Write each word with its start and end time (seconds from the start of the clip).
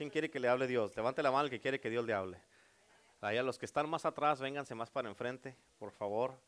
¿Quién 0.00 0.08
quiere 0.08 0.30
que 0.30 0.40
le 0.40 0.48
hable 0.48 0.66
Dios? 0.66 0.96
Levante 0.96 1.22
la 1.22 1.30
mano 1.30 1.44
el 1.44 1.50
que 1.50 1.60
quiere 1.60 1.78
que 1.78 1.90
Dios 1.90 2.06
le 2.06 2.14
hable. 2.14 2.40
Allá 3.20 3.42
los 3.42 3.58
que 3.58 3.66
están 3.66 3.86
más 3.86 4.06
atrás, 4.06 4.40
vénganse 4.40 4.74
más 4.74 4.88
para 4.88 5.10
enfrente, 5.10 5.54
por 5.78 5.92
favor. 5.92 6.40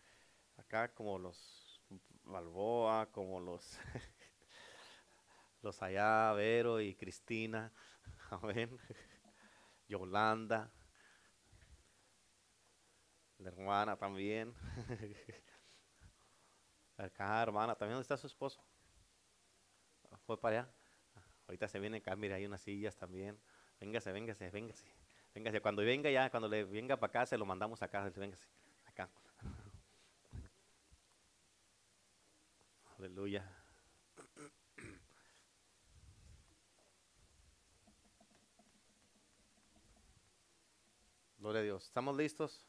Acá 0.57 0.89
como 0.95 1.19
los 1.19 1.79
Balboa, 2.25 3.11
como 3.13 3.41
los 3.41 3.79
los 5.61 5.83
allá, 5.83 6.33
Vero 6.33 6.81
y 6.81 6.95
Cristina. 6.95 7.71
Amén. 8.31 8.75
Yolanda. 9.87 10.73
La 13.37 13.51
hermana 13.51 13.99
también. 13.99 14.55
Acá, 16.97 17.43
hermana, 17.43 17.75
también 17.75 17.97
¿dónde 17.97 18.05
está 18.05 18.17
su 18.17 18.29
esposo? 18.29 18.65
Fue 20.25 20.41
para 20.41 20.61
allá. 20.61 20.82
Ahorita 21.53 21.69
se 21.69 21.79
viene 21.79 21.99
acá, 21.99 22.17
mira, 22.17 22.37
hay 22.37 22.47
unas 22.47 22.63
sillas 22.63 22.97
también. 22.97 23.39
Véngase, 23.79 24.11
véngase, 24.11 24.49
véngase. 24.49 24.87
Véngase. 25.35 25.61
Cuando 25.61 25.83
venga 25.83 26.11
ya, 26.11 26.31
cuando 26.31 26.49
le 26.49 26.65
venga 26.65 26.97
para 26.97 27.11
acá, 27.11 27.27
se 27.27 27.37
lo 27.37 27.45
mandamos 27.45 27.83
acá. 27.83 28.09
Véngase, 28.09 28.49
acá. 28.87 29.11
Aleluya. 32.99 33.47
Gloria 41.37 41.61
a 41.61 41.65
Dios. 41.65 41.85
¿Estamos 41.85 42.17
listos? 42.17 42.65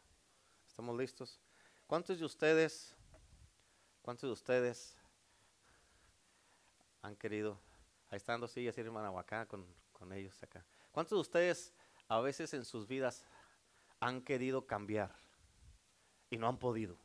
¿Estamos 0.68 0.98
listos? 0.98 1.40
¿Cuántos 1.88 2.20
de 2.20 2.26
ustedes, 2.26 2.94
cuántos 4.02 4.28
de 4.28 4.34
ustedes 4.34 4.98
han 7.02 7.16
querido, 7.16 7.62
ahí 8.14 8.18
están 8.18 8.40
dos 8.40 8.52
sillas, 8.52 8.78
hermana, 8.78 9.10
acá 9.20 9.48
con, 9.48 9.66
con 9.92 10.14
ellos 10.14 10.42
acá. 10.44 10.64
¿Cuántos 10.92 11.18
de 11.18 11.22
ustedes 11.22 11.74
a 12.08 12.22
veces 12.22 12.54
en 12.54 12.64
sus 12.64 12.88
vidas 12.88 13.26
han 14.00 14.22
querido 14.22 14.68
cambiar 14.68 15.16
y 16.30 16.38
no 16.38 16.48
han 16.48 16.60
podido? 16.60 16.96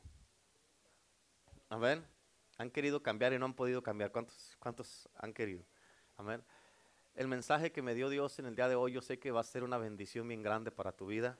Amén. 1.71 2.07
Han 2.59 2.71
querido 2.71 3.03
cambiar 3.03 3.33
y 3.33 3.39
no 3.39 3.47
han 3.47 3.55
podido 3.55 3.83
cambiar. 3.83 4.13
¿Cuántos, 4.13 4.55
cuántos 4.59 5.09
han 5.17 5.33
querido? 5.33 5.65
Amén. 6.19 6.45
El 7.15 7.27
mensaje 7.27 7.73
que 7.73 7.81
me 7.81 7.95
dio 7.95 8.11
Dios 8.11 8.39
en 8.39 8.45
el 8.45 8.55
día 8.55 8.69
de 8.69 8.75
hoy, 8.75 8.93
yo 8.93 9.01
sé 9.01 9.19
que 9.19 9.31
va 9.31 9.41
a 9.41 9.45
ser 9.45 9.65
una 9.65 9.79
bendición 9.79 10.29
bien 10.29 10.43
grande 10.43 10.71
para 10.71 10.93
tu 10.93 11.07
vida. 11.07 11.39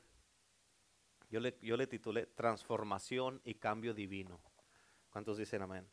Yo 1.29 1.41
le, 1.41 1.59
yo 1.61 1.77
le 1.77 1.87
titulé 1.87 2.25
Transformación 2.25 3.43
y 3.45 3.57
Cambio 3.57 3.93
Divino. 3.93 4.41
¿Cuántos 5.11 5.37
dicen 5.37 5.61
amén? 5.61 5.87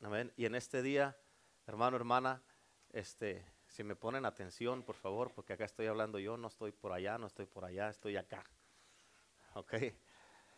Amén. 0.00 0.32
Y 0.36 0.44
en 0.44 0.54
este 0.54 0.80
día, 0.80 1.16
hermano, 1.66 1.96
hermana, 1.96 2.42
este, 2.90 3.44
si 3.66 3.82
me 3.82 3.96
ponen 3.96 4.24
atención, 4.24 4.82
por 4.82 4.96
favor, 4.96 5.32
porque 5.32 5.52
acá 5.52 5.64
estoy 5.64 5.86
hablando 5.86 6.18
yo, 6.18 6.36
no 6.36 6.48
estoy 6.48 6.72
por 6.72 6.92
allá, 6.92 7.18
no 7.18 7.26
estoy 7.26 7.46
por 7.46 7.64
allá, 7.64 7.90
estoy 7.90 8.16
acá. 8.16 8.44
Ok. 9.54 9.72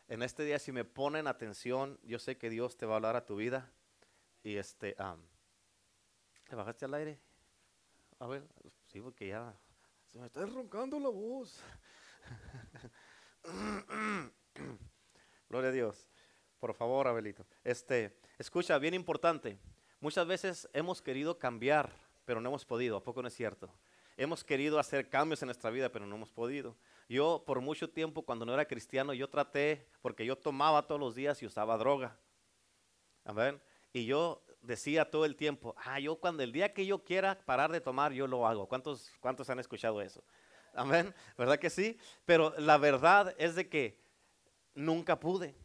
En 0.08 0.22
este 0.22 0.44
día, 0.44 0.58
si 0.58 0.72
me 0.72 0.84
ponen 0.84 1.28
atención, 1.28 2.00
yo 2.02 2.18
sé 2.18 2.36
que 2.36 2.50
Dios 2.50 2.76
te 2.76 2.84
va 2.84 2.94
a 2.94 2.96
hablar 2.96 3.14
a 3.14 3.26
tu 3.26 3.36
vida. 3.36 3.70
Y 4.42 4.56
este, 4.56 4.96
¿te 6.48 6.56
bajaste 6.56 6.86
al 6.86 6.94
aire? 6.94 7.20
A 8.18 8.26
ver, 8.26 8.42
sí, 8.86 9.00
porque 9.00 9.28
ya 9.28 9.54
se 10.06 10.18
me 10.18 10.26
está 10.26 10.44
roncando 10.46 10.98
la 10.98 11.10
voz. 11.10 11.62
Gloria 15.48 15.68
a 15.68 15.72
Dios. 15.72 16.08
Por 16.58 16.74
favor, 16.74 17.06
Abelito. 17.06 17.46
Este, 17.62 18.18
escucha, 18.38 18.78
bien 18.78 18.94
importante. 18.94 19.60
Muchas 20.00 20.26
veces 20.26 20.68
hemos 20.72 21.02
querido 21.02 21.38
cambiar, 21.38 21.90
pero 22.24 22.40
no 22.40 22.48
hemos 22.50 22.64
podido. 22.64 22.96
¿A 22.96 23.02
poco 23.02 23.20
no 23.20 23.28
es 23.28 23.34
cierto? 23.34 23.68
Hemos 24.16 24.44
querido 24.44 24.78
hacer 24.78 25.08
cambios 25.08 25.42
en 25.42 25.46
nuestra 25.46 25.70
vida, 25.70 25.90
pero 25.90 26.06
no 26.06 26.14
hemos 26.14 26.30
podido. 26.30 26.76
Yo 27.08 27.42
por 27.44 27.60
mucho 27.60 27.90
tiempo, 27.90 28.22
cuando 28.22 28.46
no 28.46 28.54
era 28.54 28.66
cristiano, 28.66 29.12
yo 29.12 29.28
traté, 29.28 29.88
porque 30.00 30.24
yo 30.24 30.36
tomaba 30.36 30.86
todos 30.86 31.00
los 31.00 31.14
días 31.14 31.42
y 31.42 31.46
usaba 31.46 31.76
droga. 31.78 32.16
Amén. 33.24 33.60
Y 33.92 34.06
yo 34.06 34.42
decía 34.62 35.10
todo 35.10 35.24
el 35.24 35.34
tiempo, 35.34 35.74
ah, 35.78 35.98
yo 35.98 36.16
cuando 36.16 36.42
el 36.42 36.52
día 36.52 36.72
que 36.72 36.86
yo 36.86 37.02
quiera 37.04 37.38
parar 37.44 37.72
de 37.72 37.80
tomar, 37.80 38.12
yo 38.12 38.26
lo 38.26 38.46
hago. 38.46 38.68
¿Cuántos, 38.68 39.10
cuántos 39.20 39.50
han 39.50 39.58
escuchado 39.58 40.00
eso? 40.00 40.22
Amén. 40.74 41.12
¿Verdad 41.36 41.58
que 41.58 41.70
sí? 41.70 41.98
Pero 42.24 42.54
la 42.58 42.78
verdad 42.78 43.34
es 43.36 43.56
de 43.56 43.68
que 43.68 44.00
nunca 44.74 45.18
pude. 45.18 45.56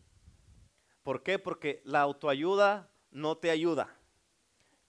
¿Por 1.03 1.21
qué? 1.21 1.37
Porque 1.37 1.81
la 1.85 2.01
autoayuda 2.01 2.89
no 3.11 3.37
te 3.37 3.51
ayuda. 3.51 3.95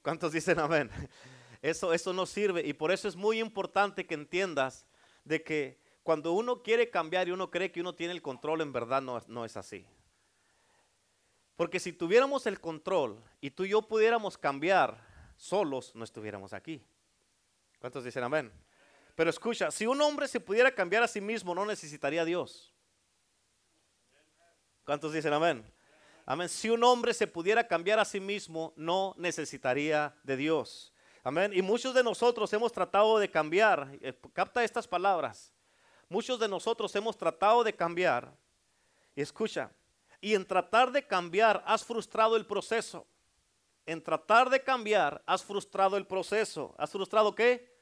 ¿Cuántos 0.05 0.33
dicen 0.33 0.59
amén? 0.59 0.91
Eso, 1.63 1.95
eso 1.95 2.13
no 2.13 2.27
sirve 2.27 2.61
y 2.61 2.75
por 2.75 2.93
eso 2.93 3.09
es 3.09 3.17
muy 3.17 3.41
importante 3.41 4.07
que 4.07 4.13
entiendas 4.13 4.85
de 5.25 5.43
que 5.43 5.81
cuando 6.03 6.35
uno 6.35 6.63
quiere 6.63 6.91
cambiar 6.91 7.27
y 7.27 7.31
uno 7.31 7.51
cree 7.51 7.73
que 7.73 7.81
uno 7.81 7.95
tiene 7.95 8.13
el 8.13 8.21
control, 8.21 8.61
en 8.61 8.71
verdad 8.71 9.01
no, 9.01 9.19
no 9.29 9.47
es 9.47 9.57
así. 9.57 9.87
Porque 11.57 11.81
si 11.81 11.95
tuviéramos 11.95 12.47
el 12.47 12.61
control 12.61 13.19
y 13.41 13.51
tú 13.51 13.65
y 13.65 13.71
yo 13.71 13.81
pudiéramos 13.81 14.37
cambiar 14.37 14.99
solos, 15.39 15.95
no 15.95 16.05
estuviéramos 16.05 16.53
aquí. 16.53 16.85
¿Cuántos 17.79 18.05
dicen 18.05 18.25
amén? 18.25 18.53
Pero 19.15 19.31
escucha, 19.31 19.71
si 19.71 19.87
un 19.87 20.03
hombre 20.03 20.29
se 20.29 20.41
pudiera 20.41 20.75
cambiar 20.75 21.03
a 21.03 21.09
sí 21.09 21.23
mismo, 21.23 21.55
no 21.55 21.65
necesitaría 21.65 22.21
a 22.21 22.27
Dios. 22.27 22.75
¿Cuántos 24.85 25.15
dicen 25.15 25.33
amén? 25.33 25.65
Amén. 26.27 26.49
Si 26.49 26.71
un 26.71 26.83
hombre 26.85 27.13
se 27.13 27.27
pudiera 27.27 27.67
cambiar 27.67 27.99
a 27.99 28.05
sí 28.05 28.19
mismo, 28.19 28.73
no 28.77 29.15
necesitaría 29.19 30.15
de 30.23 30.37
Dios. 30.37 30.95
Amén. 31.23 31.53
Y 31.55 31.61
muchos 31.61 31.95
de 31.95 32.03
nosotros 32.03 32.53
hemos 32.53 32.73
tratado 32.73 33.19
de 33.19 33.31
cambiar. 33.31 33.91
Eh, 34.01 34.15
capta 34.33 34.65
estas 34.65 34.89
palabras. 34.89 35.53
Muchos 36.09 36.39
de 36.39 36.49
nosotros 36.49 36.95
hemos 36.97 37.17
tratado 37.17 37.63
de 37.63 37.75
cambiar. 37.75 38.35
Y 39.15 39.21
escucha. 39.21 39.71
Y 40.21 40.35
en 40.35 40.47
tratar 40.47 40.93
de 40.93 41.07
cambiar 41.07 41.63
has 41.67 41.85
frustrado 41.85 42.37
el 42.37 42.47
proceso. 42.47 43.07
En 43.85 44.03
tratar 44.03 44.49
de 44.49 44.63
cambiar 44.63 45.23
has 45.27 45.45
frustrado 45.45 45.99
el 45.99 46.07
proceso. 46.07 46.75
¿Has 46.79 46.91
frustrado 46.91 47.35
qué? 47.35 47.75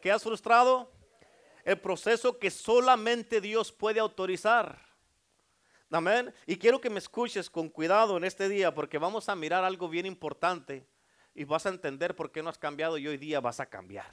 ¿Qué 0.00 0.10
has 0.10 0.24
frustrado? 0.24 0.90
El 1.64 1.78
proceso 1.80 2.40
que 2.40 2.50
solamente 2.50 3.40
Dios 3.40 3.70
puede 3.70 4.00
autorizar. 4.00 4.91
Amén. 5.92 6.32
Y 6.46 6.56
quiero 6.56 6.80
que 6.80 6.88
me 6.88 6.98
escuches 6.98 7.50
con 7.50 7.68
cuidado 7.68 8.16
en 8.16 8.24
este 8.24 8.48
día 8.48 8.72
porque 8.74 8.96
vamos 8.96 9.28
a 9.28 9.36
mirar 9.36 9.62
algo 9.62 9.90
bien 9.90 10.06
importante 10.06 10.86
y 11.34 11.44
vas 11.44 11.66
a 11.66 11.68
entender 11.68 12.16
por 12.16 12.32
qué 12.32 12.42
no 12.42 12.48
has 12.48 12.56
cambiado 12.56 12.96
y 12.96 13.06
hoy 13.06 13.18
día 13.18 13.40
vas 13.40 13.60
a 13.60 13.66
cambiar. 13.66 14.10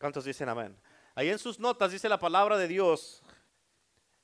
¿Cuántos 0.00 0.24
dicen 0.24 0.48
amén? 0.48 0.76
Ahí 1.14 1.28
en 1.28 1.38
sus 1.38 1.60
notas 1.60 1.92
dice 1.92 2.08
la 2.08 2.18
palabra 2.18 2.58
de 2.58 2.66
Dios. 2.66 3.22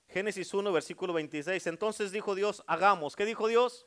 Génesis 0.08 0.52
1, 0.52 0.72
versículo 0.72 1.12
26. 1.12 1.68
Entonces 1.68 2.10
dijo 2.10 2.34
Dios, 2.34 2.64
hagamos. 2.66 3.14
¿Qué 3.14 3.24
dijo 3.24 3.46
Dios? 3.46 3.86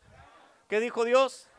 ¿Qué 0.70 0.80
dijo 0.80 1.04
Dios? 1.04 1.50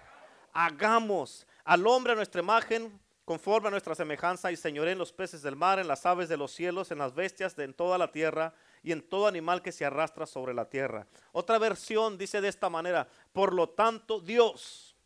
Hagamos 0.54 1.47
al 1.64 1.86
hombre 1.86 2.14
a 2.14 2.16
nuestra 2.16 2.41
imagen 2.41 2.98
conforme 3.26 3.69
a 3.69 3.70
nuestra 3.70 3.94
semejanza 3.94 4.53
y 4.53 4.56
señoré 4.56 4.92
en 4.92 4.98
los 4.98 5.12
peces 5.12 5.42
del 5.42 5.54
mar, 5.54 5.78
en 5.78 5.88
las 5.88 6.06
aves 6.06 6.30
de 6.30 6.38
los 6.38 6.50
cielos, 6.50 6.91
en 6.91 6.98
las 6.98 7.14
bestias 7.14 7.54
de 7.56 7.64
en 7.64 7.75
toda 7.75 7.98
la 7.98 8.10
tierra 8.10 8.54
y 8.82 8.92
en 8.92 9.02
todo 9.02 9.26
animal 9.26 9.62
que 9.62 9.72
se 9.72 9.84
arrastra 9.84 10.26
sobre 10.26 10.54
la 10.54 10.68
tierra. 10.68 11.06
Otra 11.32 11.58
versión 11.58 12.16
dice 12.16 12.41
de 12.41 12.48
esta 12.48 12.68
manera, 12.68 13.08
por 13.32 13.52
lo 13.52 13.68
tanto 13.68 14.20
Dios. 14.20 14.96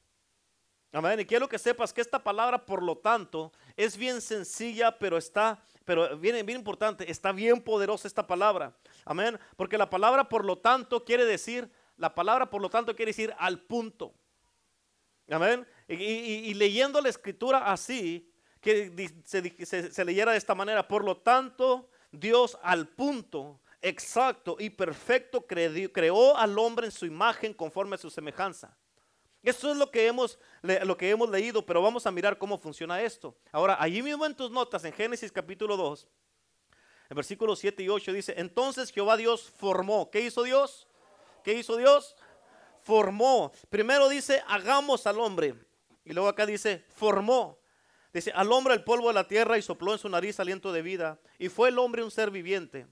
Amén. 0.92 1.18
Y 1.18 1.24
quiero 1.24 1.48
que 1.48 1.58
sepas 1.58 1.92
que 1.92 2.00
esta 2.00 2.22
palabra, 2.22 2.64
por 2.64 2.80
lo 2.80 2.96
tanto, 2.96 3.52
es 3.76 3.96
bien 3.96 4.20
sencilla, 4.20 4.96
pero 4.96 5.18
está, 5.18 5.60
pero 5.84 6.16
bien, 6.16 6.46
bien 6.46 6.58
importante, 6.58 7.10
está 7.10 7.32
bien 7.32 7.60
poderosa 7.60 8.06
esta 8.06 8.24
palabra. 8.24 8.72
Amén. 9.04 9.38
Porque 9.56 9.76
la 9.76 9.90
palabra, 9.90 10.28
por 10.28 10.44
lo 10.44 10.58
tanto, 10.58 11.04
quiere 11.04 11.24
decir, 11.24 11.68
la 11.96 12.14
palabra, 12.14 12.48
por 12.48 12.62
lo 12.62 12.70
tanto, 12.70 12.94
quiere 12.94 13.10
decir 13.10 13.34
al 13.38 13.58
punto. 13.60 14.14
Amén. 15.28 15.66
Y, 15.88 16.54
leyendo 16.54 17.00
la 17.00 17.08
escritura 17.08 17.72
así, 17.72 18.30
que 18.60 19.12
se, 19.24 20.04
leyera 20.04 20.32
de 20.32 20.38
esta 20.38 20.54
manera, 20.54 20.86
por 20.86 21.04
lo 21.04 21.16
tanto, 21.16 21.90
Dios 22.12 22.56
al 22.62 22.88
punto 22.88 23.60
exacto 23.84 24.56
y 24.58 24.70
perfecto 24.70 25.46
creó 25.46 26.36
al 26.36 26.58
hombre 26.58 26.86
en 26.86 26.92
su 26.92 27.06
imagen 27.06 27.52
conforme 27.52 27.94
a 27.96 27.98
su 27.98 28.10
semejanza. 28.10 28.76
Eso 29.42 29.70
es 29.70 29.76
lo 29.76 29.90
que, 29.90 30.06
hemos, 30.06 30.38
lo 30.62 30.96
que 30.96 31.10
hemos 31.10 31.28
leído, 31.28 31.64
pero 31.66 31.82
vamos 31.82 32.06
a 32.06 32.10
mirar 32.10 32.38
cómo 32.38 32.58
funciona 32.58 33.02
esto. 33.02 33.36
Ahora, 33.52 33.76
allí 33.78 34.02
mismo 34.02 34.24
en 34.24 34.34
tus 34.34 34.50
notas, 34.50 34.84
en 34.84 34.92
Génesis 34.92 35.30
capítulo 35.30 35.76
2, 35.76 36.08
en 37.10 37.14
versículos 37.14 37.58
7 37.58 37.82
y 37.82 37.88
8 37.90 38.12
dice, 38.14 38.34
entonces 38.38 38.90
Jehová 38.90 39.18
Dios 39.18 39.52
formó. 39.58 40.10
¿Qué 40.10 40.22
hizo 40.22 40.42
Dios? 40.44 40.88
¿Qué 41.42 41.52
hizo 41.52 41.76
Dios? 41.76 42.16
Formó. 42.82 43.52
Primero 43.68 44.08
dice, 44.08 44.42
hagamos 44.46 45.06
al 45.06 45.20
hombre. 45.20 45.54
Y 46.06 46.14
luego 46.14 46.28
acá 46.30 46.46
dice, 46.46 46.82
formó. 46.88 47.58
Dice, 48.14 48.32
al 48.32 48.50
hombre 48.50 48.72
el 48.72 48.82
polvo 48.82 49.08
de 49.08 49.14
la 49.14 49.28
tierra 49.28 49.58
y 49.58 49.62
sopló 49.62 49.92
en 49.92 49.98
su 49.98 50.08
nariz 50.08 50.40
aliento 50.40 50.72
de 50.72 50.80
vida. 50.80 51.20
Y 51.38 51.50
fue 51.50 51.68
el 51.68 51.78
hombre 51.78 52.02
un 52.02 52.10
ser 52.10 52.30
viviente. 52.30 52.86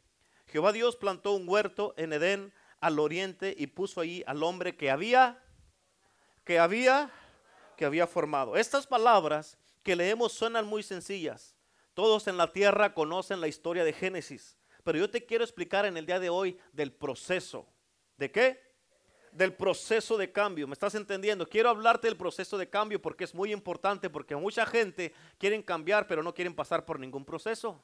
Jehová 0.52 0.72
Dios 0.72 0.96
plantó 0.96 1.32
un 1.32 1.48
huerto 1.48 1.94
en 1.96 2.12
Edén 2.12 2.52
al 2.78 2.98
oriente 2.98 3.54
y 3.56 3.68
puso 3.68 4.02
ahí 4.02 4.22
al 4.26 4.42
hombre 4.42 4.76
que 4.76 4.90
había, 4.90 5.42
que 6.44 6.58
había, 6.58 7.10
que 7.78 7.86
había 7.86 8.06
formado. 8.06 8.58
Estas 8.58 8.86
palabras 8.86 9.56
que 9.82 9.96
leemos 9.96 10.32
suenan 10.32 10.66
muy 10.66 10.82
sencillas, 10.82 11.56
Todos 11.94 12.26
en 12.26 12.36
la 12.36 12.52
tierra 12.52 12.94
conocen 12.94 13.40
la 13.40 13.48
historia 13.48 13.84
de 13.84 13.92
Génesis, 13.92 14.58
pero 14.82 14.98
yo 14.98 15.10
te 15.10 15.24
quiero 15.24 15.44
explicar 15.44 15.84
en 15.86 15.96
el 15.96 16.06
día 16.06 16.20
de 16.20 16.28
hoy 16.28 16.58
del 16.72 16.92
proceso. 16.92 17.66
¿De 18.18 18.30
qué? 18.30 18.60
Del 19.30 19.54
proceso 19.54 20.16
de 20.16 20.32
cambio. 20.32 20.66
¿Me 20.66 20.72
estás 20.72 20.94
entendiendo? 20.94 21.48
Quiero 21.48 21.68
hablarte 21.70 22.08
del 22.08 22.16
proceso 22.16 22.56
de 22.58 22.68
cambio 22.68 23.00
porque 23.00 23.24
es 23.24 23.34
muy 23.34 23.52
importante, 23.52 24.10
porque 24.10 24.36
mucha 24.36 24.64
gente 24.66 25.14
quieren 25.38 25.62
cambiar, 25.62 26.06
pero 26.06 26.22
no 26.22 26.34
quieren 26.34 26.54
pasar 26.54 26.84
por 26.84 26.98
ningún 26.98 27.24
proceso. 27.24 27.82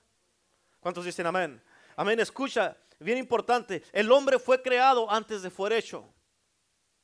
¿Cuántos 0.80 1.04
dicen 1.04 1.26
amén? 1.26 1.62
Amén. 1.98 2.20
Escucha, 2.20 2.76
bien 3.00 3.18
importante. 3.18 3.82
El 3.92 4.12
hombre 4.12 4.38
fue 4.38 4.62
creado 4.62 5.10
antes 5.10 5.42
de 5.42 5.50
ser 5.50 5.72
hecho. 5.72 6.08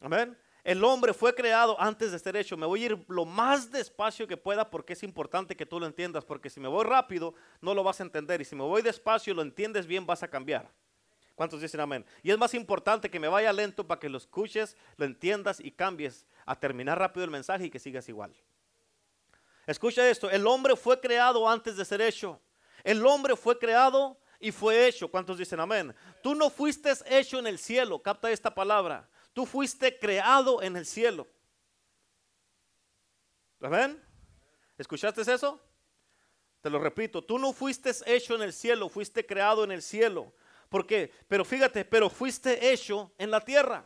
Amén. 0.01 0.39
El 0.63 0.85
hombre 0.85 1.13
fue 1.13 1.35
creado 1.35 1.75
antes 1.81 2.13
de 2.13 2.19
ser 2.21 2.37
hecho. 2.37 2.57
Me 2.57 2.65
voy 2.65 2.85
a 2.85 2.87
ir 2.87 3.05
lo 3.09 3.25
más 3.25 3.73
despacio 3.73 4.29
que 4.29 4.37
pueda 4.37 4.71
porque 4.71 4.93
es 4.93 5.03
importante 5.03 5.57
que 5.57 5.67
tú 5.67 5.81
lo 5.81 5.87
entiendas. 5.87 6.25
Porque 6.25 6.49
si 6.49 6.61
me 6.61 6.69
voy 6.69 6.85
rápido, 6.85 7.35
no 7.61 7.75
lo 7.75 7.83
vas 7.83 7.99
a 7.99 8.05
entender. 8.05 8.41
Y 8.41 8.45
si 8.45 8.55
me 8.55 8.63
voy 8.63 8.83
despacio 8.83 9.33
y 9.33 9.37
lo 9.37 9.43
entiendes 9.43 9.85
bien, 9.89 10.07
vas 10.07 10.23
a 10.23 10.29
cambiar. 10.29 10.71
¿Cuántos 11.35 11.61
dicen 11.61 11.81
amén? 11.81 12.07
Y 12.23 12.31
es 12.31 12.39
más 12.39 12.55
importante 12.55 13.11
que 13.11 13.19
me 13.19 13.27
vaya 13.27 13.53
lento 13.53 13.85
para 13.85 13.99
que 13.99 14.09
lo 14.09 14.19
escuches, 14.19 14.77
lo 14.97 15.07
entiendas 15.07 15.59
y 15.59 15.73
cambies 15.73 16.25
a 16.47 16.55
terminar 16.55 17.01
rápido 17.01 17.25
el 17.25 17.33
mensaje 17.33 17.65
y 17.65 17.71
que 17.71 17.81
sigas 17.81 18.09
igual. 18.09 18.33
Escucha 19.67 20.09
esto, 20.09 20.31
el 20.31 20.47
hombre 20.47 20.77
fue 20.77 21.01
creado 21.01 21.49
antes 21.49 21.77
de 21.77 21.85
ser 21.85 22.01
hecho. 22.01 22.41
El 22.85 23.05
hombre 23.05 23.35
fue 23.35 23.59
creado 23.59 24.21
y 24.41 24.53
fue 24.53 24.87
hecho. 24.87 25.11
¿Cuántos 25.11 25.39
dicen 25.39 25.61
amén? 25.61 25.95
Tú 26.23 26.35
no 26.35 26.51
fuiste 26.51 26.93
hecho 27.07 27.39
en 27.39 27.47
el 27.47 27.59
cielo, 27.59 28.03
capta 28.03 28.31
esta 28.31 28.55
palabra. 28.55 29.09
Tú 29.33 29.47
fuiste 29.47 29.99
creado 29.99 30.63
en 30.63 30.77
el 30.77 30.87
cielo. 30.87 31.27
¿Amén? 33.61 34.03
¿Escuchaste 34.77 35.23
eso? 35.23 35.61
Te 36.61 36.71
lo 36.71 36.79
repito, 36.79 37.23
tú 37.23 37.39
no 37.39 37.53
fuiste 37.53 37.93
hecho 38.07 38.35
en 38.35 38.43
el 38.43 38.53
cielo, 38.53 38.89
fuiste 38.89 39.27
creado 39.27 39.65
en 39.65 39.73
el 39.73 39.83
cielo. 39.83 40.33
¿Por 40.69 40.87
qué? 40.87 41.13
Pero 41.29 41.45
fíjate, 41.45 41.85
pero 41.85 42.09
fuiste 42.09 42.73
hecho 42.73 43.13
en 43.19 43.31
la 43.31 43.41
tierra. 43.41 43.85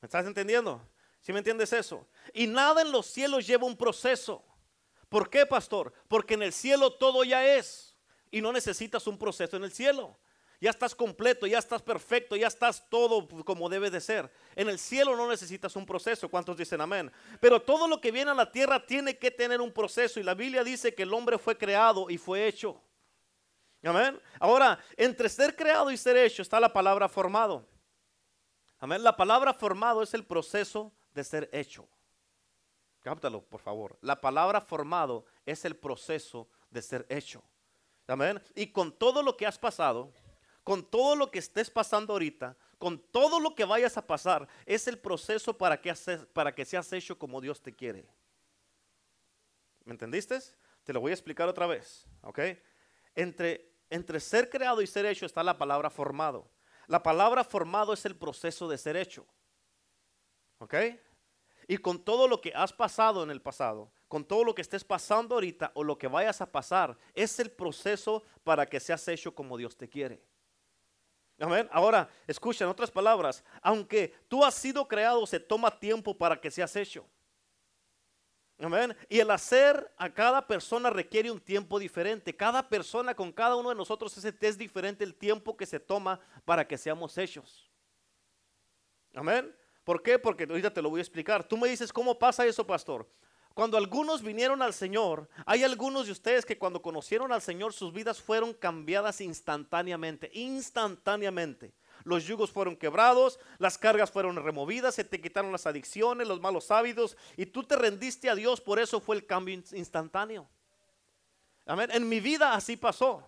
¿Me 0.00 0.06
estás 0.06 0.26
entendiendo? 0.26 0.80
¿Sí 1.20 1.32
me 1.32 1.38
entiendes 1.38 1.72
eso? 1.72 2.06
Y 2.32 2.46
nada 2.46 2.82
en 2.82 2.92
los 2.92 3.06
cielos 3.06 3.46
lleva 3.46 3.66
un 3.66 3.76
proceso. 3.76 4.44
¿Por 5.08 5.28
qué, 5.28 5.46
pastor? 5.46 5.92
Porque 6.08 6.34
en 6.34 6.42
el 6.42 6.52
cielo 6.52 6.92
todo 6.92 7.24
ya 7.24 7.46
es. 7.56 7.95
Y 8.30 8.40
no 8.40 8.52
necesitas 8.52 9.06
un 9.06 9.18
proceso 9.18 9.56
en 9.56 9.64
el 9.64 9.72
cielo. 9.72 10.16
Ya 10.60 10.70
estás 10.70 10.94
completo, 10.94 11.46
ya 11.46 11.58
estás 11.58 11.82
perfecto, 11.82 12.34
ya 12.34 12.46
estás 12.46 12.88
todo 12.88 13.28
como 13.44 13.68
debe 13.68 13.90
de 13.90 14.00
ser. 14.00 14.30
En 14.54 14.68
el 14.68 14.78
cielo 14.78 15.14
no 15.14 15.28
necesitas 15.28 15.76
un 15.76 15.84
proceso. 15.84 16.30
¿Cuántos 16.30 16.56
dicen 16.56 16.80
amén? 16.80 17.12
Pero 17.40 17.60
todo 17.60 17.86
lo 17.86 18.00
que 18.00 18.10
viene 18.10 18.30
a 18.30 18.34
la 18.34 18.50
tierra 18.50 18.84
tiene 18.84 19.18
que 19.18 19.30
tener 19.30 19.60
un 19.60 19.70
proceso. 19.70 20.18
Y 20.18 20.22
la 20.22 20.34
Biblia 20.34 20.64
dice 20.64 20.94
que 20.94 21.02
el 21.02 21.12
hombre 21.12 21.38
fue 21.38 21.58
creado 21.58 22.08
y 22.08 22.16
fue 22.16 22.46
hecho. 22.46 22.80
Amén. 23.82 24.20
Ahora, 24.40 24.78
entre 24.96 25.28
ser 25.28 25.54
creado 25.54 25.90
y 25.90 25.96
ser 25.96 26.16
hecho 26.16 26.40
está 26.40 26.58
la 26.58 26.72
palabra 26.72 27.08
formado. 27.08 27.66
Amén. 28.78 29.02
La 29.02 29.14
palabra 29.14 29.52
formado 29.52 30.02
es 30.02 30.14
el 30.14 30.24
proceso 30.24 30.92
de 31.12 31.22
ser 31.22 31.50
hecho. 31.52 31.86
Cáptalo, 33.02 33.42
por 33.42 33.60
favor. 33.60 33.98
La 34.00 34.20
palabra 34.20 34.60
formado 34.60 35.26
es 35.44 35.64
el 35.66 35.76
proceso 35.76 36.48
de 36.70 36.82
ser 36.82 37.06
hecho. 37.10 37.44
Y 38.54 38.68
con 38.68 38.92
todo 38.92 39.22
lo 39.22 39.36
que 39.36 39.46
has 39.46 39.58
pasado, 39.58 40.12
con 40.62 40.84
todo 40.84 41.16
lo 41.16 41.30
que 41.30 41.38
estés 41.38 41.70
pasando 41.70 42.12
ahorita, 42.12 42.56
con 42.78 42.98
todo 42.98 43.40
lo 43.40 43.54
que 43.54 43.64
vayas 43.64 43.96
a 43.96 44.06
pasar, 44.06 44.46
es 44.64 44.86
el 44.86 44.98
proceso 44.98 45.56
para 45.56 45.80
que, 45.80 45.92
para 46.32 46.54
que 46.54 46.64
seas 46.64 46.92
hecho 46.92 47.18
como 47.18 47.40
Dios 47.40 47.60
te 47.60 47.74
quiere. 47.74 48.06
¿Me 49.84 49.92
entendiste? 49.92 50.38
Te 50.84 50.92
lo 50.92 51.00
voy 51.00 51.10
a 51.10 51.14
explicar 51.14 51.48
otra 51.48 51.66
vez, 51.66 52.06
¿ok? 52.22 52.40
Entre, 53.14 53.72
entre 53.90 54.20
ser 54.20 54.50
creado 54.50 54.82
y 54.82 54.86
ser 54.86 55.06
hecho 55.06 55.26
está 55.26 55.42
la 55.42 55.56
palabra 55.58 55.90
formado. 55.90 56.50
La 56.86 57.02
palabra 57.02 57.42
formado 57.42 57.92
es 57.92 58.04
el 58.04 58.16
proceso 58.16 58.68
de 58.68 58.78
ser 58.78 58.96
hecho, 58.96 59.26
¿ok? 60.58 60.74
Y 61.68 61.78
con 61.78 61.98
todo 61.98 62.28
lo 62.28 62.40
que 62.40 62.52
has 62.54 62.72
pasado 62.72 63.22
en 63.24 63.30
el 63.30 63.42
pasado, 63.42 63.90
con 64.08 64.24
todo 64.24 64.44
lo 64.44 64.54
que 64.54 64.62
estés 64.62 64.84
pasando 64.84 65.34
ahorita 65.34 65.72
o 65.74 65.82
lo 65.82 65.98
que 65.98 66.06
vayas 66.06 66.40
a 66.40 66.50
pasar, 66.50 66.96
es 67.12 67.40
el 67.40 67.50
proceso 67.50 68.22
para 68.44 68.66
que 68.66 68.78
seas 68.78 69.06
hecho 69.08 69.34
como 69.34 69.56
Dios 69.56 69.76
te 69.76 69.88
quiere. 69.88 70.22
Amén. 71.38 71.68
Ahora, 71.70 72.08
escucha, 72.26 72.64
en 72.64 72.70
otras 72.70 72.90
palabras, 72.90 73.44
aunque 73.60 74.14
tú 74.28 74.44
has 74.44 74.54
sido 74.54 74.86
creado, 74.86 75.26
se 75.26 75.40
toma 75.40 75.76
tiempo 75.78 76.16
para 76.16 76.40
que 76.40 76.50
seas 76.50 76.74
hecho. 76.76 77.06
Amén. 78.58 78.96
Y 79.08 79.18
el 79.18 79.30
hacer 79.30 79.92
a 79.98 80.08
cada 80.08 80.46
persona 80.46 80.88
requiere 80.88 81.30
un 81.30 81.40
tiempo 81.40 81.78
diferente. 81.78 82.34
Cada 82.34 82.66
persona 82.66 83.14
con 83.14 83.30
cada 83.30 83.54
uno 83.56 83.68
de 83.68 83.74
nosotros 83.74 84.16
es, 84.16 84.34
es 84.40 84.56
diferente 84.56 85.04
el 85.04 85.14
tiempo 85.14 85.56
que 85.56 85.66
se 85.66 85.78
toma 85.78 86.20
para 86.44 86.66
que 86.66 86.78
seamos 86.78 87.18
hechos. 87.18 87.70
Amén. 89.14 89.54
¿Por 89.86 90.02
qué? 90.02 90.18
Porque 90.18 90.42
ahorita 90.50 90.74
te 90.74 90.82
lo 90.82 90.90
voy 90.90 90.98
a 90.98 91.02
explicar. 91.02 91.44
Tú 91.46 91.56
me 91.56 91.68
dices, 91.68 91.92
¿cómo 91.92 92.18
pasa 92.18 92.44
eso, 92.44 92.66
pastor? 92.66 93.08
Cuando 93.54 93.76
algunos 93.76 94.20
vinieron 94.20 94.60
al 94.60 94.74
Señor, 94.74 95.28
hay 95.46 95.62
algunos 95.62 96.06
de 96.06 96.12
ustedes 96.12 96.44
que 96.44 96.58
cuando 96.58 96.82
conocieron 96.82 97.30
al 97.30 97.40
Señor 97.40 97.72
sus 97.72 97.92
vidas 97.92 98.20
fueron 98.20 98.52
cambiadas 98.52 99.20
instantáneamente, 99.20 100.28
instantáneamente. 100.34 101.72
Los 102.02 102.24
yugos 102.24 102.50
fueron 102.50 102.74
quebrados, 102.74 103.38
las 103.58 103.78
cargas 103.78 104.10
fueron 104.10 104.34
removidas, 104.34 104.96
se 104.96 105.04
te 105.04 105.20
quitaron 105.20 105.52
las 105.52 105.68
adicciones, 105.68 106.26
los 106.26 106.40
malos 106.40 106.72
hábitos 106.72 107.16
y 107.36 107.46
tú 107.46 107.62
te 107.62 107.76
rendiste 107.76 108.28
a 108.28 108.34
Dios, 108.34 108.60
por 108.60 108.80
eso 108.80 108.98
fue 108.98 109.14
el 109.14 109.24
cambio 109.24 109.54
instantáneo. 109.54 110.48
Amén. 111.64 111.90
En 111.92 112.08
mi 112.08 112.18
vida 112.18 112.54
así 112.54 112.76
pasó. 112.76 113.22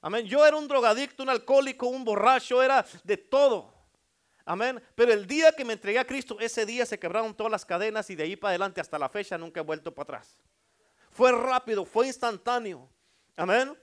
Amén. 0.00 0.24
Yo 0.24 0.46
era 0.46 0.56
un 0.56 0.66
drogadicto, 0.66 1.22
un 1.22 1.28
alcohólico, 1.28 1.86
un 1.86 2.02
borracho, 2.02 2.62
era 2.62 2.86
de 3.04 3.18
todo. 3.18 3.79
Amén. 4.44 4.82
Pero 4.94 5.12
el 5.12 5.26
día 5.26 5.52
que 5.52 5.64
me 5.64 5.74
entregué 5.74 5.98
a 5.98 6.06
Cristo, 6.06 6.38
ese 6.40 6.66
día 6.66 6.86
se 6.86 6.98
quebraron 6.98 7.34
todas 7.34 7.50
las 7.50 7.64
cadenas 7.64 8.10
y 8.10 8.14
de 8.14 8.24
ahí 8.24 8.36
para 8.36 8.50
adelante 8.50 8.80
hasta 8.80 8.98
la 8.98 9.08
fecha 9.08 9.38
nunca 9.38 9.60
he 9.60 9.62
vuelto 9.62 9.94
para 9.94 10.04
atrás. 10.18 10.36
Fue 11.10 11.32
rápido, 11.32 11.84
fue 11.84 12.06
instantáneo. 12.06 12.88
Amén. 13.36 13.76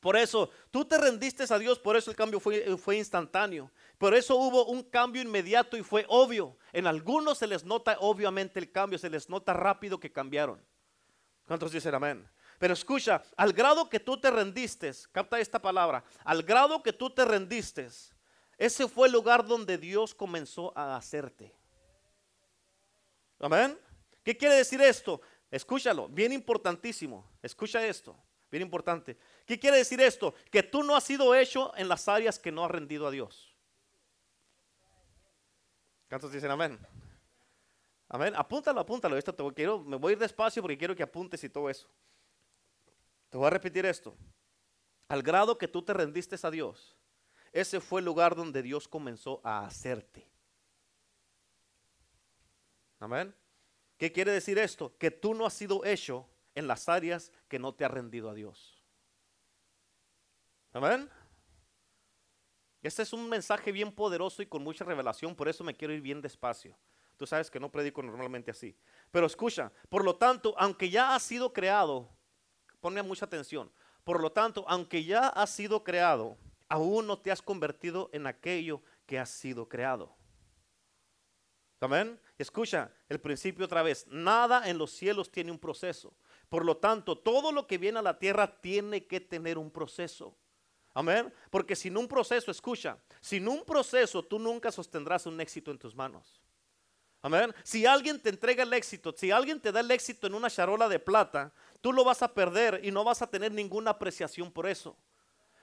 Por 0.00 0.16
eso 0.16 0.50
tú 0.70 0.84
te 0.84 0.96
rendiste 0.96 1.44
a 1.48 1.58
Dios, 1.58 1.78
por 1.78 1.96
eso 1.96 2.10
el 2.10 2.16
cambio 2.16 2.40
fue, 2.40 2.76
fue, 2.78 2.96
instantáneo. 2.96 3.70
Por 3.98 4.14
eso 4.14 4.34
hubo 4.36 4.64
un 4.66 4.82
cambio 4.82 5.20
inmediato 5.20 5.76
y 5.76 5.82
fue 5.82 6.06
obvio. 6.08 6.56
En 6.72 6.86
algunos 6.86 7.38
se 7.38 7.46
les 7.46 7.64
nota 7.64 7.96
obviamente 8.00 8.58
el 8.58 8.72
cambio, 8.72 8.98
se 8.98 9.10
les 9.10 9.28
nota 9.28 9.52
rápido 9.52 10.00
que 10.00 10.10
cambiaron. 10.10 10.64
¿Cuántos 11.46 11.72
dicen 11.72 11.94
amén? 11.94 12.26
Pero 12.58 12.74
escucha, 12.74 13.22
al 13.36 13.52
grado 13.52 13.88
que 13.88 14.00
tú 14.00 14.18
te 14.18 14.30
rendiste, 14.30 14.92
capta 15.12 15.38
esta 15.40 15.60
palabra, 15.60 16.04
al 16.24 16.42
grado 16.42 16.82
que 16.82 16.92
tú 16.92 17.10
te 17.10 17.24
rendiste, 17.24 17.88
ese 18.60 18.86
fue 18.86 19.06
el 19.06 19.14
lugar 19.14 19.46
donde 19.46 19.78
Dios 19.78 20.14
comenzó 20.14 20.76
a 20.76 20.94
hacerte. 20.94 21.50
Amén. 23.38 23.80
¿Qué 24.22 24.36
quiere 24.36 24.56
decir 24.56 24.82
esto? 24.82 25.22
Escúchalo, 25.50 26.10
bien 26.10 26.30
importantísimo. 26.30 27.26
Escucha 27.40 27.82
esto, 27.86 28.14
bien 28.50 28.62
importante. 28.62 29.16
¿Qué 29.46 29.58
quiere 29.58 29.78
decir 29.78 29.98
esto? 30.02 30.34
Que 30.50 30.62
tú 30.62 30.82
no 30.82 30.94
has 30.94 31.04
sido 31.04 31.34
hecho 31.34 31.74
en 31.74 31.88
las 31.88 32.06
áreas 32.06 32.38
que 32.38 32.52
no 32.52 32.62
has 32.62 32.70
rendido 32.70 33.06
a 33.06 33.10
Dios. 33.10 33.56
¿Cuántos 36.10 36.30
dicen 36.30 36.50
amén? 36.50 36.78
Amén. 38.10 38.34
Apúntalo, 38.36 38.78
apúntalo. 38.78 39.16
Esto 39.16 39.34
te 39.34 39.54
quiero, 39.54 39.78
me 39.78 39.96
voy 39.96 40.10
a 40.10 40.12
ir 40.12 40.18
despacio 40.18 40.60
porque 40.60 40.76
quiero 40.76 40.94
que 40.94 41.02
apuntes 41.02 41.42
y 41.42 41.48
todo 41.48 41.70
eso. 41.70 41.88
Te 43.30 43.38
voy 43.38 43.46
a 43.46 43.50
repetir 43.50 43.86
esto. 43.86 44.14
Al 45.08 45.22
grado 45.22 45.56
que 45.56 45.66
tú 45.66 45.80
te 45.80 45.94
rendiste 45.94 46.36
a 46.42 46.50
Dios, 46.50 46.94
ese 47.52 47.80
fue 47.80 48.00
el 48.00 48.04
lugar 48.04 48.34
donde 48.34 48.62
Dios 48.62 48.86
comenzó 48.86 49.40
a 49.44 49.66
hacerte. 49.66 50.30
Amén. 52.98 53.34
¿Qué 53.96 54.12
quiere 54.12 54.32
decir 54.32 54.58
esto? 54.58 54.96
Que 54.98 55.10
tú 55.10 55.34
no 55.34 55.46
has 55.46 55.54
sido 55.54 55.84
hecho 55.84 56.28
en 56.54 56.66
las 56.66 56.88
áreas 56.88 57.32
que 57.48 57.58
no 57.58 57.74
te 57.74 57.84
ha 57.84 57.88
rendido 57.88 58.30
a 58.30 58.34
Dios. 58.34 58.82
Amén. 60.72 61.10
Este 62.82 63.02
es 63.02 63.12
un 63.12 63.28
mensaje 63.28 63.72
bien 63.72 63.92
poderoso 63.92 64.42
y 64.42 64.46
con 64.46 64.62
mucha 64.62 64.84
revelación, 64.84 65.34
por 65.34 65.48
eso 65.48 65.64
me 65.64 65.76
quiero 65.76 65.92
ir 65.92 66.00
bien 66.00 66.22
despacio. 66.22 66.78
Tú 67.16 67.26
sabes 67.26 67.50
que 67.50 67.60
no 67.60 67.70
predico 67.70 68.02
normalmente 68.02 68.50
así. 68.50 68.74
Pero 69.10 69.26
escucha, 69.26 69.70
por 69.90 70.04
lo 70.04 70.16
tanto, 70.16 70.54
aunque 70.56 70.88
ya 70.88 71.14
ha 71.14 71.20
sido 71.20 71.52
creado, 71.52 72.08
ponme 72.80 73.02
mucha 73.02 73.26
atención, 73.26 73.70
por 74.04 74.22
lo 74.22 74.32
tanto, 74.32 74.64
aunque 74.66 75.04
ya 75.04 75.28
ha 75.28 75.46
sido 75.46 75.84
creado, 75.84 76.38
aún 76.70 77.06
no 77.06 77.18
te 77.18 77.30
has 77.30 77.42
convertido 77.42 78.08
en 78.12 78.26
aquello 78.26 78.80
que 79.04 79.18
has 79.18 79.28
sido 79.28 79.68
creado. 79.68 80.14
Amén. 81.80 82.18
Escucha 82.38 82.90
el 83.08 83.20
principio 83.20 83.64
otra 83.64 83.82
vez. 83.82 84.06
Nada 84.06 84.68
en 84.68 84.78
los 84.78 84.92
cielos 84.92 85.30
tiene 85.30 85.50
un 85.50 85.58
proceso. 85.58 86.14
Por 86.48 86.64
lo 86.64 86.76
tanto, 86.76 87.18
todo 87.18 87.52
lo 87.52 87.66
que 87.66 87.78
viene 87.78 87.98
a 87.98 88.02
la 88.02 88.18
tierra 88.18 88.60
tiene 88.60 89.06
que 89.06 89.20
tener 89.20 89.58
un 89.58 89.70
proceso. 89.70 90.36
Amén. 90.94 91.32
Porque 91.50 91.74
sin 91.74 91.96
un 91.96 92.06
proceso, 92.06 92.50
escucha, 92.50 92.98
sin 93.20 93.48
un 93.48 93.64
proceso 93.64 94.22
tú 94.24 94.38
nunca 94.38 94.70
sostendrás 94.70 95.26
un 95.26 95.40
éxito 95.40 95.70
en 95.70 95.78
tus 95.78 95.94
manos. 95.94 96.40
Amén. 97.22 97.54
Si 97.64 97.84
alguien 97.84 98.20
te 98.20 98.30
entrega 98.30 98.62
el 98.62 98.72
éxito, 98.72 99.12
si 99.16 99.30
alguien 99.30 99.60
te 99.60 99.72
da 99.72 99.80
el 99.80 99.90
éxito 99.90 100.26
en 100.26 100.34
una 100.34 100.50
charola 100.50 100.88
de 100.88 100.98
plata, 100.98 101.52
tú 101.80 101.92
lo 101.92 102.04
vas 102.04 102.22
a 102.22 102.32
perder 102.32 102.80
y 102.84 102.90
no 102.90 103.04
vas 103.04 103.22
a 103.22 103.28
tener 103.28 103.52
ninguna 103.52 103.92
apreciación 103.92 104.52
por 104.52 104.66
eso. 104.66 104.96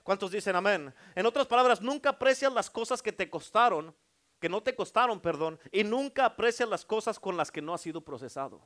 ¿Cuántos 0.07 0.31
dicen 0.31 0.55
amén? 0.55 0.93
En 1.15 1.25
otras 1.25 1.45
palabras, 1.47 1.81
nunca 1.81 2.11
aprecias 2.11 2.53
las 2.53 2.69
cosas 2.69 3.01
que 3.01 3.11
te 3.11 3.29
costaron, 3.29 3.93
que 4.39 4.47
no 4.47 4.63
te 4.63 4.73
costaron, 4.73 5.19
perdón, 5.19 5.59
y 5.69 5.83
nunca 5.83 6.23
aprecias 6.23 6.69
las 6.69 6.85
cosas 6.85 7.19
con 7.19 7.35
las 7.35 7.51
que 7.51 7.61
no 7.61 7.73
has 7.73 7.81
sido 7.81 7.99
procesado. 7.99 8.61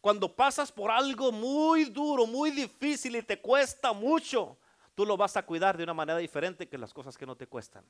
Cuando 0.00 0.32
pasas 0.36 0.70
por 0.70 0.92
algo 0.92 1.32
muy 1.32 1.86
duro, 1.86 2.24
muy 2.24 2.52
difícil 2.52 3.16
y 3.16 3.22
te 3.22 3.40
cuesta 3.40 3.92
mucho, 3.92 4.58
tú 4.94 5.04
lo 5.04 5.16
vas 5.16 5.36
a 5.36 5.44
cuidar 5.44 5.76
de 5.76 5.82
una 5.82 5.92
manera 5.92 6.20
diferente 6.20 6.68
que 6.68 6.78
las 6.78 6.94
cosas 6.94 7.18
que 7.18 7.26
no 7.26 7.34
te 7.34 7.48
cuestan. 7.48 7.84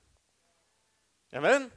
Amén. 1.33 1.71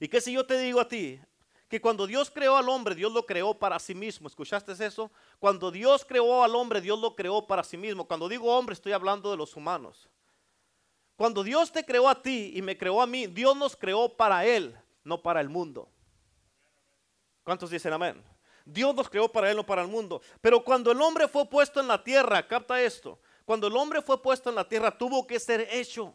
¿Y 0.00 0.08
qué 0.08 0.22
si 0.22 0.32
yo 0.32 0.46
te 0.46 0.58
digo 0.58 0.80
a 0.80 0.88
ti? 0.88 1.20
Que 1.68 1.80
cuando 1.80 2.06
Dios 2.06 2.30
creó 2.30 2.56
al 2.56 2.68
hombre, 2.68 2.94
Dios 2.94 3.12
lo 3.12 3.26
creó 3.26 3.54
para 3.54 3.78
sí 3.78 3.94
mismo. 3.94 4.28
¿Escuchaste 4.28 4.72
eso? 4.84 5.10
Cuando 5.40 5.70
Dios 5.70 6.04
creó 6.04 6.44
al 6.44 6.54
hombre, 6.54 6.80
Dios 6.80 6.98
lo 6.98 7.16
creó 7.16 7.46
para 7.46 7.64
sí 7.64 7.76
mismo. 7.76 8.06
Cuando 8.06 8.28
digo 8.28 8.56
hombre, 8.56 8.74
estoy 8.74 8.92
hablando 8.92 9.30
de 9.30 9.36
los 9.36 9.56
humanos. 9.56 10.08
Cuando 11.16 11.42
Dios 11.42 11.72
te 11.72 11.84
creó 11.84 12.08
a 12.08 12.22
ti 12.22 12.52
y 12.54 12.62
me 12.62 12.76
creó 12.76 13.00
a 13.00 13.06
mí, 13.06 13.26
Dios 13.26 13.56
nos 13.56 13.74
creó 13.74 14.08
para 14.16 14.44
Él, 14.44 14.78
no 15.02 15.22
para 15.22 15.40
el 15.40 15.48
mundo. 15.48 15.88
¿Cuántos 17.42 17.70
dicen 17.70 17.92
amén? 17.92 18.22
Dios 18.64 18.94
nos 18.94 19.08
creó 19.08 19.28
para 19.30 19.50
Él, 19.50 19.56
no 19.56 19.64
para 19.64 19.82
el 19.82 19.88
mundo. 19.88 20.20
Pero 20.40 20.62
cuando 20.62 20.92
el 20.92 21.00
hombre 21.00 21.26
fue 21.26 21.48
puesto 21.48 21.80
en 21.80 21.88
la 21.88 22.02
tierra, 22.02 22.46
capta 22.46 22.80
esto, 22.80 23.18
cuando 23.44 23.66
el 23.68 23.76
hombre 23.76 24.02
fue 24.02 24.20
puesto 24.20 24.50
en 24.50 24.56
la 24.56 24.68
tierra, 24.68 24.96
tuvo 24.96 25.26
que 25.26 25.40
ser 25.40 25.66
hecho. 25.70 26.12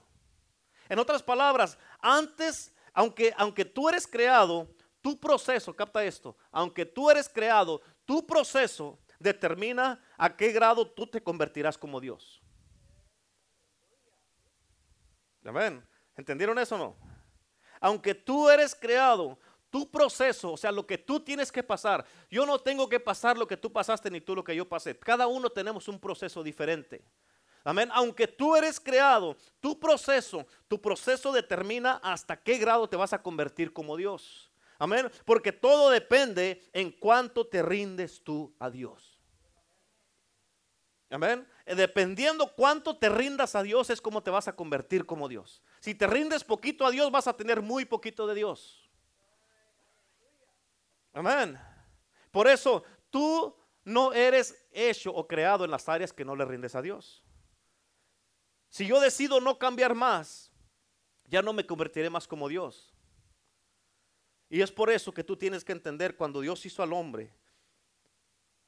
En 0.87 0.99
otras 0.99 1.23
palabras, 1.23 1.77
antes, 1.99 2.73
aunque, 2.93 3.33
aunque 3.37 3.65
tú 3.65 3.87
eres 3.89 4.05
creado, 4.05 4.67
tu 5.01 5.19
proceso, 5.19 5.75
capta 5.75 6.03
esto, 6.03 6.35
aunque 6.51 6.85
tú 6.85 7.09
eres 7.09 7.27
creado, 7.27 7.81
tu 8.05 8.25
proceso 8.25 8.99
determina 9.19 9.99
a 10.17 10.35
qué 10.35 10.51
grado 10.51 10.87
tú 10.87 11.07
te 11.07 11.21
convertirás 11.21 11.77
como 11.77 11.99
Dios. 11.99 12.41
Amén. 15.43 15.85
¿Entendieron 16.15 16.57
eso 16.59 16.75
o 16.75 16.77
no? 16.77 16.97
Aunque 17.79 18.13
tú 18.13 18.49
eres 18.49 18.75
creado, 18.75 19.39
tu 19.71 19.89
proceso, 19.89 20.51
o 20.51 20.57
sea, 20.57 20.71
lo 20.71 20.85
que 20.85 20.97
tú 20.97 21.19
tienes 21.19 21.51
que 21.51 21.63
pasar, 21.63 22.05
yo 22.29 22.45
no 22.45 22.59
tengo 22.59 22.87
que 22.87 22.99
pasar 22.99 23.37
lo 23.37 23.47
que 23.47 23.57
tú 23.57 23.71
pasaste 23.71 24.11
ni 24.11 24.21
tú 24.21 24.35
lo 24.35 24.43
que 24.43 24.55
yo 24.55 24.67
pasé. 24.67 24.97
Cada 24.99 25.25
uno 25.27 25.49
tenemos 25.49 25.87
un 25.87 25.99
proceso 25.99 26.43
diferente. 26.43 27.03
Amén. 27.63 27.89
Aunque 27.93 28.27
tú 28.27 28.55
eres 28.55 28.79
creado, 28.79 29.37
tu 29.59 29.79
proceso, 29.79 30.45
tu 30.67 30.81
proceso 30.81 31.31
determina 31.31 31.99
hasta 32.03 32.35
qué 32.35 32.57
grado 32.57 32.89
te 32.89 32.97
vas 32.97 33.13
a 33.13 33.21
convertir 33.21 33.71
como 33.71 33.95
Dios. 33.95 34.50
Amén. 34.81 35.11
Porque 35.25 35.51
todo 35.51 35.91
depende 35.91 36.59
en 36.73 36.91
cuánto 36.91 37.45
te 37.45 37.61
rindes 37.61 38.23
tú 38.23 38.55
a 38.57 38.67
Dios. 38.67 39.21
Amén. 41.11 41.47
Eh, 41.67 41.75
dependiendo 41.75 42.51
cuánto 42.55 42.97
te 42.97 43.07
rindas 43.07 43.53
a 43.53 43.61
Dios 43.61 43.91
es 43.91 44.01
como 44.01 44.23
te 44.23 44.31
vas 44.31 44.47
a 44.47 44.55
convertir 44.55 45.05
como 45.05 45.29
Dios. 45.29 45.61
Si 45.81 45.93
te 45.93 46.07
rindes 46.07 46.43
poquito 46.43 46.83
a 46.83 46.89
Dios 46.89 47.11
vas 47.11 47.27
a 47.27 47.37
tener 47.37 47.61
muy 47.61 47.85
poquito 47.85 48.25
de 48.25 48.33
Dios. 48.33 48.89
Amén. 51.13 51.59
Por 52.31 52.47
eso 52.47 52.83
tú 53.11 53.55
no 53.83 54.13
eres 54.13 54.65
hecho 54.71 55.13
o 55.13 55.27
creado 55.27 55.63
en 55.63 55.69
las 55.69 55.87
áreas 55.87 56.11
que 56.11 56.25
no 56.25 56.35
le 56.35 56.43
rindes 56.43 56.73
a 56.73 56.81
Dios. 56.81 57.23
Si 58.69 58.87
yo 58.87 58.99
decido 58.99 59.39
no 59.39 59.59
cambiar 59.59 59.93
más, 59.93 60.51
ya 61.25 61.43
no 61.43 61.53
me 61.53 61.67
convertiré 61.67 62.09
más 62.09 62.27
como 62.27 62.49
Dios. 62.49 62.90
Y 64.51 64.61
es 64.61 64.69
por 64.69 64.89
eso 64.89 65.13
que 65.13 65.23
tú 65.23 65.37
tienes 65.37 65.63
que 65.63 65.71
entender 65.71 66.17
cuando 66.17 66.41
Dios 66.41 66.65
hizo 66.65 66.83
al 66.83 66.91
hombre. 66.91 67.33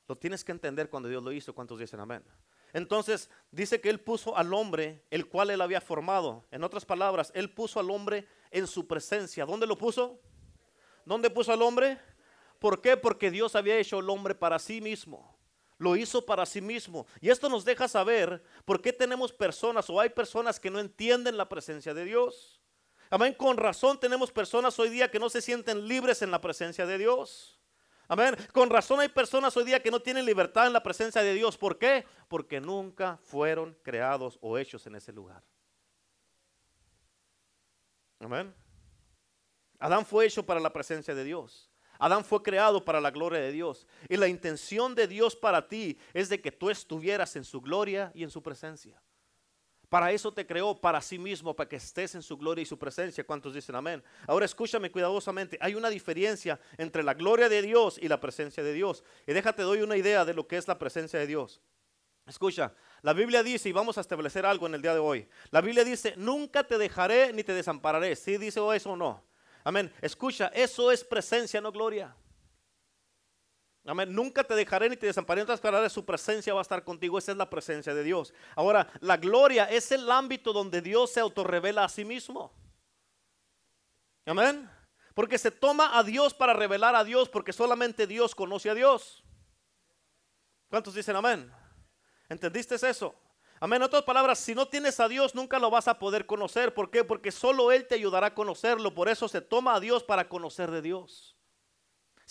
Lo 0.07 0.15
tienes 0.15 0.41
que 0.41 0.53
entender 0.53 0.89
cuando 0.89 1.09
Dios 1.09 1.21
lo 1.21 1.33
hizo. 1.33 1.53
¿Cuántos 1.53 1.77
dicen 1.77 1.99
amén? 1.99 2.23
Entonces 2.71 3.29
dice 3.51 3.81
que 3.81 3.89
Él 3.89 3.99
puso 3.99 4.37
al 4.37 4.53
hombre, 4.53 5.03
el 5.11 5.27
cual 5.27 5.49
Él 5.49 5.59
había 5.59 5.81
formado. 5.81 6.45
En 6.51 6.63
otras 6.63 6.85
palabras, 6.85 7.33
Él 7.35 7.53
puso 7.53 7.81
al 7.81 7.91
hombre 7.91 8.25
en 8.49 8.65
su 8.65 8.87
presencia. 8.87 9.45
¿Dónde 9.45 9.67
lo 9.67 9.77
puso? 9.77 10.21
¿Dónde 11.03 11.29
puso 11.29 11.51
al 11.51 11.61
hombre? 11.61 11.99
¿Por 12.59 12.79
qué? 12.79 12.95
Porque 12.95 13.29
Dios 13.29 13.53
había 13.53 13.77
hecho 13.77 13.97
al 13.97 14.09
hombre 14.09 14.35
para 14.35 14.59
sí 14.59 14.79
mismo. 14.79 15.37
Lo 15.77 15.97
hizo 15.97 16.25
para 16.25 16.45
sí 16.45 16.61
mismo. 16.61 17.07
Y 17.19 17.29
esto 17.29 17.49
nos 17.49 17.65
deja 17.65 17.89
saber 17.89 18.41
por 18.63 18.81
qué 18.81 18.93
tenemos 18.93 19.33
personas 19.33 19.89
o 19.89 19.99
hay 19.99 20.11
personas 20.11 20.61
que 20.61 20.71
no 20.71 20.79
entienden 20.79 21.35
la 21.35 21.49
presencia 21.49 21.93
de 21.93 22.05
Dios. 22.05 22.62
Amén. 23.13 23.35
Con 23.35 23.57
razón 23.57 23.99
tenemos 23.99 24.31
personas 24.31 24.79
hoy 24.79 24.89
día 24.89 25.11
que 25.11 25.19
no 25.19 25.29
se 25.29 25.39
sienten 25.39 25.87
libres 25.87 26.23
en 26.23 26.31
la 26.31 26.41
presencia 26.41 26.83
de 26.87 26.97
Dios. 26.97 27.59
Amén. 28.07 28.35
Con 28.51 28.71
razón 28.71 29.01
hay 29.01 29.07
personas 29.07 29.55
hoy 29.55 29.65
día 29.65 29.83
que 29.83 29.91
no 29.91 29.99
tienen 29.99 30.25
libertad 30.25 30.65
en 30.65 30.73
la 30.73 30.81
presencia 30.81 31.21
de 31.21 31.35
Dios. 31.35 31.55
¿Por 31.55 31.77
qué? 31.77 32.07
Porque 32.27 32.59
nunca 32.59 33.19
fueron 33.21 33.77
creados 33.83 34.39
o 34.41 34.57
hechos 34.57 34.87
en 34.87 34.95
ese 34.95 35.13
lugar. 35.13 35.43
Amén. 38.19 38.51
Adán 39.77 40.07
fue 40.07 40.25
hecho 40.25 40.43
para 40.43 40.59
la 40.59 40.73
presencia 40.73 41.13
de 41.13 41.23
Dios. 41.23 41.69
Adán 41.99 42.25
fue 42.25 42.41
creado 42.41 42.83
para 42.83 42.99
la 42.99 43.11
gloria 43.11 43.41
de 43.41 43.51
Dios. 43.51 43.85
Y 44.09 44.17
la 44.17 44.27
intención 44.27 44.95
de 44.95 45.07
Dios 45.07 45.35
para 45.35 45.67
ti 45.67 45.99
es 46.15 46.29
de 46.29 46.41
que 46.41 46.51
tú 46.51 46.71
estuvieras 46.71 47.35
en 47.35 47.43
su 47.43 47.61
gloria 47.61 48.11
y 48.15 48.23
en 48.23 48.31
su 48.31 48.41
presencia. 48.41 48.99
Para 49.93 50.11
eso 50.11 50.33
te 50.33 50.47
creó, 50.47 50.73
para 50.75 50.99
sí 51.03 51.19
mismo, 51.19 51.55
para 51.55 51.69
que 51.69 51.75
estés 51.75 52.15
en 52.15 52.23
su 52.23 52.35
gloria 52.35 52.63
y 52.63 52.65
su 52.65 52.79
presencia. 52.79 53.23
¿Cuántos 53.23 53.53
dicen 53.53 53.75
amén? 53.75 54.03
Ahora 54.25 54.43
escúchame 54.43 54.89
cuidadosamente. 54.89 55.55
Hay 55.61 55.75
una 55.75 55.87
diferencia 55.87 56.59
entre 56.79 57.03
la 57.03 57.13
gloria 57.13 57.47
de 57.47 57.61
Dios 57.61 57.99
y 58.01 58.07
la 58.07 58.19
presencia 58.19 58.63
de 58.63 58.73
Dios. 58.73 59.03
Y 59.27 59.33
déjate 59.33 59.61
doy 59.61 59.83
una 59.83 59.95
idea 59.95 60.25
de 60.25 60.33
lo 60.33 60.47
que 60.47 60.57
es 60.57 60.67
la 60.67 60.79
presencia 60.79 61.19
de 61.19 61.27
Dios. 61.27 61.61
Escucha, 62.25 62.73
la 63.03 63.13
Biblia 63.13 63.43
dice, 63.43 63.69
y 63.69 63.71
vamos 63.71 63.99
a 63.99 64.01
establecer 64.01 64.47
algo 64.47 64.65
en 64.65 64.73
el 64.73 64.81
día 64.81 64.95
de 64.95 64.99
hoy. 64.99 65.29
La 65.51 65.61
Biblia 65.61 65.83
dice, 65.83 66.15
nunca 66.17 66.63
te 66.63 66.79
dejaré 66.79 67.31
ni 67.31 67.43
te 67.43 67.53
desampararé. 67.53 68.15
¿Sí 68.15 68.37
dice 68.39 68.61
eso 68.73 68.93
o 68.93 68.95
no? 68.95 69.23
Amén. 69.63 69.93
Escucha, 70.01 70.47
eso 70.55 70.91
es 70.91 71.03
presencia, 71.03 71.61
no 71.61 71.71
gloria. 71.71 72.15
Amén. 73.85 74.13
Nunca 74.13 74.43
te 74.43 74.55
dejaré 74.55 74.89
ni 74.89 74.95
te 74.95 75.07
desampararé. 75.07 75.41
En 75.41 75.45
otras 75.45 75.59
palabras, 75.59 75.91
su 75.91 76.05
presencia 76.05 76.53
va 76.53 76.61
a 76.61 76.63
estar 76.63 76.83
contigo. 76.83 77.17
Esa 77.17 77.33
es 77.33 77.37
la 77.37 77.49
presencia 77.49 77.93
de 77.93 78.03
Dios. 78.03 78.33
Ahora, 78.55 78.87
la 79.01 79.17
gloria 79.17 79.65
es 79.65 79.91
el 79.91 80.09
ámbito 80.09 80.53
donde 80.53 80.81
Dios 80.81 81.11
se 81.11 81.19
autorrevela 81.19 81.83
a 81.83 81.89
sí 81.89 82.05
mismo. 82.05 82.53
Amén. 84.25 84.69
Porque 85.13 85.37
se 85.37 85.51
toma 85.51 85.97
a 85.97 86.03
Dios 86.03 86.33
para 86.33 86.53
revelar 86.53 86.95
a 86.95 87.03
Dios, 87.03 87.27
porque 87.27 87.51
solamente 87.51 88.07
Dios 88.07 88.33
conoce 88.33 88.69
a 88.69 88.73
Dios. 88.73 89.23
¿Cuántos 90.69 90.95
dicen 90.95 91.15
amén? 91.15 91.51
¿Entendiste 92.29 92.75
eso? 92.75 93.13
Amén. 93.59 93.77
En 93.77 93.83
otras 93.83 94.03
palabras, 94.03 94.39
si 94.39 94.55
no 94.55 94.67
tienes 94.67 94.99
a 95.01 95.09
Dios, 95.09 95.35
nunca 95.35 95.59
lo 95.59 95.69
vas 95.69 95.89
a 95.89 95.99
poder 95.99 96.25
conocer. 96.25 96.73
¿Por 96.73 96.89
qué? 96.89 97.03
Porque 97.03 97.31
solo 97.31 97.71
Él 97.71 97.85
te 97.85 97.95
ayudará 97.95 98.27
a 98.27 98.33
conocerlo. 98.33 98.93
Por 98.93 99.09
eso 99.09 99.27
se 99.27 99.41
toma 99.41 99.75
a 99.75 99.79
Dios 99.81 100.03
para 100.03 100.29
conocer 100.29 100.71
de 100.71 100.81
Dios. 100.81 101.37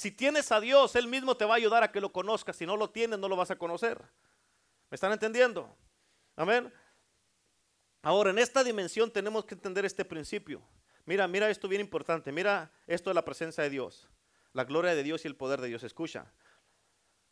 Si 0.02 0.11
tienes 0.11 0.50
a 0.50 0.61
Dios, 0.61 0.97
Él 0.97 1.06
mismo 1.06 1.37
te 1.37 1.44
va 1.44 1.54
a 1.54 1.56
ayudar 1.59 1.85
a 1.85 1.92
que 1.92 2.00
lo 2.00 2.11
conozcas. 2.11 2.56
Si 2.56 2.66
no 2.66 2.76
lo 2.76 2.90
tienes, 2.90 3.21
no 3.21 3.28
lo 3.28 3.37
vas 3.37 3.52
a 3.52 3.56
conocer. 3.56 4.02
¿Me 4.90 4.97
están 4.97 5.12
entendiendo? 5.12 5.73
Amén. 6.35 6.75
Ahora, 8.02 8.30
en 8.30 8.40
esta 8.40 8.64
dimensión 8.64 9.12
tenemos 9.12 9.44
que 9.44 9.54
entender 9.54 9.85
este 9.85 10.04
principio. 10.04 10.61
Mira, 11.04 11.28
mira 11.28 11.49
esto 11.49 11.68
bien 11.68 11.80
importante. 11.80 12.32
Mira 12.32 12.73
esto 12.88 13.11
de 13.11 13.14
la 13.14 13.25
presencia 13.25 13.62
de 13.62 13.71
Dios. 13.71 14.09
La 14.52 14.64
gloria 14.64 14.92
de 14.97 15.04
Dios 15.04 15.25
y 15.25 15.28
el 15.28 15.37
poder 15.37 15.61
de 15.61 15.68
Dios. 15.68 15.85
Escucha. 15.85 16.32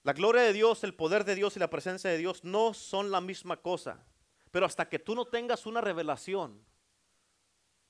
La 0.04 0.12
gloria 0.12 0.42
de 0.42 0.52
Dios, 0.52 0.84
el 0.84 0.94
poder 0.94 1.24
de 1.24 1.34
Dios 1.34 1.56
y 1.56 1.58
la 1.58 1.70
presencia 1.70 2.08
de 2.08 2.18
Dios 2.18 2.44
no 2.44 2.72
son 2.72 3.10
la 3.10 3.20
misma 3.20 3.56
cosa. 3.56 4.06
Pero 4.52 4.64
hasta 4.64 4.88
que 4.88 5.00
tú 5.00 5.16
no 5.16 5.24
tengas 5.24 5.66
una 5.66 5.80
revelación. 5.80 6.64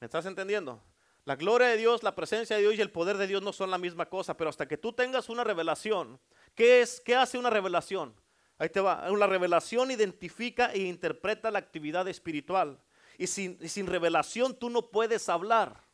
¿Me 0.00 0.06
estás 0.06 0.24
entendiendo? 0.24 0.82
La 1.24 1.36
gloria 1.36 1.68
de 1.68 1.76
Dios, 1.76 2.02
la 2.02 2.14
presencia 2.14 2.56
de 2.56 2.62
Dios 2.62 2.74
y 2.74 2.80
el 2.80 2.90
poder 2.90 3.16
de 3.18 3.26
Dios 3.26 3.42
no 3.42 3.52
son 3.52 3.70
la 3.70 3.78
misma 3.78 4.06
cosa, 4.08 4.36
pero 4.36 4.50
hasta 4.50 4.66
que 4.66 4.78
tú 4.78 4.92
tengas 4.92 5.28
una 5.28 5.44
revelación, 5.44 6.18
¿qué 6.54 6.80
es? 6.80 7.00
¿Qué 7.00 7.14
hace 7.14 7.38
una 7.38 7.50
revelación? 7.50 8.14
Ahí 8.58 8.68
te 8.68 8.80
va. 8.80 9.08
La 9.10 9.26
revelación 9.26 9.90
identifica 9.90 10.72
e 10.72 10.80
interpreta 10.80 11.50
la 11.50 11.58
actividad 11.58 12.08
espiritual. 12.08 12.78
Sin, 13.26 13.58
y 13.60 13.68
sin 13.68 13.86
revelación 13.86 14.54
tú 14.54 14.70
no 14.70 14.90
puedes 14.90 15.28
hablar. 15.28 15.89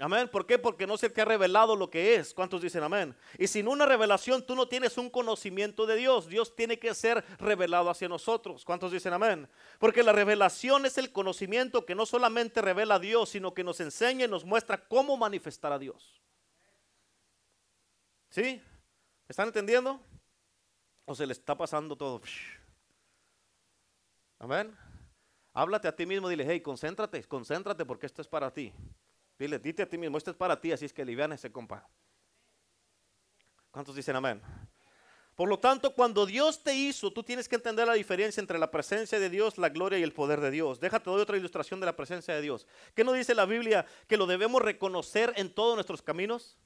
Amén. 0.00 0.28
¿Por 0.28 0.46
qué? 0.46 0.58
Porque 0.58 0.86
no 0.86 0.96
se 0.96 1.10
te 1.10 1.20
ha 1.20 1.26
revelado 1.26 1.76
lo 1.76 1.90
que 1.90 2.14
es. 2.14 2.32
¿Cuántos 2.32 2.62
dicen 2.62 2.82
amén? 2.82 3.14
Y 3.38 3.46
sin 3.46 3.68
una 3.68 3.84
revelación 3.84 4.44
tú 4.46 4.54
no 4.54 4.66
tienes 4.66 4.96
un 4.96 5.10
conocimiento 5.10 5.84
de 5.84 5.96
Dios. 5.96 6.26
Dios 6.26 6.56
tiene 6.56 6.78
que 6.78 6.94
ser 6.94 7.22
revelado 7.38 7.90
hacia 7.90 8.08
nosotros. 8.08 8.64
¿Cuántos 8.64 8.92
dicen 8.92 9.12
amén? 9.12 9.46
Porque 9.78 10.02
la 10.02 10.12
revelación 10.12 10.86
es 10.86 10.96
el 10.96 11.12
conocimiento 11.12 11.84
que 11.84 11.94
no 11.94 12.06
solamente 12.06 12.62
revela 12.62 12.94
a 12.94 12.98
Dios, 12.98 13.28
sino 13.28 13.52
que 13.52 13.62
nos 13.62 13.78
enseña 13.80 14.24
y 14.24 14.28
nos 14.28 14.46
muestra 14.46 14.88
cómo 14.88 15.18
manifestar 15.18 15.70
a 15.70 15.78
Dios. 15.78 16.18
¿Sí? 18.30 18.62
¿Están 19.28 19.48
entendiendo? 19.48 20.00
¿O 21.04 21.14
se 21.14 21.26
le 21.26 21.34
está 21.34 21.54
pasando 21.54 21.94
todo? 21.94 22.22
Amén. 24.38 24.74
Háblate 25.52 25.88
a 25.88 25.94
ti 25.94 26.06
mismo, 26.06 26.30
dile, 26.30 26.46
hey, 26.48 26.62
concéntrate, 26.62 27.22
concéntrate 27.24 27.84
porque 27.84 28.06
esto 28.06 28.22
es 28.22 28.28
para 28.28 28.50
ti. 28.50 28.72
Dile, 29.40 29.58
dite 29.58 29.82
a 29.82 29.88
ti 29.88 29.96
mismo, 29.96 30.18
esto 30.18 30.30
es 30.30 30.36
para 30.36 30.60
ti, 30.60 30.70
así 30.70 30.84
es 30.84 30.92
que 30.92 31.00
ese 31.32 31.50
compa. 31.50 31.88
¿Cuántos 33.70 33.96
dicen 33.96 34.14
amén? 34.14 34.42
Por 35.34 35.48
lo 35.48 35.58
tanto, 35.58 35.94
cuando 35.94 36.26
Dios 36.26 36.62
te 36.62 36.74
hizo, 36.74 37.10
tú 37.10 37.22
tienes 37.22 37.48
que 37.48 37.56
entender 37.56 37.86
la 37.86 37.94
diferencia 37.94 38.42
entre 38.42 38.58
la 38.58 38.70
presencia 38.70 39.18
de 39.18 39.30
Dios, 39.30 39.56
la 39.56 39.70
gloria 39.70 39.98
y 39.98 40.02
el 40.02 40.12
poder 40.12 40.42
de 40.42 40.50
Dios. 40.50 40.78
Déjate 40.78 41.08
doy 41.08 41.22
otra 41.22 41.38
ilustración 41.38 41.80
de 41.80 41.86
la 41.86 41.96
presencia 41.96 42.34
de 42.34 42.42
Dios. 42.42 42.66
¿Qué 42.94 43.02
nos 43.02 43.14
dice 43.14 43.34
la 43.34 43.46
Biblia? 43.46 43.86
Que 44.06 44.18
lo 44.18 44.26
debemos 44.26 44.60
reconocer 44.60 45.32
en 45.36 45.50
todos 45.54 45.74
nuestros 45.74 46.02
caminos. 46.02 46.58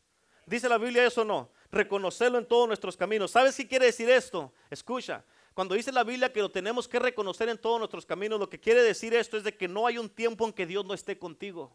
¿Dice 0.45 0.69
la 0.69 0.76
Biblia 0.76 1.07
eso 1.07 1.23
o 1.23 1.25
no? 1.25 1.52
Reconocerlo 1.71 2.38
en 2.38 2.47
todos 2.47 2.66
nuestros 2.66 2.97
caminos. 2.97 3.31
¿Sabes 3.31 3.57
qué 3.57 3.69
quiere 3.69 3.87
decir 3.87 4.11
esto? 4.11 4.52
Escucha. 4.69 5.25
Cuando 5.54 5.76
dice 5.76 5.93
la 5.93 6.02
Biblia 6.02 6.33
que 6.33 6.40
lo 6.40 6.50
tenemos 6.50 6.88
que 6.88 6.99
reconocer 6.99 7.49
en 7.49 7.59
todos 7.59 7.78
nuestros 7.78 8.04
caminos, 8.04 8.40
lo 8.40 8.50
que 8.50 8.59
quiere 8.59 8.83
decir 8.83 9.14
esto 9.14 9.37
es 9.37 9.45
de 9.45 9.57
que 9.57 9.69
no 9.69 9.87
hay 9.87 9.97
un 9.97 10.11
tiempo 10.11 10.45
en 10.45 10.52
que 10.52 10.66
Dios 10.66 10.85
no 10.85 10.93
esté 10.93 11.16
contigo. 11.16 11.73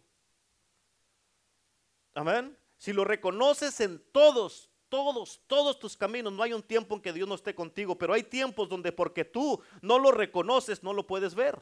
Amén. 2.13 2.57
Si 2.77 2.93
lo 2.93 3.03
reconoces 3.03 3.79
en 3.81 4.03
todos, 4.11 4.69
todos, 4.89 5.41
todos 5.47 5.79
tus 5.79 5.95
caminos, 5.95 6.33
no 6.33 6.43
hay 6.43 6.53
un 6.53 6.63
tiempo 6.63 6.95
en 6.95 7.01
que 7.01 7.13
Dios 7.13 7.27
no 7.27 7.35
esté 7.35 7.53
contigo, 7.53 7.97
pero 7.97 8.13
hay 8.13 8.23
tiempos 8.23 8.69
donde 8.69 8.91
porque 8.91 9.25
tú 9.25 9.61
no 9.81 9.99
lo 9.99 10.11
reconoces, 10.11 10.81
no 10.83 10.93
lo 10.93 11.05
puedes 11.05 11.35
ver. 11.35 11.59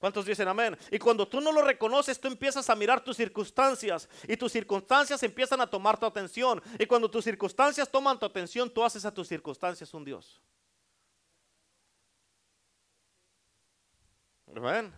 ¿Cuántos 0.00 0.24
dicen 0.24 0.48
amén? 0.48 0.78
Y 0.90 0.98
cuando 0.98 1.28
tú 1.28 1.42
no 1.42 1.52
lo 1.52 1.60
reconoces, 1.60 2.18
tú 2.18 2.26
empiezas 2.26 2.70
a 2.70 2.74
mirar 2.74 3.04
tus 3.04 3.18
circunstancias 3.18 4.08
y 4.26 4.34
tus 4.34 4.50
circunstancias 4.50 5.22
empiezan 5.22 5.60
a 5.60 5.66
tomar 5.66 6.00
tu 6.00 6.06
atención. 6.06 6.62
Y 6.78 6.86
cuando 6.86 7.10
tus 7.10 7.22
circunstancias 7.22 7.90
toman 7.90 8.18
tu 8.18 8.24
atención, 8.24 8.70
tú 8.70 8.82
haces 8.82 9.04
a 9.04 9.12
tus 9.12 9.28
circunstancias 9.28 9.92
un 9.92 10.04
Dios. 10.06 10.40
Amén. 14.56 14.90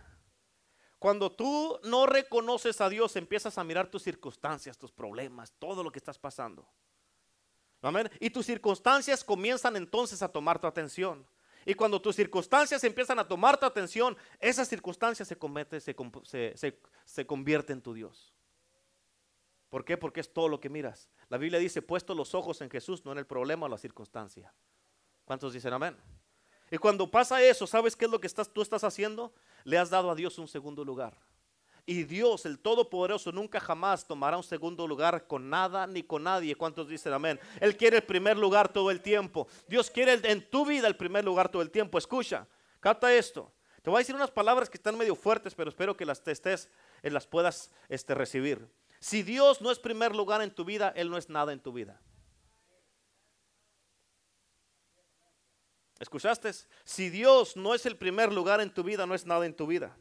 Cuando 1.02 1.32
tú 1.32 1.80
no 1.82 2.06
reconoces 2.06 2.80
a 2.80 2.88
Dios, 2.88 3.16
empiezas 3.16 3.59
a 3.59 3.64
mirar 3.64 3.90
tus 3.90 4.04
circunstancias, 4.04 4.78
tus 4.78 4.92
problemas, 4.92 5.52
todo 5.59 5.82
lo 5.82 5.90
que 5.90 5.99
estás 5.99 6.16
pasando. 6.16 6.64
Amén. 7.80 8.09
Y 8.21 8.30
tus 8.30 8.47
circunstancias 8.47 9.25
comienzan 9.25 9.75
entonces 9.75 10.23
a 10.23 10.28
tomar 10.28 10.61
tu 10.61 10.68
atención. 10.68 11.26
Y 11.66 11.75
cuando 11.75 12.00
tus 12.00 12.14
circunstancias 12.14 12.85
empiezan 12.85 13.18
a 13.18 13.26
tomar 13.26 13.59
tu 13.59 13.66
atención, 13.66 14.16
esa 14.38 14.64
circunstancia 14.64 15.25
se, 15.25 15.37
convierte, 15.37 15.80
se, 15.80 15.97
se 17.04 17.26
convierte 17.26 17.73
en 17.73 17.82
tu 17.82 17.94
Dios. 17.94 18.32
¿Por 19.71 19.85
qué? 19.85 19.97
Porque 19.97 20.21
es 20.21 20.32
todo 20.32 20.47
lo 20.47 20.61
que 20.61 20.68
miras. 20.68 21.09
La 21.28 21.37
Biblia 21.37 21.59
dice, 21.59 21.82
puesto 21.82 22.14
los 22.14 22.32
ojos 22.32 22.61
en 22.61 22.71
Jesús, 22.71 23.04
no 23.04 23.11
en 23.11 23.18
el 23.18 23.26
problema 23.26 23.66
o 23.66 23.68
la 23.68 23.76
circunstancia. 23.76 24.54
¿Cuántos 25.25 25.52
dicen 25.52 25.73
amén? 25.73 25.97
Y 26.73 26.78
cuando 26.78 27.11
pasa 27.11 27.42
eso, 27.42 27.66
¿sabes 27.66 27.94
qué 27.94 28.06
es 28.06 28.11
lo 28.11 28.18
que 28.18 28.26
estás, 28.26 28.49
tú 28.49 28.62
estás 28.62 28.82
haciendo? 28.82 29.35
Le 29.64 29.78
has 29.78 29.90
dado 29.90 30.11
a 30.11 30.14
Dios 30.14 30.38
un 30.38 30.49
segundo 30.49 30.85
lugar. 30.85 31.16
Y 31.85 32.04
Dios, 32.04 32.47
el 32.47 32.61
Todopoderoso, 32.61 33.33
nunca 33.33 33.59
jamás 33.59 34.07
tomará 34.07 34.37
un 34.37 34.45
segundo 34.45 34.87
lugar 34.87 35.26
con 35.26 35.50
nada 35.50 35.87
ni 35.87 36.02
con 36.02 36.23
nadie. 36.23 36.54
¿Cuántos 36.54 36.88
dicen 36.88 37.12
amén? 37.12 37.40
Él 37.61 37.76
quiere 37.76 37.97
el 37.97 38.04
primer 38.04 38.38
lugar 38.38 38.73
todo 38.73 38.90
el 38.90 39.00
tiempo. 39.00 39.49
Dios 39.66 39.90
quiere 39.90 40.21
en 40.23 40.49
tu 40.49 40.64
vida 40.64 40.87
el 40.87 40.97
primer 40.97 41.25
lugar 41.25 41.49
todo 41.49 41.61
el 41.61 41.71
tiempo. 41.71 41.99
Escucha, 41.99 42.47
capta 42.78 43.12
esto. 43.12 43.52
Te 43.83 43.90
voy 43.90 43.99
a 43.99 44.00
decir 44.00 44.14
unas 44.14 44.31
palabras 44.31 44.71
que 44.71 44.76
están 44.76 44.97
medio 44.97 45.16
fuertes, 45.16 45.57
pero 45.57 45.69
espero 45.69 45.97
que 45.97 46.07
las 46.07 46.23
estés, 46.26 46.69
eh, 47.02 47.11
las 47.11 47.26
puedas 47.26 47.73
este, 47.88 48.14
recibir. 48.14 48.69
Si 49.00 49.25
Dios 49.25 49.61
no 49.61 49.73
es 49.73 49.81
primer 49.81 50.14
lugar 50.14 50.40
en 50.40 50.54
tu 50.54 50.64
vida, 50.64 50.92
Él 50.95 51.11
no 51.11 51.19
es 51.19 51.28
nada 51.28 51.52
en 51.52 51.59
tu 51.59 51.73
vida. 51.73 52.00
¿Escuchaste? 56.02 56.50
Si 56.82 57.11
Dios 57.11 57.56
no 57.56 57.76
es 57.76 57.87
el 57.87 57.97
primer 57.97 58.32
lugar 58.32 58.61
en 58.61 58.75
tu 58.75 58.82
vida, 58.82 59.06
no 59.06 59.14
es 59.14 59.25
nada 59.25 59.47
en 59.47 59.54
tu 59.54 59.68
vida. 59.68 59.97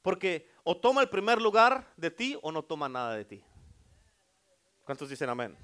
Porque 0.00 0.48
o 0.62 0.76
toma 0.76 1.00
el 1.00 1.08
primer 1.08 1.42
lugar 1.42 1.92
de 1.96 2.12
ti 2.12 2.38
o 2.42 2.52
no 2.52 2.62
toma 2.62 2.88
nada 2.88 3.16
de 3.16 3.24
ti. 3.24 3.44
¿Cuántos 4.84 5.08
dicen 5.08 5.28
amén? 5.28 5.58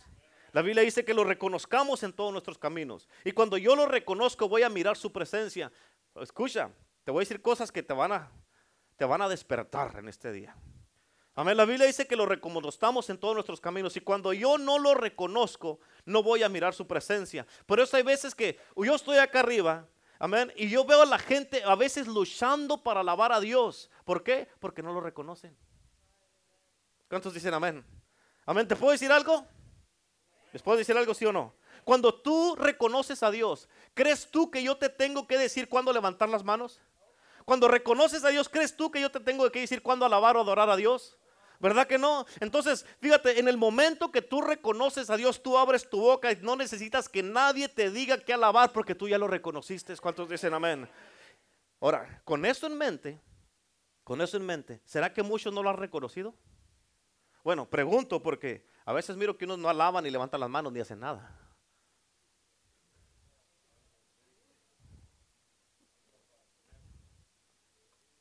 La 0.50 0.62
Biblia 0.62 0.82
dice 0.82 1.04
que 1.04 1.14
lo 1.14 1.22
reconozcamos 1.22 2.02
en 2.02 2.12
todos 2.12 2.32
nuestros 2.32 2.58
caminos. 2.58 3.08
Y 3.24 3.30
cuando 3.30 3.56
yo 3.56 3.76
lo 3.76 3.86
reconozco, 3.86 4.48
voy 4.48 4.64
a 4.64 4.68
mirar 4.68 4.96
su 4.96 5.12
presencia. 5.12 5.70
Escucha, 6.16 6.72
te 7.04 7.12
voy 7.12 7.20
a 7.20 7.22
decir 7.22 7.40
cosas 7.40 7.70
que 7.70 7.84
te 7.84 7.94
van 7.94 8.10
a, 8.10 8.32
te 8.96 9.04
van 9.04 9.22
a 9.22 9.28
despertar 9.28 9.96
en 9.96 10.08
este 10.08 10.32
día. 10.32 10.56
Amén. 11.38 11.56
La 11.56 11.66
Biblia 11.66 11.86
dice 11.86 12.04
que 12.04 12.16
lo 12.16 12.26
reconozcamos 12.26 13.08
en 13.10 13.16
todos 13.16 13.32
nuestros 13.32 13.60
caminos. 13.60 13.96
Y 13.96 14.00
cuando 14.00 14.32
yo 14.32 14.58
no 14.58 14.76
lo 14.80 14.94
reconozco, 14.94 15.78
no 16.04 16.20
voy 16.20 16.42
a 16.42 16.48
mirar 16.48 16.74
su 16.74 16.84
presencia. 16.84 17.46
Por 17.64 17.78
eso 17.78 17.96
hay 17.96 18.02
veces 18.02 18.34
que 18.34 18.58
yo 18.76 18.92
estoy 18.96 19.18
acá 19.18 19.38
arriba, 19.38 19.86
amén, 20.18 20.52
y 20.56 20.68
yo 20.68 20.84
veo 20.84 21.02
a 21.02 21.06
la 21.06 21.20
gente 21.20 21.62
a 21.62 21.76
veces 21.76 22.08
luchando 22.08 22.82
para 22.82 23.02
alabar 23.02 23.30
a 23.30 23.38
Dios. 23.38 23.88
¿Por 24.04 24.24
qué? 24.24 24.48
Porque 24.58 24.82
no 24.82 24.92
lo 24.92 25.00
reconocen. 25.00 25.56
¿Cuántos 27.08 27.32
dicen 27.32 27.54
amén? 27.54 27.84
Amén. 28.44 28.66
¿Te 28.66 28.74
puedo 28.74 28.90
decir 28.90 29.12
algo? 29.12 29.46
¿Les 30.52 30.60
puedo 30.60 30.76
decir 30.76 30.96
algo, 30.96 31.14
sí 31.14 31.24
o 31.24 31.32
no? 31.32 31.54
Cuando 31.84 32.12
tú 32.12 32.56
reconoces 32.56 33.22
a 33.22 33.30
Dios, 33.30 33.68
¿crees 33.94 34.28
tú 34.28 34.50
que 34.50 34.64
yo 34.64 34.76
te 34.76 34.88
tengo 34.88 35.28
que 35.28 35.38
decir 35.38 35.68
cuándo 35.68 35.92
levantar 35.92 36.28
las 36.28 36.42
manos? 36.42 36.80
Cuando 37.44 37.68
reconoces 37.68 38.24
a 38.24 38.30
Dios, 38.30 38.48
¿crees 38.48 38.76
tú 38.76 38.90
que 38.90 39.00
yo 39.00 39.12
te 39.12 39.20
tengo 39.20 39.48
que 39.52 39.60
decir 39.60 39.82
cuándo 39.82 40.04
alabar 40.04 40.36
o 40.36 40.40
adorar 40.40 40.68
a 40.68 40.74
Dios? 40.74 41.16
¿Verdad 41.60 41.88
que 41.88 41.98
no? 41.98 42.24
Entonces, 42.40 42.86
fíjate, 43.00 43.40
en 43.40 43.48
el 43.48 43.56
momento 43.56 44.12
que 44.12 44.22
tú 44.22 44.40
reconoces 44.40 45.10
a 45.10 45.16
Dios, 45.16 45.42
tú 45.42 45.58
abres 45.58 45.90
tu 45.90 46.00
boca 46.00 46.30
y 46.30 46.36
no 46.36 46.54
necesitas 46.54 47.08
que 47.08 47.22
nadie 47.22 47.68
te 47.68 47.90
diga 47.90 48.18
que 48.18 48.32
alabar 48.32 48.72
porque 48.72 48.94
tú 48.94 49.08
ya 49.08 49.18
lo 49.18 49.26
reconociste. 49.26 49.96
¿Cuántos 49.96 50.28
dicen 50.28 50.54
amén? 50.54 50.88
Ahora, 51.80 52.22
con 52.24 52.44
eso 52.44 52.68
en 52.68 52.78
mente, 52.78 53.20
con 54.04 54.20
eso 54.20 54.36
en 54.36 54.46
mente, 54.46 54.80
¿será 54.84 55.12
que 55.12 55.22
muchos 55.24 55.52
no 55.52 55.62
lo 55.62 55.70
han 55.70 55.76
reconocido? 55.76 56.34
Bueno, 57.42 57.68
pregunto 57.68 58.22
porque 58.22 58.64
a 58.84 58.92
veces 58.92 59.16
miro 59.16 59.36
que 59.36 59.44
unos 59.44 59.58
no 59.58 59.68
alaban 59.68 60.04
ni 60.04 60.10
levantan 60.10 60.40
las 60.40 60.50
manos 60.50 60.72
ni 60.72 60.80
hacen 60.80 61.00
nada. 61.00 61.36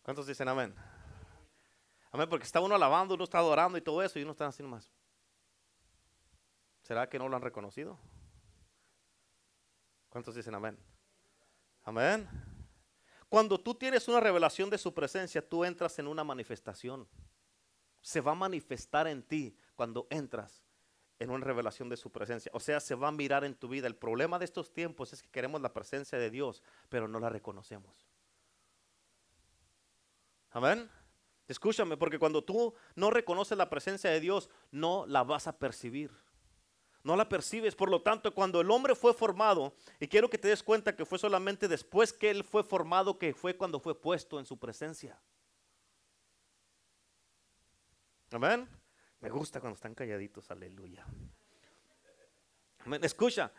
¿Cuántos 0.02 0.26
dicen 0.26 0.48
amén? 0.48 0.74
Amén, 2.12 2.30
porque 2.30 2.46
está 2.46 2.60
uno 2.60 2.76
alabando, 2.76 3.16
uno 3.16 3.24
está 3.24 3.40
adorando 3.40 3.78
y 3.78 3.82
todo 3.82 4.02
eso 4.02 4.18
y 4.18 4.24
uno 4.24 4.32
está 4.32 4.48
haciendo 4.48 4.76
más. 4.76 4.92
¿Será 6.82 7.10
que 7.10 7.20
no 7.20 7.28
lo 7.28 7.36
han 7.36 7.42
reconocido? 7.42 8.00
¿Cuántos 10.10 10.36
dicen 10.36 10.56
amén? 10.56 10.78
Amén. 11.84 12.28
Cuando 13.30 13.60
tú 13.60 13.76
tienes 13.76 14.08
una 14.08 14.20
revelación 14.20 14.70
de 14.70 14.78
su 14.78 14.94
presencia, 14.94 15.48
tú 15.48 15.66
entras 15.66 16.00
en 16.00 16.08
una 16.08 16.24
manifestación. 16.24 17.08
Se 18.02 18.22
va 18.22 18.32
a 18.32 18.36
manifestar 18.36 19.08
en 19.08 19.22
ti 19.22 19.58
cuando 19.76 20.08
entras 20.10 20.64
en 21.20 21.30
una 21.30 21.44
revelación 21.44 21.90
de 21.90 21.98
su 21.98 22.12
presencia. 22.12 22.52
O 22.54 22.60
sea, 22.60 22.80
se 22.80 22.96
va 22.96 23.10
a 23.10 23.12
mirar 23.12 23.44
en 23.44 23.56
tu 23.56 23.68
vida. 23.68 23.88
El 23.88 23.96
problema 23.96 24.40
de 24.40 24.46
estos 24.46 24.72
tiempos 24.72 25.14
es 25.14 25.22
que 25.22 25.30
queremos 25.30 25.62
la 25.62 25.74
presencia 25.74 26.18
de 26.18 26.30
Dios, 26.30 26.64
pero 26.90 27.08
no 27.08 27.20
la 27.20 27.30
reconocemos. 27.30 28.08
Amén. 30.52 30.90
Escúchame, 31.48 31.96
porque 31.96 32.20
cuando 32.20 32.44
tú 32.44 32.74
no 32.96 33.10
reconoces 33.10 33.58
la 33.58 33.70
presencia 33.70 34.10
de 34.10 34.20
Dios, 34.20 34.50
no 34.72 35.06
la 35.08 35.24
vas 35.24 35.48
a 35.48 35.58
percibir. 35.58 36.12
No 37.04 37.16
la 37.16 37.30
percibes. 37.30 37.74
Por 37.74 37.90
lo 37.90 38.02
tanto, 38.02 38.34
cuando 38.34 38.60
el 38.60 38.70
hombre 38.70 38.94
fue 38.94 39.14
formado, 39.14 39.74
y 40.00 40.08
quiero 40.08 40.30
que 40.30 40.38
te 40.38 40.50
des 40.50 40.62
cuenta 40.62 40.96
que 40.96 41.06
fue 41.06 41.18
solamente 41.18 41.70
después 41.70 42.12
que 42.12 42.30
él 42.30 42.44
fue 42.44 42.64
formado, 42.64 43.18
que 43.18 43.34
fue 43.34 43.56
cuando 43.56 43.80
fue 43.80 44.00
puesto 44.00 44.40
en 44.40 44.46
su 44.46 44.60
presencia. 44.60 45.18
Amén. 48.32 48.68
Me 49.22 49.30
gusta 49.30 49.62
cuando 49.62 49.76
están 49.76 49.96
calladitos, 49.96 50.52
aleluya. 50.52 51.06
Amén. 52.86 53.02
Escucha, 53.06 53.54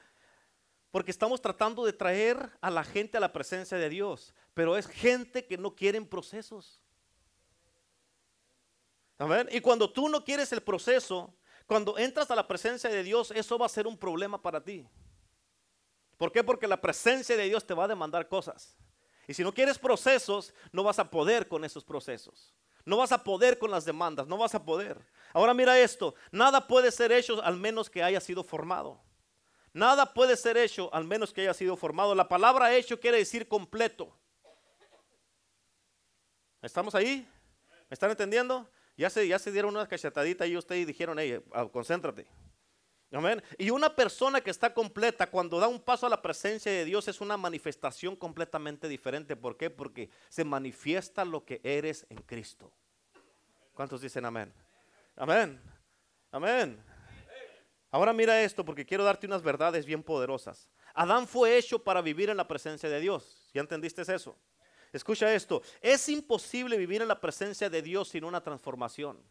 porque 0.90 1.10
estamos 1.10 1.40
tratando 1.40 1.86
de 1.86 1.94
traer 1.94 2.50
a 2.60 2.70
la 2.70 2.84
gente 2.84 3.16
a 3.16 3.20
la 3.20 3.32
presencia 3.32 3.78
de 3.78 3.88
Dios, 3.88 4.34
pero 4.52 4.76
es 4.76 4.86
gente 4.86 5.46
que 5.46 5.56
no 5.56 5.74
quiere 5.74 6.00
procesos. 6.02 6.82
Y 9.50 9.60
cuando 9.60 9.90
tú 9.90 10.08
no 10.08 10.24
quieres 10.24 10.52
el 10.52 10.62
proceso, 10.62 11.34
cuando 11.66 11.98
entras 11.98 12.30
a 12.30 12.36
la 12.36 12.46
presencia 12.46 12.88
de 12.88 13.02
Dios, 13.02 13.30
eso 13.32 13.58
va 13.58 13.66
a 13.66 13.68
ser 13.68 13.86
un 13.86 13.98
problema 13.98 14.40
para 14.40 14.62
ti. 14.62 14.86
¿Por 16.16 16.32
qué? 16.32 16.42
Porque 16.42 16.66
la 16.66 16.80
presencia 16.80 17.36
de 17.36 17.44
Dios 17.44 17.66
te 17.66 17.74
va 17.74 17.84
a 17.84 17.88
demandar 17.88 18.28
cosas. 18.28 18.76
Y 19.26 19.34
si 19.34 19.42
no 19.42 19.52
quieres 19.52 19.78
procesos, 19.78 20.54
no 20.72 20.82
vas 20.82 20.98
a 20.98 21.10
poder 21.10 21.48
con 21.48 21.64
esos 21.64 21.84
procesos. 21.84 22.54
No 22.84 22.96
vas 22.96 23.12
a 23.12 23.22
poder 23.22 23.58
con 23.58 23.70
las 23.70 23.84
demandas, 23.84 24.26
no 24.26 24.38
vas 24.38 24.54
a 24.54 24.64
poder. 24.64 24.98
Ahora 25.34 25.52
mira 25.52 25.78
esto, 25.78 26.14
nada 26.32 26.66
puede 26.66 26.90
ser 26.90 27.12
hecho 27.12 27.42
al 27.42 27.56
menos 27.56 27.90
que 27.90 28.02
haya 28.02 28.20
sido 28.20 28.42
formado. 28.42 29.02
Nada 29.74 30.14
puede 30.14 30.36
ser 30.36 30.56
hecho 30.56 30.88
al 30.94 31.04
menos 31.04 31.32
que 31.32 31.42
haya 31.42 31.54
sido 31.54 31.76
formado. 31.76 32.14
La 32.14 32.28
palabra 32.28 32.74
hecho 32.74 32.98
quiere 32.98 33.18
decir 33.18 33.46
completo. 33.46 34.16
¿Estamos 36.62 36.94
ahí? 36.94 37.28
¿Me 37.90 37.94
están 37.94 38.10
entendiendo? 38.10 38.68
Ya 38.98 39.08
se, 39.08 39.26
ya 39.28 39.38
se 39.38 39.52
dieron 39.52 39.74
una 39.74 39.86
cachetadita 39.86 40.44
y 40.44 40.56
ustedes 40.56 40.84
dijeron, 40.84 41.20
hey, 41.20 41.40
ah, 41.52 41.68
concéntrate. 41.72 42.26
Amén. 43.12 43.40
Y 43.56 43.70
una 43.70 43.94
persona 43.94 44.40
que 44.40 44.50
está 44.50 44.74
completa, 44.74 45.30
cuando 45.30 45.60
da 45.60 45.68
un 45.68 45.80
paso 45.80 46.06
a 46.06 46.10
la 46.10 46.20
presencia 46.20 46.70
de 46.70 46.84
Dios, 46.84 47.06
es 47.06 47.20
una 47.20 47.36
manifestación 47.36 48.16
completamente 48.16 48.88
diferente. 48.88 49.36
¿Por 49.36 49.56
qué? 49.56 49.70
Porque 49.70 50.10
se 50.28 50.44
manifiesta 50.44 51.24
lo 51.24 51.44
que 51.44 51.60
eres 51.62 52.06
en 52.10 52.18
Cristo. 52.18 52.72
¿Cuántos 53.72 54.00
dicen 54.00 54.24
amén? 54.24 54.52
Amén. 55.14 55.60
Amén. 56.32 56.84
Ahora 57.90 58.12
mira 58.12 58.42
esto 58.42 58.64
porque 58.64 58.84
quiero 58.84 59.04
darte 59.04 59.28
unas 59.28 59.42
verdades 59.42 59.86
bien 59.86 60.02
poderosas. 60.02 60.68
Adán 60.92 61.28
fue 61.28 61.56
hecho 61.56 61.78
para 61.78 62.02
vivir 62.02 62.28
en 62.30 62.36
la 62.36 62.48
presencia 62.48 62.88
de 62.88 62.98
Dios. 62.98 63.48
¿Ya 63.54 63.60
entendiste 63.60 64.02
eso? 64.02 64.36
Escucha 64.92 65.32
esto. 65.34 65.62
Es 65.80 66.08
imposible 66.08 66.76
vivir 66.76 67.02
en 67.02 67.08
la 67.08 67.20
presencia 67.20 67.68
de 67.68 67.82
Dios 67.82 68.08
sin 68.08 68.24
una 68.24 68.42
transformación. 68.42 69.22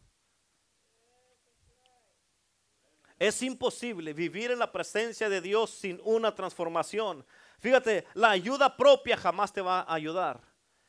Es 3.18 3.42
imposible 3.42 4.12
vivir 4.12 4.52
en 4.52 4.60
la 4.60 4.70
presencia 4.70 5.28
de 5.28 5.40
Dios 5.40 5.70
sin 5.70 6.00
una 6.04 6.34
transformación. 6.34 7.26
Fíjate, 7.58 8.06
la 8.14 8.30
ayuda 8.30 8.76
propia 8.76 9.16
jamás 9.16 9.52
te 9.52 9.60
va 9.60 9.80
a 9.80 9.94
ayudar. 9.94 10.40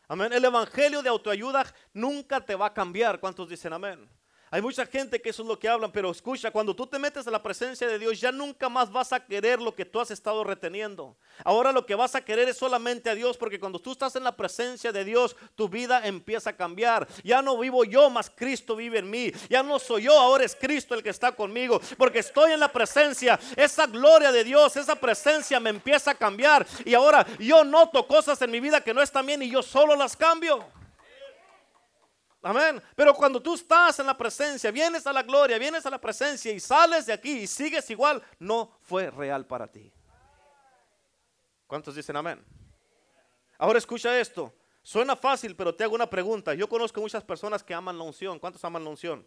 Amén. 0.08 0.32
El 0.32 0.46
evangelio 0.46 1.02
de 1.02 1.10
autoayuda 1.10 1.66
nunca 1.94 2.40
te 2.44 2.56
va 2.56 2.68
a 2.68 2.74
cambiar. 2.74 3.20
¿Cuántos 3.20 3.50
dicen 3.50 3.74
amén? 3.74 4.08
Hay 4.52 4.62
mucha 4.62 4.86
gente 4.86 5.22
que 5.22 5.30
eso 5.30 5.44
es 5.44 5.48
lo 5.48 5.60
que 5.60 5.70
hablan, 5.70 5.92
pero 5.92 6.10
escucha, 6.10 6.50
cuando 6.50 6.76
tú 6.76 6.88
te 6.88 6.98
metes 6.98 7.28
en 7.28 7.34
la 7.34 7.44
presencia 7.44 7.88
de 7.88 8.00
Dios, 8.00 8.20
ya 8.20 8.32
nunca 8.32 8.68
más 8.68 8.92
vas 8.92 9.14
a 9.14 9.24
querer 9.24 9.62
lo 9.62 9.76
que 9.76 9.86
tú 9.86 10.00
has 10.00 10.10
estado 10.10 10.44
reteniendo. 10.44 11.16
Ahora 11.44 11.72
lo 11.72 11.86
que 11.86 11.94
vas 11.94 12.16
a 12.16 12.22
querer 12.22 12.50
es 12.50 12.58
solamente 12.58 13.10
a 13.10 13.16
Dios, 13.16 13.38
porque 13.38 13.60
cuando 13.60 13.80
tú 13.80 13.92
estás 13.92 14.16
en 14.16 14.24
la 14.24 14.36
presencia 14.36 14.92
de 14.92 15.06
Dios, 15.06 15.36
tu 15.56 15.70
vida 15.70 16.06
empieza 16.06 16.50
a 16.50 16.56
cambiar. 16.56 17.08
Ya 17.24 17.42
no 17.44 17.58
vivo 17.60 17.84
yo, 17.84 18.10
más 18.10 18.32
Cristo 18.32 18.76
vive 18.76 19.00
en 19.00 19.10
mí. 19.10 19.32
Ya 19.50 19.62
no 19.62 19.78
soy 19.78 20.04
yo, 20.04 20.20
ahora 20.20 20.44
es 20.44 20.56
Cristo 20.56 20.96
el 20.96 21.04
que 21.04 21.10
está 21.10 21.32
conmigo, 21.32 21.80
porque 21.98 22.20
estoy 22.20 22.52
en 22.52 22.60
la 22.60 22.72
presencia. 22.72 23.40
Esa 23.56 23.86
gloria 23.86 24.32
de 24.32 24.44
Dios, 24.44 24.76
esa 24.78 24.96
presencia 24.96 25.60
me 25.60 25.70
empieza 25.70 26.12
a 26.12 26.16
cambiar. 26.16 26.66
Y 26.86 26.96
ahora 26.96 27.26
yo 27.38 27.64
noto 27.64 28.08
cosas 28.08 28.42
en 28.42 28.50
mi 28.50 28.60
vida 28.60 28.82
que 28.82 28.94
no 28.94 29.02
están 29.02 29.26
bien 29.26 29.44
y 29.44 29.50
yo 29.50 29.62
solo 29.62 29.96
las 29.96 30.18
cambio. 30.18 30.79
Amén. 32.42 32.82
Pero 32.96 33.14
cuando 33.14 33.42
tú 33.42 33.56
estás 33.56 34.00
en 34.00 34.06
la 34.06 34.18
presencia, 34.18 34.72
vienes 34.72 35.06
a 35.06 35.14
la 35.14 35.24
gloria, 35.24 35.58
vienes 35.58 35.86
a 35.86 35.90
la 35.90 36.00
presencia 36.00 36.52
y 36.52 36.60
sales 36.60 37.06
de 37.06 37.14
aquí 37.14 37.40
y 37.40 37.48
sigues 37.48 37.90
igual, 37.90 38.24
no 38.40 38.78
fue 38.82 39.12
real 39.12 39.46
para 39.46 39.68
ti. 39.68 39.92
¿Cuántos 41.68 41.96
dicen 41.96 42.16
amén? 42.16 42.44
Ahora 43.58 43.78
escucha 43.78 44.18
esto. 44.20 44.54
Suena 44.82 45.16
fácil, 45.16 45.56
pero 45.56 45.76
te 45.76 45.84
hago 45.84 45.94
una 45.94 46.10
pregunta. 46.10 46.54
Yo 46.54 46.68
conozco 46.68 47.02
muchas 47.02 47.24
personas 47.24 47.62
que 47.62 47.74
aman 47.74 47.98
la 47.98 48.06
unción. 48.06 48.40
¿Cuántos 48.40 48.64
aman 48.64 48.84
la 48.84 48.90
unción? 48.90 49.26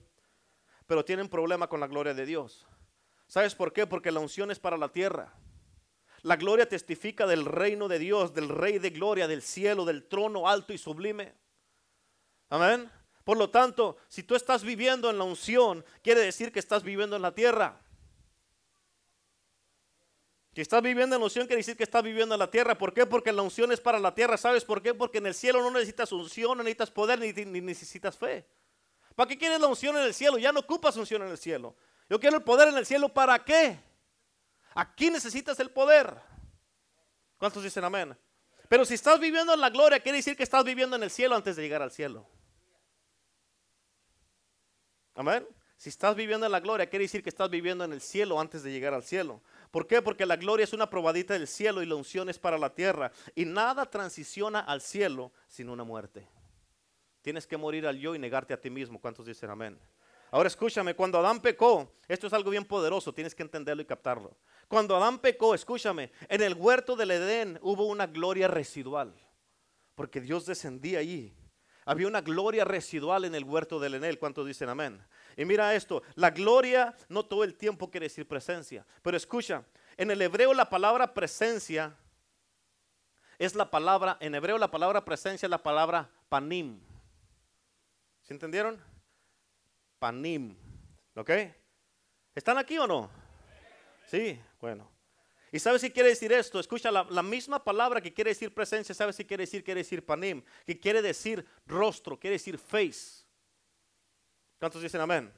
Pero 0.87 1.05
tienen 1.05 1.29
problema 1.29 1.69
con 1.69 1.81
la 1.81 1.87
gloria 1.87 2.15
de 2.15 2.27
Dios. 2.27 2.67
¿Sabes 3.29 3.55
por 3.55 3.73
qué? 3.73 3.87
Porque 3.87 4.11
la 4.11 4.21
unción 4.21 4.51
es 4.51 4.59
para 4.59 4.77
la 4.77 4.89
tierra. 4.89 5.33
La 6.23 6.37
gloria 6.37 6.69
testifica 6.69 7.27
del 7.27 7.45
reino 7.45 7.89
de 7.89 7.99
Dios, 7.99 8.33
del 8.33 8.49
rey 8.49 8.79
de 8.79 8.91
gloria, 8.91 9.29
del 9.29 9.43
cielo, 9.43 9.85
del 9.85 10.09
trono 10.09 10.49
alto 10.49 10.73
y 10.73 10.79
sublime. 10.79 11.35
Amén. 12.49 12.91
Por 13.25 13.39
lo 13.39 13.51
tanto, 13.51 13.97
si 14.09 14.23
tú 14.23 14.35
estás 14.35 14.65
viviendo 14.65 15.09
en 15.11 15.19
la 15.19 15.25
unción, 15.25 15.85
quiere 16.03 16.21
decir 16.21 16.53
que 16.53 16.59
estás 16.59 16.83
viviendo 16.83 17.17
en 17.17 17.23
la 17.23 17.35
tierra. 17.35 17.81
Si 20.55 20.61
estás 20.61 20.83
viviendo 20.83 21.17
en 21.17 21.21
la 21.21 21.25
unción, 21.25 21.47
quiere 21.47 21.61
decir 21.61 21.77
que 21.77 21.85
estás 21.85 22.03
viviendo 22.03 22.35
en 22.35 22.39
la 22.39 22.51
tierra. 22.51 22.77
¿Por 22.77 22.93
qué? 22.93 23.07
Porque 23.07 23.33
la 23.33 23.43
unción 23.43 23.73
es 23.73 23.81
para 23.81 23.99
la 23.99 24.15
tierra. 24.15 24.37
¿Sabes 24.37 24.65
por 24.65 24.83
qué? 24.83 24.93
Porque 24.93 25.19
en 25.19 25.27
el 25.27 25.35
cielo 25.35 25.63
no 25.63 25.71
necesitas 25.71 26.13
unción, 26.13 26.59
no 26.59 26.65
necesitas 26.65 26.91
poder, 26.91 27.19
ni, 27.19 27.33
ni 27.33 27.61
necesitas 27.61 28.19
fe. 28.19 28.47
¿Para 29.15 29.29
qué 29.29 29.39
quieres 29.39 29.61
la 29.61 29.69
unción 29.69 29.97
en 29.97 30.03
el 30.03 30.13
cielo? 30.13 30.37
Ya 30.37 30.53
no 30.53 30.61
ocupas 30.61 30.97
unción 30.97 31.23
en 31.23 31.29
el 31.29 31.39
cielo. 31.39 31.75
Yo 32.11 32.21
quiero 32.21 32.37
el 32.37 32.43
poder 32.43 32.69
en 32.69 32.77
el 32.77 32.85
cielo. 32.85 33.09
¿Para 33.09 33.43
qué? 33.43 33.79
Aquí 34.75 35.11
necesitas 35.11 35.59
el 35.61 35.71
poder. 35.71 36.15
¿Cuántos 37.39 37.63
dicen 37.63 37.85
amén? 37.85 38.17
Pero 38.69 38.85
si 38.85 38.95
estás 38.95 39.21
viviendo 39.21 39.55
en 39.55 39.61
la 39.61 39.71
gloria, 39.71 40.01
quiere 40.01 40.19
decir 40.19 40.37
que 40.37 40.43
estás 40.43 40.65
viviendo 40.65 40.97
en 40.97 41.03
el 41.03 41.11
cielo 41.11 41.35
antes 41.35 41.57
de 41.57 41.63
llegar 41.63 41.83
al 41.83 41.91
cielo. 41.91 42.27
Amén. 45.15 45.47
Si 45.77 45.89
estás 45.89 46.15
viviendo 46.15 46.47
en 46.47 46.53
la 46.53 46.61
gloria, 46.61 46.89
quiere 46.89 47.05
decir 47.05 47.23
que 47.25 47.29
estás 47.29 47.51
viviendo 47.51 47.85
en 47.85 47.93
el 47.93 48.01
cielo 48.01 48.39
antes 48.39 48.63
de 48.63 48.71
llegar 48.71 48.95
al 48.95 49.03
cielo. 49.03 49.43
¿Por 49.73 49.87
qué? 49.87 50.01
Porque 50.01 50.25
la 50.25 50.37
gloria 50.37 50.63
es 50.63 50.73
una 50.73 50.89
probadita 50.89 51.35
del 51.35 51.49
cielo 51.49 51.83
y 51.83 51.87
la 51.87 51.97
unción 51.97 52.29
es 52.29 52.39
para 52.39 52.57
la 52.57 52.73
tierra. 52.73 53.11
Y 53.35 53.45
nada 53.45 53.91
transiciona 53.91 54.61
al 54.61 54.81
cielo 54.81 55.33
sin 55.49 55.69
una 55.69 55.83
muerte. 55.83 56.29
Tienes 57.21 57.47
que 57.49 57.57
morir 57.57 57.87
al 57.87 57.99
yo 57.99 58.15
y 58.15 58.19
negarte 58.19 58.55
a 58.55 58.61
ti 58.61 58.71
mismo. 58.71 59.01
¿Cuántos 59.01 59.27
dicen 59.27 59.51
amén? 59.51 59.77
Ahora 60.31 60.47
escúchame, 60.47 60.95
cuando 60.95 61.19
Adán 61.19 61.41
pecó, 61.41 61.93
esto 62.09 62.27
es 62.27 62.33
algo 62.33 62.51
bien 62.51 62.65
poderoso, 62.65 63.13
tienes 63.13 63.35
que 63.35 63.43
entenderlo 63.43 63.83
y 63.83 63.87
captarlo. 63.87 64.35
Cuando 64.67 64.97
Adán 64.97 65.19
pecó, 65.19 65.55
escúchame, 65.55 66.11
en 66.29 66.41
el 66.43 66.55
huerto 66.55 66.97
del 66.97 67.11
Edén 67.11 67.59
hubo 67.61 67.87
una 67.87 68.07
gloria 68.07 68.49
residual, 68.49 69.15
porque 69.95 70.23
Dios 70.23 70.47
descendía 70.47 71.01
allí 71.01 71.35
había 71.85 72.07
una 72.07 72.21
gloria 72.21 72.65
residual 72.65 73.25
en 73.25 73.35
el 73.35 73.45
huerto 73.45 73.81
del 73.81 73.95
Enel. 73.95 74.19
¿Cuántos 74.19 74.47
dicen 74.47 74.69
amén? 74.69 75.03
Y 75.37 75.45
mira 75.45 75.75
esto, 75.75 76.03
la 76.15 76.31
gloria 76.31 76.95
no 77.09 77.25
todo 77.25 77.45
el 77.45 77.55
tiempo 77.55 77.91
quiere 77.91 78.07
decir 78.07 78.27
presencia. 78.27 78.87
Pero 79.03 79.17
escucha, 79.17 79.65
en 79.97 80.11
el 80.11 80.23
hebreo 80.23 80.55
la 80.55 80.69
palabra 80.69 81.15
presencia 81.15 81.97
es 83.39 83.55
la 83.55 83.71
palabra, 83.71 84.17
en 84.21 84.35
hebreo 84.35 84.59
la 84.59 84.71
palabra 84.71 85.05
presencia 85.05 85.47
es 85.47 85.51
la 85.51 85.63
palabra 85.63 86.11
panim. 86.29 86.81
¿Se 88.23 88.33
entendieron? 88.33 88.81
Panim. 89.99 90.57
¿Ok? 91.17 91.31
¿Están 92.35 92.59
aquí 92.59 92.79
o 92.79 92.87
no? 92.87 93.11
Sí, 94.07 94.39
bueno. 94.61 94.92
¿Y 95.55 95.59
sabes 95.59 95.83
si 95.83 95.91
quiere 95.91 96.09
decir 96.09 96.33
esto? 96.33 96.59
Escucha, 96.59 96.91
la, 96.91 97.23
misma 97.23 97.63
palabra 97.63 98.01
que 98.01 98.13
quiere 98.13 98.31
decir 98.31 98.55
presencia, 98.55 98.95
¿sabes 98.95 99.17
si 99.17 99.25
quiere 99.27 99.43
decir? 99.43 99.63
Quiere 99.63 99.81
decir 99.81 100.03
panim, 100.05 100.43
que 100.65 100.81
quiere 100.81 101.03
decir 101.03 101.45
rostro, 101.67 102.19
quiere 102.19 102.37
decir 102.37 102.57
face. 102.57 103.27
¿Cuántos 104.59 104.83
dicen 104.83 105.03
amén? 105.03 105.31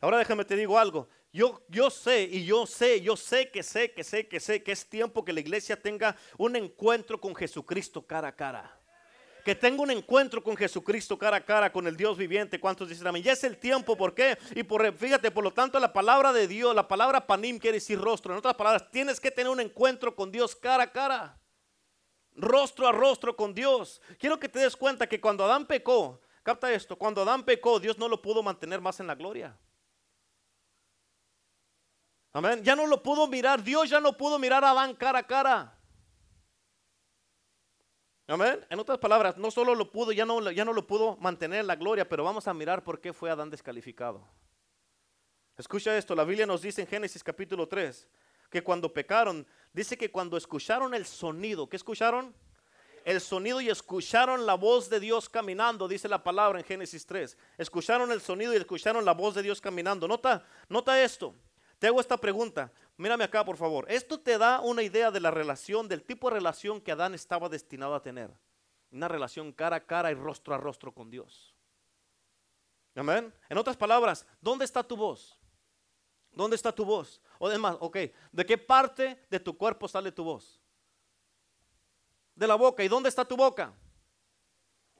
Ahora 0.00 0.18
déjame 0.18 0.46
te 0.46 0.56
digo 0.56 0.78
algo. 0.78 1.06
Yo, 1.30 1.62
yo 1.68 1.90
sé 1.90 2.22
y 2.22 2.46
yo 2.46 2.66
sé, 2.66 3.02
yo 3.02 3.14
sé 3.14 3.50
que 3.50 3.62
sé, 3.62 3.92
que 3.92 4.02
sé, 4.02 4.26
que 4.26 4.40
sé 4.40 4.62
que 4.62 4.72
es 4.72 4.88
tiempo 4.88 5.22
que 5.22 5.34
la 5.34 5.40
iglesia 5.40 5.80
tenga 5.80 6.16
un 6.38 6.56
encuentro 6.56 7.20
con 7.20 7.34
Jesucristo 7.34 8.06
cara 8.06 8.28
a 8.28 8.34
cara 8.34 8.75
que 9.46 9.54
tenga 9.54 9.80
un 9.80 9.92
encuentro 9.92 10.42
con 10.42 10.56
Jesucristo 10.56 11.16
cara 11.16 11.36
a 11.36 11.40
cara, 11.40 11.70
con 11.70 11.86
el 11.86 11.96
Dios 11.96 12.18
viviente. 12.18 12.58
¿Cuántos 12.58 12.88
dicen 12.88 13.06
amén? 13.06 13.22
Ya 13.22 13.30
es 13.30 13.44
el 13.44 13.58
tiempo, 13.58 13.96
¿por 13.96 14.12
qué? 14.12 14.36
Y 14.56 14.64
por, 14.64 14.92
fíjate, 14.98 15.30
por 15.30 15.44
lo 15.44 15.52
tanto, 15.52 15.78
la 15.78 15.92
palabra 15.92 16.32
de 16.32 16.48
Dios, 16.48 16.74
la 16.74 16.88
palabra 16.88 17.28
panim 17.28 17.60
quiere 17.60 17.76
decir 17.76 17.96
rostro. 17.96 18.32
En 18.32 18.38
otras 18.38 18.56
palabras, 18.56 18.90
tienes 18.90 19.20
que 19.20 19.30
tener 19.30 19.48
un 19.48 19.60
encuentro 19.60 20.16
con 20.16 20.32
Dios 20.32 20.56
cara 20.56 20.82
a 20.82 20.90
cara, 20.90 21.38
rostro 22.34 22.88
a 22.88 22.92
rostro 22.92 23.36
con 23.36 23.54
Dios. 23.54 24.02
Quiero 24.18 24.40
que 24.40 24.48
te 24.48 24.58
des 24.58 24.74
cuenta 24.74 25.06
que 25.06 25.20
cuando 25.20 25.44
Adán 25.44 25.64
pecó, 25.64 26.20
capta 26.42 26.72
esto, 26.72 26.96
cuando 26.96 27.22
Adán 27.22 27.44
pecó, 27.44 27.78
Dios 27.78 27.96
no 27.98 28.08
lo 28.08 28.20
pudo 28.20 28.42
mantener 28.42 28.80
más 28.80 28.98
en 28.98 29.06
la 29.06 29.14
gloria. 29.14 29.56
Amén. 32.32 32.64
Ya 32.64 32.74
no 32.74 32.84
lo 32.88 33.00
pudo 33.00 33.28
mirar, 33.28 33.62
Dios 33.62 33.88
ya 33.88 34.00
no 34.00 34.16
pudo 34.16 34.40
mirar 34.40 34.64
a 34.64 34.72
Adán 34.72 34.92
cara 34.96 35.20
a 35.20 35.22
cara. 35.22 35.75
Amén. 38.28 38.64
En 38.68 38.80
otras 38.80 38.98
palabras, 38.98 39.36
no 39.36 39.52
solo 39.52 39.74
lo 39.74 39.92
pudo, 39.92 40.10
ya 40.10 40.26
no, 40.26 40.50
ya 40.50 40.64
no 40.64 40.72
lo 40.72 40.86
pudo 40.86 41.16
mantener 41.18 41.60
en 41.60 41.66
la 41.68 41.76
gloria, 41.76 42.08
pero 42.08 42.24
vamos 42.24 42.48
a 42.48 42.54
mirar 42.54 42.82
por 42.82 43.00
qué 43.00 43.12
fue 43.12 43.30
Adán 43.30 43.50
descalificado. 43.50 44.26
Escucha 45.56 45.96
esto, 45.96 46.14
la 46.14 46.24
Biblia 46.24 46.44
nos 46.44 46.60
dice 46.60 46.82
en 46.82 46.88
Génesis 46.88 47.22
capítulo 47.22 47.68
3 47.68 48.06
que 48.50 48.62
cuando 48.62 48.92
pecaron, 48.92 49.46
dice 49.72 49.96
que 49.96 50.10
cuando 50.10 50.36
escucharon 50.36 50.92
el 50.92 51.06
sonido, 51.06 51.68
¿qué 51.68 51.76
escucharon? 51.76 52.34
El 53.04 53.20
sonido 53.20 53.60
y 53.60 53.70
escucharon 53.70 54.44
la 54.44 54.54
voz 54.54 54.90
de 54.90 54.98
Dios 54.98 55.28
caminando, 55.28 55.86
dice 55.86 56.08
la 56.08 56.24
palabra 56.24 56.58
en 56.58 56.64
Génesis 56.64 57.06
3. 57.06 57.38
Escucharon 57.56 58.10
el 58.10 58.20
sonido 58.20 58.52
y 58.52 58.56
escucharon 58.56 59.04
la 59.04 59.12
voz 59.12 59.36
de 59.36 59.42
Dios 59.42 59.60
caminando. 59.60 60.08
Nota, 60.08 60.44
nota 60.68 61.00
esto. 61.00 61.32
Te 61.78 61.86
hago 61.86 62.00
esta 62.00 62.16
pregunta. 62.16 62.72
Mírame 62.96 63.24
acá, 63.24 63.44
por 63.44 63.56
favor. 63.56 63.86
Esto 63.90 64.18
te 64.18 64.38
da 64.38 64.60
una 64.60 64.82
idea 64.82 65.10
de 65.10 65.20
la 65.20 65.30
relación, 65.30 65.86
del 65.88 66.02
tipo 66.02 66.28
de 66.28 66.36
relación 66.36 66.80
que 66.80 66.92
Adán 66.92 67.14
estaba 67.14 67.48
destinado 67.48 67.94
a 67.94 68.02
tener. 68.02 68.30
Una 68.90 69.08
relación 69.08 69.52
cara 69.52 69.76
a 69.76 69.86
cara 69.86 70.10
y 70.10 70.14
rostro 70.14 70.54
a 70.54 70.58
rostro 70.58 70.92
con 70.92 71.10
Dios. 71.10 71.54
Amén. 72.94 73.32
En 73.50 73.58
otras 73.58 73.76
palabras, 73.76 74.26
¿dónde 74.40 74.64
está 74.64 74.82
tu 74.82 74.96
voz? 74.96 75.38
¿Dónde 76.32 76.56
está 76.56 76.72
tu 76.72 76.84
voz? 76.84 77.20
O 77.38 77.48
demás, 77.48 77.76
ok, 77.80 77.96
¿de 78.32 78.46
qué 78.46 78.56
parte 78.56 79.26
de 79.28 79.40
tu 79.40 79.56
cuerpo 79.56 79.88
sale 79.88 80.12
tu 80.12 80.24
voz? 80.24 80.60
De 82.34 82.46
la 82.46 82.54
boca. 82.54 82.84
¿Y 82.84 82.88
dónde 82.88 83.08
está 83.08 83.24
tu 83.24 83.36
boca? 83.36 83.72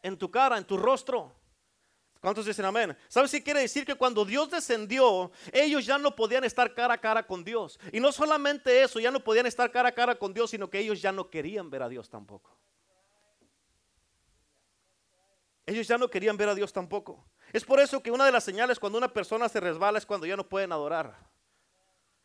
En 0.02 0.18
tu 0.18 0.30
cara, 0.30 0.56
en 0.56 0.64
tu 0.64 0.76
rostro. 0.76 1.35
¿Cuántos 2.20 2.46
dicen 2.46 2.64
amén? 2.64 2.96
¿Sabes 3.08 3.30
qué 3.30 3.42
quiere 3.42 3.60
decir? 3.60 3.84
Que 3.84 3.94
cuando 3.94 4.24
Dios 4.24 4.50
descendió, 4.50 5.30
ellos 5.52 5.86
ya 5.86 5.98
no 5.98 6.14
podían 6.16 6.44
estar 6.44 6.74
cara 6.74 6.94
a 6.94 6.98
cara 6.98 7.26
con 7.26 7.44
Dios. 7.44 7.78
Y 7.92 8.00
no 8.00 8.10
solamente 8.10 8.82
eso, 8.82 8.98
ya 8.98 9.10
no 9.10 9.22
podían 9.22 9.46
estar 9.46 9.70
cara 9.70 9.90
a 9.90 9.92
cara 9.92 10.18
con 10.18 10.34
Dios, 10.34 10.50
sino 10.50 10.68
que 10.68 10.78
ellos 10.78 11.00
ya 11.00 11.12
no 11.12 11.30
querían 11.30 11.70
ver 11.70 11.82
a 11.82 11.88
Dios 11.88 12.08
tampoco. 12.08 12.56
Ellos 15.66 15.86
ya 15.86 15.98
no 15.98 16.08
querían 16.08 16.36
ver 16.36 16.48
a 16.48 16.54
Dios 16.54 16.72
tampoco. 16.72 17.24
Es 17.52 17.64
por 17.64 17.80
eso 17.80 18.02
que 18.02 18.10
una 18.10 18.24
de 18.24 18.32
las 18.32 18.44
señales 18.44 18.78
cuando 18.78 18.98
una 18.98 19.12
persona 19.12 19.48
se 19.48 19.60
resbala 19.60 19.98
es 19.98 20.06
cuando 20.06 20.26
ya 20.26 20.36
no 20.36 20.48
pueden 20.48 20.72
adorar. 20.72 21.16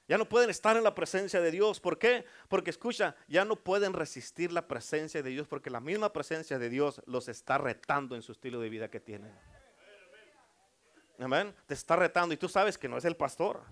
Ya 0.08 0.18
no 0.18 0.28
pueden 0.28 0.50
estar 0.50 0.76
en 0.76 0.84
la 0.84 0.94
presencia 0.94 1.40
de 1.40 1.52
Dios. 1.52 1.80
¿Por 1.80 1.98
qué? 1.98 2.26
Porque 2.50 2.70
escucha, 2.70 3.16
ya 3.28 3.46
no 3.46 3.56
pueden 3.56 3.94
resistir 3.94 4.52
la 4.52 4.68
presencia 4.68 5.24
de 5.24 5.30
Dios 5.30 5.48
porque 5.48 5.70
la 5.70 5.80
misma 5.80 6.12
presencia 6.12 6.60
de 6.60 6.70
Dios 6.70 7.02
los 7.06 7.30
está 7.30 7.58
retando 7.58 8.16
en 8.16 8.22
su 8.22 8.34
estilo 8.34 8.60
de 8.60 8.70
vida 8.70 8.90
que 8.90 9.00
tienen. 9.00 9.32
Amén. 11.20 11.54
Te 11.66 11.74
está 11.74 11.96
retando 11.96 12.34
y 12.34 12.38
tú 12.38 12.50
sabes 12.50 12.78
que 12.78 12.88
no 12.88 12.98
es 12.98 13.06
el 13.06 13.16
pastor. 13.16 13.64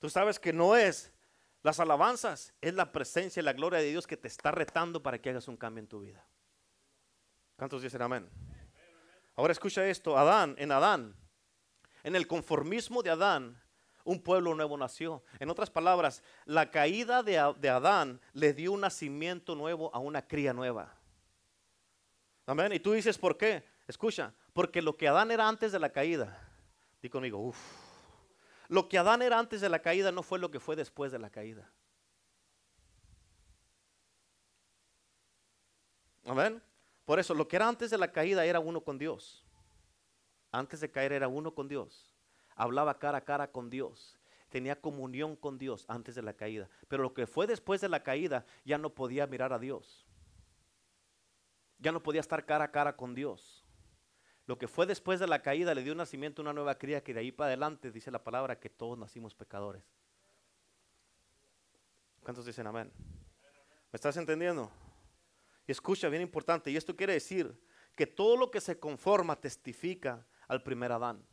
Tú 0.00 0.08
sabes 0.08 0.38
que 0.38 0.52
no 0.52 0.76
es 0.76 1.12
las 1.62 1.80
alabanzas, 1.80 2.52
es 2.60 2.74
la 2.74 2.92
presencia 2.92 3.40
y 3.40 3.44
la 3.44 3.54
gloria 3.54 3.78
de 3.78 3.90
Dios 3.90 4.06
que 4.06 4.16
te 4.16 4.28
está 4.28 4.50
retando 4.50 5.02
para 5.02 5.18
que 5.18 5.30
hagas 5.30 5.48
un 5.48 5.56
cambio 5.56 5.80
en 5.80 5.88
tu 5.88 6.00
vida. 6.00 6.24
¿Cuántos 7.56 7.82
dicen 7.82 8.02
amén? 8.02 8.28
Ahora 9.36 9.52
escucha 9.52 9.86
esto, 9.86 10.16
Adán, 10.16 10.54
en 10.58 10.70
Adán, 10.70 11.16
en 12.02 12.14
el 12.14 12.26
conformismo 12.26 13.02
de 13.02 13.10
Adán, 13.10 13.60
un 14.04 14.22
pueblo 14.22 14.54
nuevo 14.54 14.76
nació. 14.76 15.24
En 15.40 15.50
otras 15.50 15.70
palabras, 15.70 16.22
la 16.44 16.70
caída 16.70 17.22
de, 17.22 17.38
Adán 17.38 18.20
le 18.34 18.52
dio 18.52 18.72
un 18.72 18.82
nacimiento 18.82 19.54
nuevo 19.54 19.90
a 19.94 19.98
una 19.98 20.26
cría 20.26 20.52
nueva. 20.52 20.94
Amén. 22.46 22.72
Y 22.74 22.80
tú 22.80 22.92
dices, 22.92 23.16
¿por 23.16 23.38
qué? 23.38 23.64
Escucha, 23.88 24.34
porque 24.52 24.82
lo 24.82 24.96
que 24.96 25.08
Adán 25.08 25.30
era 25.30 25.48
antes 25.48 25.72
de 25.72 25.78
la 25.78 25.90
caída, 25.90 26.43
di 27.04 27.10
conmigo, 27.10 27.38
uff, 27.38 27.58
lo 28.68 28.88
que 28.88 28.96
Adán 28.96 29.20
era 29.20 29.38
antes 29.38 29.60
de 29.60 29.68
la 29.68 29.80
caída 29.80 30.10
no 30.10 30.22
fue 30.22 30.38
lo 30.38 30.50
que 30.50 30.58
fue 30.58 30.74
después 30.74 31.12
de 31.12 31.18
la 31.18 31.28
caída. 31.28 31.70
Amén. 36.24 36.62
Por 37.04 37.20
eso, 37.20 37.34
lo 37.34 37.46
que 37.46 37.56
era 37.56 37.68
antes 37.68 37.90
de 37.90 37.98
la 37.98 38.10
caída 38.10 38.46
era 38.46 38.58
uno 38.58 38.80
con 38.80 38.96
Dios. 38.96 39.44
Antes 40.50 40.80
de 40.80 40.90
caer 40.90 41.12
era 41.12 41.28
uno 41.28 41.54
con 41.54 41.68
Dios. 41.68 42.14
Hablaba 42.56 42.98
cara 42.98 43.18
a 43.18 43.24
cara 43.24 43.52
con 43.52 43.68
Dios. 43.68 44.18
Tenía 44.48 44.80
comunión 44.80 45.36
con 45.36 45.58
Dios 45.58 45.84
antes 45.88 46.14
de 46.14 46.22
la 46.22 46.32
caída. 46.32 46.70
Pero 46.88 47.02
lo 47.02 47.12
que 47.12 47.26
fue 47.26 47.46
después 47.46 47.82
de 47.82 47.90
la 47.90 48.02
caída 48.02 48.46
ya 48.64 48.78
no 48.78 48.94
podía 48.94 49.26
mirar 49.26 49.52
a 49.52 49.58
Dios. 49.58 50.06
Ya 51.78 51.92
no 51.92 52.02
podía 52.02 52.22
estar 52.22 52.46
cara 52.46 52.64
a 52.64 52.70
cara 52.70 52.96
con 52.96 53.14
Dios. 53.14 53.63
Lo 54.46 54.58
que 54.58 54.68
fue 54.68 54.86
después 54.86 55.20
de 55.20 55.26
la 55.26 55.40
caída 55.40 55.74
le 55.74 55.82
dio 55.82 55.94
nacimiento 55.94 56.42
a 56.42 56.44
una 56.44 56.52
nueva 56.52 56.76
cría 56.76 57.02
que 57.02 57.14
de 57.14 57.20
ahí 57.20 57.32
para 57.32 57.48
adelante 57.48 57.90
dice 57.90 58.10
la 58.10 58.22
palabra 58.22 58.58
que 58.58 58.68
todos 58.68 58.98
nacimos 58.98 59.34
pecadores. 59.34 59.82
¿Cuántos 62.22 62.44
dicen 62.44 62.66
amén? 62.66 62.92
¿Me 63.92 63.96
estás 63.96 64.16
entendiendo? 64.16 64.70
Y 65.66 65.72
escucha, 65.72 66.08
bien 66.08 66.22
importante, 66.22 66.70
y 66.70 66.76
esto 66.76 66.94
quiere 66.94 67.14
decir 67.14 67.58
que 67.94 68.06
todo 68.06 68.36
lo 68.36 68.50
que 68.50 68.60
se 68.60 68.78
conforma 68.78 69.40
testifica 69.40 70.26
al 70.48 70.62
primer 70.62 70.92
Adán. 70.92 71.24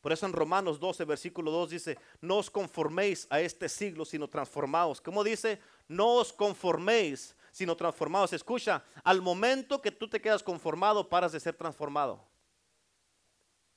Por 0.00 0.12
eso 0.12 0.26
en 0.26 0.32
Romanos 0.32 0.78
12, 0.80 1.04
versículo 1.04 1.50
2 1.50 1.70
dice, 1.70 1.98
no 2.20 2.38
os 2.38 2.50
conforméis 2.50 3.26
a 3.30 3.40
este 3.40 3.68
siglo, 3.68 4.04
sino 4.04 4.28
transformaos. 4.28 5.00
¿Cómo 5.00 5.22
dice? 5.22 5.60
No 5.88 6.14
os 6.14 6.32
conforméis, 6.32 7.36
sino 7.52 7.76
transformados. 7.76 8.32
Escucha, 8.32 8.84
al 9.04 9.22
momento 9.22 9.80
que 9.80 9.92
tú 9.92 10.08
te 10.08 10.20
quedas 10.20 10.42
conformado, 10.42 11.08
paras 11.08 11.30
de 11.32 11.40
ser 11.40 11.54
transformado. 11.54 12.31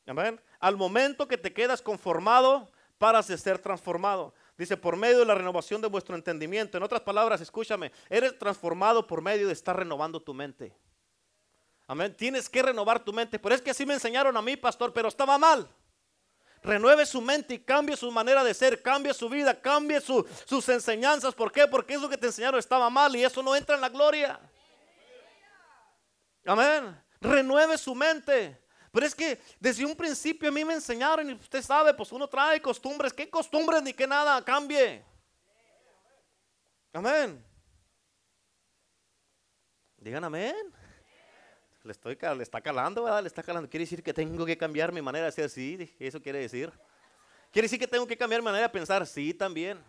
Amén. 0.07 0.39
Al 0.59 0.77
momento 0.77 1.27
que 1.27 1.37
te 1.37 1.53
quedas 1.53 1.81
conformado, 1.81 2.71
paras 2.97 3.27
de 3.27 3.37
ser 3.37 3.59
transformado. 3.59 4.33
Dice, 4.57 4.77
por 4.77 4.95
medio 4.95 5.19
de 5.19 5.25
la 5.25 5.35
renovación 5.35 5.81
de 5.81 5.87
vuestro 5.87 6.15
entendimiento. 6.15 6.77
En 6.77 6.83
otras 6.83 7.01
palabras, 7.01 7.41
escúchame, 7.41 7.91
eres 8.09 8.37
transformado 8.37 9.05
por 9.05 9.21
medio 9.21 9.47
de 9.47 9.53
estar 9.53 9.75
renovando 9.75 10.21
tu 10.21 10.33
mente. 10.33 10.75
Amén. 11.87 12.15
Tienes 12.15 12.49
que 12.49 12.61
renovar 12.61 13.03
tu 13.03 13.13
mente. 13.13 13.37
Pero 13.39 13.55
es 13.55 13.61
que 13.61 13.71
así 13.71 13.85
me 13.85 13.93
enseñaron 13.93 14.35
a 14.37 14.41
mí, 14.41 14.55
pastor, 14.55 14.93
pero 14.93 15.07
estaba 15.07 15.37
mal. 15.37 15.67
Renueve 16.63 17.05
su 17.05 17.21
mente 17.21 17.55
y 17.55 17.59
cambie 17.59 17.95
su 17.95 18.11
manera 18.11 18.43
de 18.43 18.53
ser, 18.53 18.81
cambie 18.81 19.13
su 19.13 19.29
vida, 19.29 19.59
cambie 19.59 20.01
sus 20.01 20.69
enseñanzas. 20.69 21.35
¿Por 21.35 21.51
qué? 21.51 21.67
Porque 21.67 21.93
eso 21.93 22.09
que 22.09 22.17
te 22.17 22.27
enseñaron 22.27 22.59
estaba 22.59 22.89
mal 22.89 23.15
y 23.15 23.23
eso 23.23 23.43
no 23.43 23.55
entra 23.55 23.75
en 23.75 23.81
la 23.81 23.89
gloria. 23.89 24.39
Amén. 26.43 26.99
Renueve 27.21 27.77
su 27.77 27.93
mente. 27.93 28.64
Pero 28.95 29.07
es 29.07 29.13
que 29.13 29.41
desde 29.59 29.85
un 29.85 29.93
principio 29.93 30.47
a 30.47 30.51
mí 30.53 30.63
me 30.63 30.73
enseñaron 30.73 31.29
y 31.29 31.33
usted 31.33 31.61
sabe, 31.61 31.93
pues 31.93 32.13
uno 32.13 32.29
trae 32.29 32.61
costumbres. 32.61 33.11
¿Qué 33.11 33.29
costumbres 33.29 33.83
ni 33.83 33.91
qué 33.91 34.07
nada? 34.07 34.41
Cambie. 34.41 35.03
Amén. 36.93 37.43
Digan 39.97 40.23
amén. 40.23 40.55
Le, 41.83 41.91
estoy, 41.91 42.17
le 42.37 42.43
está 42.43 42.61
calando, 42.61 43.03
¿verdad? 43.03 43.21
Le 43.21 43.27
está 43.27 43.43
calando. 43.43 43.69
Quiere 43.69 43.83
decir 43.83 44.01
que 44.01 44.13
tengo 44.13 44.45
que 44.45 44.57
cambiar 44.57 44.93
mi 44.93 45.01
manera 45.01 45.25
de 45.25 45.33
ser. 45.33 45.49
Sí, 45.49 45.93
eso 45.99 46.21
quiere 46.21 46.39
decir. 46.39 46.71
Quiere 47.51 47.65
decir 47.65 47.79
que 47.79 47.87
tengo 47.87 48.07
que 48.07 48.15
cambiar 48.15 48.39
mi 48.39 48.45
manera 48.45 48.67
de 48.67 48.69
pensar. 48.69 49.05
Sí, 49.05 49.33
también. 49.33 49.83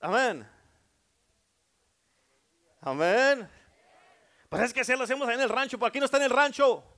Amén. 0.00 0.44
Amén. 2.80 3.48
Pues 4.48 4.62
es 4.64 4.72
que 4.72 4.80
así 4.80 4.96
lo 4.96 5.04
hacemos 5.04 5.28
ahí 5.28 5.36
en 5.36 5.42
el 5.42 5.48
rancho. 5.48 5.78
¿Por 5.78 5.88
aquí 5.88 6.00
no 6.00 6.06
está 6.06 6.16
en 6.16 6.24
el 6.24 6.30
rancho? 6.30 6.90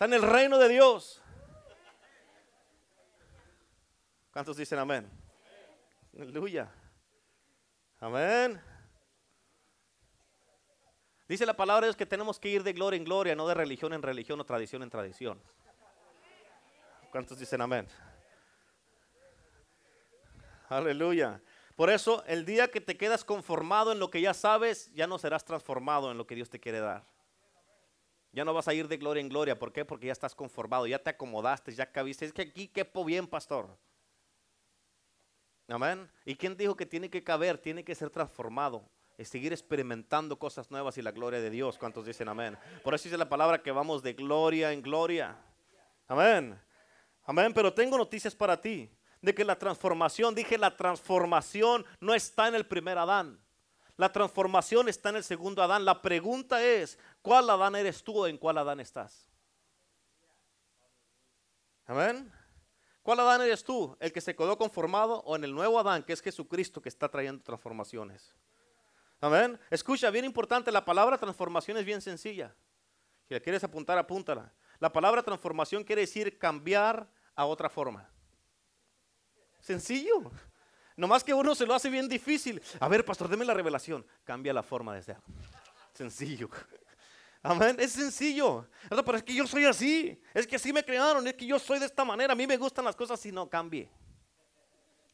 Está 0.00 0.06
en 0.06 0.14
el 0.14 0.22
reino 0.22 0.56
de 0.56 0.66
Dios. 0.66 1.20
¿Cuántos 4.32 4.56
dicen 4.56 4.78
amén? 4.78 5.06
Aleluya. 6.18 6.72
Amén. 7.98 8.58
Dice 11.28 11.44
la 11.44 11.54
palabra 11.54 11.82
de 11.82 11.88
Dios 11.88 11.96
que 11.96 12.06
tenemos 12.06 12.40
que 12.40 12.48
ir 12.48 12.62
de 12.62 12.72
gloria 12.72 12.96
en 12.96 13.04
gloria, 13.04 13.36
no 13.36 13.46
de 13.46 13.52
religión 13.52 13.92
en 13.92 14.00
religión 14.00 14.40
o 14.40 14.46
tradición 14.46 14.82
en 14.82 14.88
tradición. 14.88 15.42
¿Cuántos 17.12 17.38
dicen 17.38 17.60
amén? 17.60 17.86
Aleluya. 20.70 21.42
Por 21.76 21.90
eso, 21.90 22.24
el 22.24 22.46
día 22.46 22.70
que 22.70 22.80
te 22.80 22.96
quedas 22.96 23.22
conformado 23.22 23.92
en 23.92 23.98
lo 23.98 24.08
que 24.08 24.22
ya 24.22 24.32
sabes, 24.32 24.90
ya 24.94 25.06
no 25.06 25.18
serás 25.18 25.44
transformado 25.44 26.10
en 26.10 26.16
lo 26.16 26.26
que 26.26 26.36
Dios 26.36 26.48
te 26.48 26.58
quiere 26.58 26.80
dar. 26.80 27.09
Ya 28.32 28.44
no 28.44 28.54
vas 28.54 28.68
a 28.68 28.74
ir 28.74 28.86
de 28.86 28.96
gloria 28.96 29.20
en 29.20 29.28
gloria. 29.28 29.58
¿Por 29.58 29.72
qué? 29.72 29.84
Porque 29.84 30.06
ya 30.06 30.12
estás 30.12 30.34
conformado, 30.34 30.86
ya 30.86 30.98
te 30.98 31.10
acomodaste, 31.10 31.74
ya 31.74 31.90
cabiste. 31.90 32.24
Es 32.26 32.32
que 32.32 32.42
aquí 32.42 32.68
quepo 32.68 33.04
bien, 33.04 33.26
pastor. 33.26 33.68
Amén. 35.68 36.10
¿Y 36.24 36.34
quién 36.34 36.56
dijo 36.56 36.76
que 36.76 36.86
tiene 36.86 37.10
que 37.10 37.22
caber? 37.22 37.58
Tiene 37.58 37.84
que 37.84 37.94
ser 37.94 38.10
transformado. 38.10 38.84
Es 39.18 39.28
seguir 39.28 39.52
experimentando 39.52 40.38
cosas 40.38 40.70
nuevas 40.70 40.96
y 40.96 41.02
la 41.02 41.10
gloria 41.10 41.40
de 41.40 41.50
Dios. 41.50 41.76
¿Cuántos 41.76 42.06
dicen 42.06 42.28
amén? 42.28 42.56
Por 42.82 42.94
eso 42.94 43.04
dice 43.04 43.18
la 43.18 43.28
palabra 43.28 43.62
que 43.62 43.70
vamos 43.70 44.02
de 44.02 44.14
gloria 44.14 44.72
en 44.72 44.80
gloria. 44.80 45.36
Amén. 46.08 46.58
Amén. 47.24 47.52
Pero 47.52 47.72
tengo 47.72 47.98
noticias 47.98 48.34
para 48.34 48.60
ti. 48.60 48.90
De 49.20 49.34
que 49.34 49.44
la 49.44 49.58
transformación, 49.58 50.34
dije 50.34 50.56
la 50.56 50.74
transformación 50.74 51.84
no 52.00 52.14
está 52.14 52.48
en 52.48 52.54
el 52.54 52.66
primer 52.66 52.96
Adán. 52.96 53.38
La 54.00 54.10
transformación 54.10 54.88
está 54.88 55.10
en 55.10 55.16
el 55.16 55.24
segundo 55.24 55.62
Adán. 55.62 55.84
La 55.84 56.00
pregunta 56.00 56.64
es, 56.64 56.98
¿cuál 57.20 57.50
Adán 57.50 57.76
eres 57.76 58.02
tú 58.02 58.20
o 58.20 58.26
en 58.26 58.38
cuál 58.38 58.56
Adán 58.56 58.80
estás? 58.80 59.28
Amén. 61.84 62.32
¿Cuál 63.02 63.20
Adán 63.20 63.42
eres 63.42 63.62
tú? 63.62 63.94
¿El 64.00 64.10
que 64.10 64.22
se 64.22 64.34
quedó 64.34 64.56
conformado 64.56 65.18
o 65.26 65.36
en 65.36 65.44
el 65.44 65.54
nuevo 65.54 65.78
Adán, 65.78 66.02
que 66.02 66.14
es 66.14 66.22
Jesucristo 66.22 66.80
que 66.80 66.88
está 66.88 67.10
trayendo 67.10 67.42
transformaciones? 67.42 68.34
Amén. 69.20 69.60
Escucha, 69.68 70.08
bien 70.08 70.24
importante, 70.24 70.72
la 70.72 70.82
palabra 70.82 71.18
transformación 71.18 71.76
es 71.76 71.84
bien 71.84 72.00
sencilla. 72.00 72.56
Si 73.28 73.34
la 73.34 73.40
quieres 73.40 73.62
apuntar, 73.64 73.98
apúntala. 73.98 74.50
La 74.78 74.90
palabra 74.90 75.22
transformación 75.22 75.84
quiere 75.84 76.00
decir 76.00 76.38
cambiar 76.38 77.06
a 77.34 77.44
otra 77.44 77.68
forma. 77.68 78.08
Sencillo. 79.60 80.32
Nomás 81.00 81.24
que 81.24 81.32
uno 81.32 81.54
se 81.54 81.64
lo 81.64 81.74
hace 81.74 81.88
bien 81.88 82.06
difícil. 82.06 82.60
A 82.78 82.86
ver, 82.86 83.06
pastor, 83.06 83.26
deme 83.26 83.42
la 83.42 83.54
revelación. 83.54 84.06
Cambia 84.22 84.52
la 84.52 84.62
forma 84.62 84.94
de 84.94 85.02
ser. 85.02 85.16
Sencillo. 85.94 86.50
Amén, 87.42 87.74
es 87.80 87.92
sencillo. 87.92 88.66
Pero 88.90 89.16
es 89.16 89.22
que 89.22 89.34
yo 89.34 89.46
soy 89.46 89.64
así. 89.64 90.20
Es 90.34 90.46
que 90.46 90.56
así 90.56 90.74
me 90.74 90.84
crearon. 90.84 91.26
Es 91.26 91.32
que 91.32 91.46
yo 91.46 91.58
soy 91.58 91.78
de 91.78 91.86
esta 91.86 92.04
manera. 92.04 92.34
A 92.34 92.36
mí 92.36 92.46
me 92.46 92.58
gustan 92.58 92.84
las 92.84 92.94
cosas 92.94 93.18
si 93.18 93.32
no 93.32 93.48
cambie. 93.48 93.90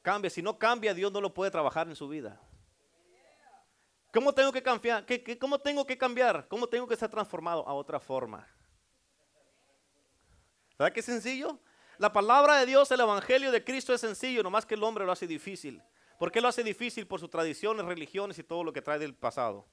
Cambie. 0.02 0.28
Si 0.28 0.42
no 0.42 0.58
cambia, 0.58 0.92
Dios 0.92 1.12
no 1.12 1.20
lo 1.20 1.32
puede 1.32 1.52
trabajar 1.52 1.86
en 1.86 1.94
su 1.94 2.08
vida. 2.08 2.40
¿Cómo 4.12 4.32
tengo 4.32 4.50
que 4.50 4.64
cambiar? 4.64 5.06
cómo 5.38 5.56
tengo 5.56 5.86
que 5.86 5.96
cambiar? 5.96 6.48
¿Cómo 6.48 6.66
tengo 6.66 6.88
que 6.88 6.96
ser 6.96 7.08
transformado 7.08 7.64
a 7.64 7.72
otra 7.72 8.00
forma? 8.00 8.44
¿Verdad 10.76 10.92
que 10.92 10.98
es 10.98 11.06
sencillo? 11.06 11.60
La 11.98 12.12
palabra 12.12 12.58
de 12.58 12.66
Dios, 12.66 12.90
el 12.90 13.00
Evangelio 13.00 13.50
de 13.50 13.64
Cristo 13.64 13.94
es 13.94 14.00
sencillo, 14.00 14.42
nomás 14.42 14.66
que 14.66 14.74
el 14.74 14.82
hombre 14.82 15.04
lo 15.04 15.12
hace 15.12 15.26
difícil. 15.26 15.82
¿Por 16.18 16.30
qué 16.30 16.40
lo 16.40 16.48
hace 16.48 16.62
difícil? 16.62 17.06
Por 17.06 17.20
sus 17.20 17.30
tradiciones, 17.30 17.84
religiones 17.84 18.38
y 18.38 18.42
todo 18.42 18.64
lo 18.64 18.72
que 18.72 18.82
trae 18.82 18.98
del 18.98 19.14
pasado. 19.14 19.66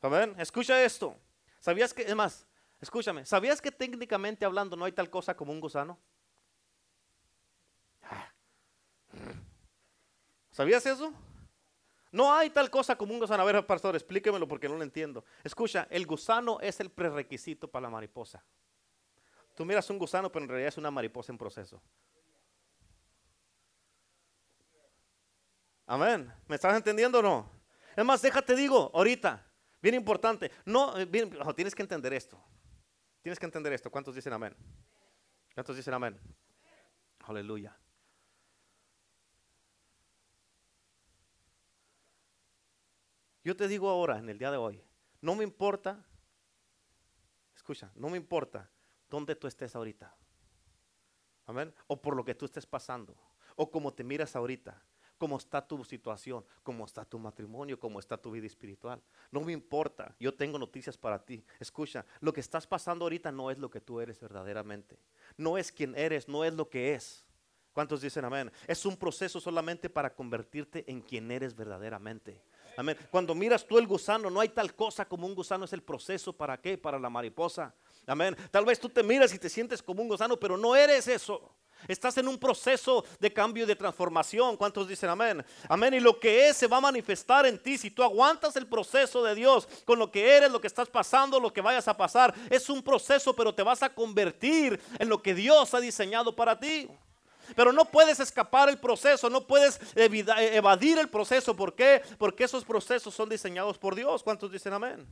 ¿Saben? 0.00 0.34
Escucha 0.38 0.82
esto. 0.82 1.16
¿Sabías 1.60 1.94
que, 1.94 2.02
es 2.02 2.14
más, 2.14 2.46
escúchame, 2.80 3.24
¿sabías 3.24 3.60
que 3.62 3.72
técnicamente 3.72 4.44
hablando 4.44 4.76
no 4.76 4.84
hay 4.84 4.92
tal 4.92 5.08
cosa 5.08 5.36
como 5.36 5.52
un 5.52 5.60
gusano? 5.60 5.98
¿Sabías 10.50 10.84
eso? 10.86 11.12
No 12.12 12.32
hay 12.32 12.50
tal 12.50 12.70
cosa 12.70 12.96
como 12.96 13.12
un 13.12 13.18
gusano. 13.18 13.42
A 13.42 13.46
ver, 13.46 13.66
pastor, 13.66 13.96
explíquemelo 13.96 14.46
porque 14.46 14.68
no 14.68 14.76
lo 14.76 14.84
entiendo. 14.84 15.24
Escucha, 15.42 15.88
el 15.90 16.06
gusano 16.06 16.60
es 16.60 16.78
el 16.78 16.90
prerequisito 16.90 17.66
para 17.68 17.84
la 17.84 17.90
mariposa. 17.90 18.44
Tú 19.54 19.64
miras 19.64 19.88
un 19.88 19.98
gusano, 19.98 20.30
pero 20.30 20.44
en 20.44 20.48
realidad 20.48 20.68
es 20.68 20.78
una 20.78 20.90
mariposa 20.90 21.32
en 21.32 21.38
proceso. 21.38 21.80
Amén. 25.86 26.32
¿Me 26.48 26.56
estás 26.56 26.74
entendiendo 26.74 27.20
o 27.20 27.22
no? 27.22 27.50
Es 27.96 28.04
más, 28.04 28.20
déjate 28.20 28.56
digo 28.56 28.90
ahorita, 28.92 29.46
bien 29.80 29.94
importante. 29.94 30.50
No, 30.64 30.98
eh, 30.98 31.04
bien, 31.04 31.30
no, 31.30 31.54
tienes 31.54 31.74
que 31.74 31.82
entender 31.82 32.12
esto. 32.12 32.42
Tienes 33.22 33.38
que 33.38 33.46
entender 33.46 33.72
esto. 33.72 33.90
¿Cuántos 33.90 34.14
dicen 34.14 34.32
amén? 34.32 34.56
¿Cuántos 35.54 35.76
dicen 35.76 35.94
amén? 35.94 36.18
Aleluya. 37.20 37.78
Yo 43.44 43.54
te 43.54 43.68
digo 43.68 43.88
ahora, 43.88 44.18
en 44.18 44.28
el 44.30 44.38
día 44.38 44.50
de 44.50 44.56
hoy, 44.56 44.82
no 45.20 45.34
me 45.34 45.44
importa, 45.44 46.02
escucha, 47.54 47.92
no 47.94 48.08
me 48.08 48.16
importa 48.16 48.73
dónde 49.14 49.36
tú 49.36 49.46
estés 49.46 49.74
ahorita. 49.76 50.12
Amén. 51.46 51.72
O 51.86 52.00
por 52.00 52.16
lo 52.16 52.24
que 52.24 52.34
tú 52.34 52.44
estés 52.44 52.66
pasando. 52.66 53.14
O 53.54 53.70
cómo 53.70 53.92
te 53.92 54.02
miras 54.02 54.34
ahorita. 54.34 54.82
Cómo 55.18 55.36
está 55.36 55.66
tu 55.66 55.84
situación. 55.84 56.44
Cómo 56.62 56.84
está 56.84 57.04
tu 57.04 57.18
matrimonio. 57.18 57.78
Cómo 57.78 58.00
está 58.00 58.16
tu 58.16 58.32
vida 58.32 58.46
espiritual. 58.46 59.00
No 59.30 59.40
me 59.40 59.52
importa. 59.52 60.16
Yo 60.18 60.34
tengo 60.34 60.58
noticias 60.58 60.98
para 60.98 61.24
ti. 61.24 61.44
Escucha. 61.60 62.04
Lo 62.20 62.32
que 62.32 62.40
estás 62.40 62.66
pasando 62.66 63.04
ahorita 63.04 63.30
no 63.30 63.50
es 63.50 63.58
lo 63.58 63.70
que 63.70 63.80
tú 63.80 64.00
eres 64.00 64.18
verdaderamente. 64.18 64.98
No 65.36 65.56
es 65.56 65.70
quien 65.70 65.96
eres. 65.96 66.26
No 66.26 66.44
es 66.44 66.52
lo 66.54 66.68
que 66.68 66.94
es. 66.94 67.24
¿Cuántos 67.72 68.00
dicen 68.00 68.24
amén? 68.24 68.50
Es 68.66 68.86
un 68.86 68.96
proceso 68.96 69.40
solamente 69.40 69.90
para 69.90 70.14
convertirte 70.14 70.84
en 70.90 71.00
quien 71.00 71.30
eres 71.30 71.54
verdaderamente. 71.54 72.40
Amén. 72.76 72.96
Cuando 73.10 73.34
miras 73.34 73.66
tú 73.66 73.78
el 73.78 73.86
gusano, 73.86 74.30
no 74.30 74.40
hay 74.40 74.48
tal 74.48 74.74
cosa 74.74 75.06
como 75.06 75.26
un 75.26 75.34
gusano, 75.34 75.64
es 75.64 75.72
el 75.72 75.82
proceso 75.82 76.32
para 76.32 76.60
qué? 76.60 76.78
Para 76.78 76.98
la 76.98 77.10
mariposa. 77.10 77.74
Amén. 78.06 78.36
Tal 78.50 78.64
vez 78.64 78.78
tú 78.78 78.88
te 78.88 79.02
miras 79.02 79.32
y 79.32 79.38
te 79.38 79.48
sientes 79.48 79.82
como 79.82 80.02
un 80.02 80.08
gusano, 80.08 80.38
pero 80.38 80.56
no 80.56 80.76
eres 80.76 81.08
eso. 81.08 81.50
Estás 81.88 82.16
en 82.16 82.28
un 82.28 82.38
proceso 82.38 83.04
de 83.20 83.32
cambio 83.32 83.64
y 83.64 83.66
de 83.66 83.76
transformación. 83.76 84.56
¿Cuántos 84.56 84.88
dicen 84.88 85.10
amén? 85.10 85.44
Amén. 85.68 85.94
Y 85.94 86.00
lo 86.00 86.18
que 86.18 86.48
es 86.48 86.56
se 86.56 86.66
va 86.66 86.78
a 86.78 86.80
manifestar 86.80 87.46
en 87.46 87.58
ti 87.58 87.76
si 87.76 87.90
tú 87.90 88.02
aguantas 88.02 88.56
el 88.56 88.66
proceso 88.66 89.22
de 89.22 89.34
Dios 89.34 89.68
con 89.84 89.98
lo 89.98 90.10
que 90.10 90.36
eres, 90.36 90.50
lo 90.50 90.60
que 90.60 90.66
estás 90.66 90.88
pasando, 90.88 91.38
lo 91.38 91.52
que 91.52 91.60
vayas 91.60 91.86
a 91.88 91.96
pasar. 91.96 92.34
Es 92.48 92.70
un 92.70 92.82
proceso, 92.82 93.34
pero 93.34 93.54
te 93.54 93.62
vas 93.62 93.82
a 93.82 93.92
convertir 93.92 94.80
en 94.98 95.08
lo 95.08 95.22
que 95.22 95.34
Dios 95.34 95.74
ha 95.74 95.80
diseñado 95.80 96.34
para 96.34 96.58
ti. 96.58 96.88
Pero 97.54 97.72
no 97.72 97.84
puedes 97.84 98.18
escapar 98.20 98.70
el 98.70 98.78
proceso, 98.78 99.28
no 99.28 99.46
puedes 99.46 99.78
evadir 99.94 100.98
el 100.98 101.10
proceso. 101.10 101.54
¿Por 101.54 101.74
qué? 101.74 102.00
Porque 102.16 102.44
esos 102.44 102.64
procesos 102.64 103.14
son 103.14 103.28
diseñados 103.28 103.76
por 103.76 103.94
Dios. 103.94 104.22
¿Cuántos 104.22 104.50
dicen 104.50 104.72
amén? 104.72 105.06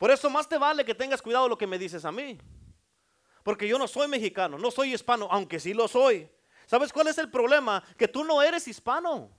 Por 0.00 0.10
eso 0.10 0.30
más 0.30 0.48
te 0.48 0.56
vale 0.56 0.82
que 0.82 0.94
tengas 0.94 1.20
cuidado 1.20 1.46
lo 1.46 1.58
que 1.58 1.66
me 1.66 1.78
dices 1.78 2.06
a 2.06 2.10
mí. 2.10 2.38
Porque 3.42 3.68
yo 3.68 3.78
no 3.78 3.86
soy 3.86 4.08
mexicano, 4.08 4.56
no 4.56 4.70
soy 4.70 4.94
hispano, 4.94 5.28
aunque 5.30 5.60
sí 5.60 5.74
lo 5.74 5.88
soy. 5.88 6.26
¿Sabes 6.64 6.90
cuál 6.90 7.08
es 7.08 7.18
el 7.18 7.30
problema? 7.30 7.84
Que 7.98 8.08
tú 8.08 8.24
no 8.24 8.40
eres 8.40 8.66
hispano. 8.66 9.30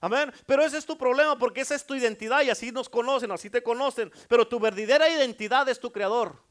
Amén. 0.00 0.32
Pero 0.46 0.64
ese 0.64 0.78
es 0.78 0.86
tu 0.86 0.96
problema 0.96 1.36
porque 1.36 1.60
esa 1.60 1.74
es 1.74 1.84
tu 1.84 1.94
identidad 1.94 2.40
y 2.40 2.48
así 2.48 2.72
nos 2.72 2.88
conocen, 2.88 3.30
así 3.30 3.50
te 3.50 3.62
conocen. 3.62 4.10
Pero 4.26 4.48
tu 4.48 4.58
verdadera 4.58 5.06
identidad 5.10 5.68
es 5.68 5.78
tu 5.78 5.92
creador. 5.92 6.42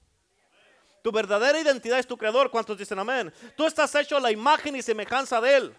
Tu 1.02 1.12
verdadera 1.12 1.60
identidad 1.60 1.98
es 1.98 2.06
tu 2.06 2.16
creador. 2.16 2.52
¿Cuántos 2.52 2.78
dicen 2.78 3.00
amén? 3.00 3.34
Tú 3.58 3.66
estás 3.66 3.96
hecho 3.96 4.16
a 4.16 4.20
la 4.20 4.32
imagen 4.32 4.76
y 4.76 4.84
semejanza 4.84 5.42
de 5.42 5.56
Él. 5.56 5.76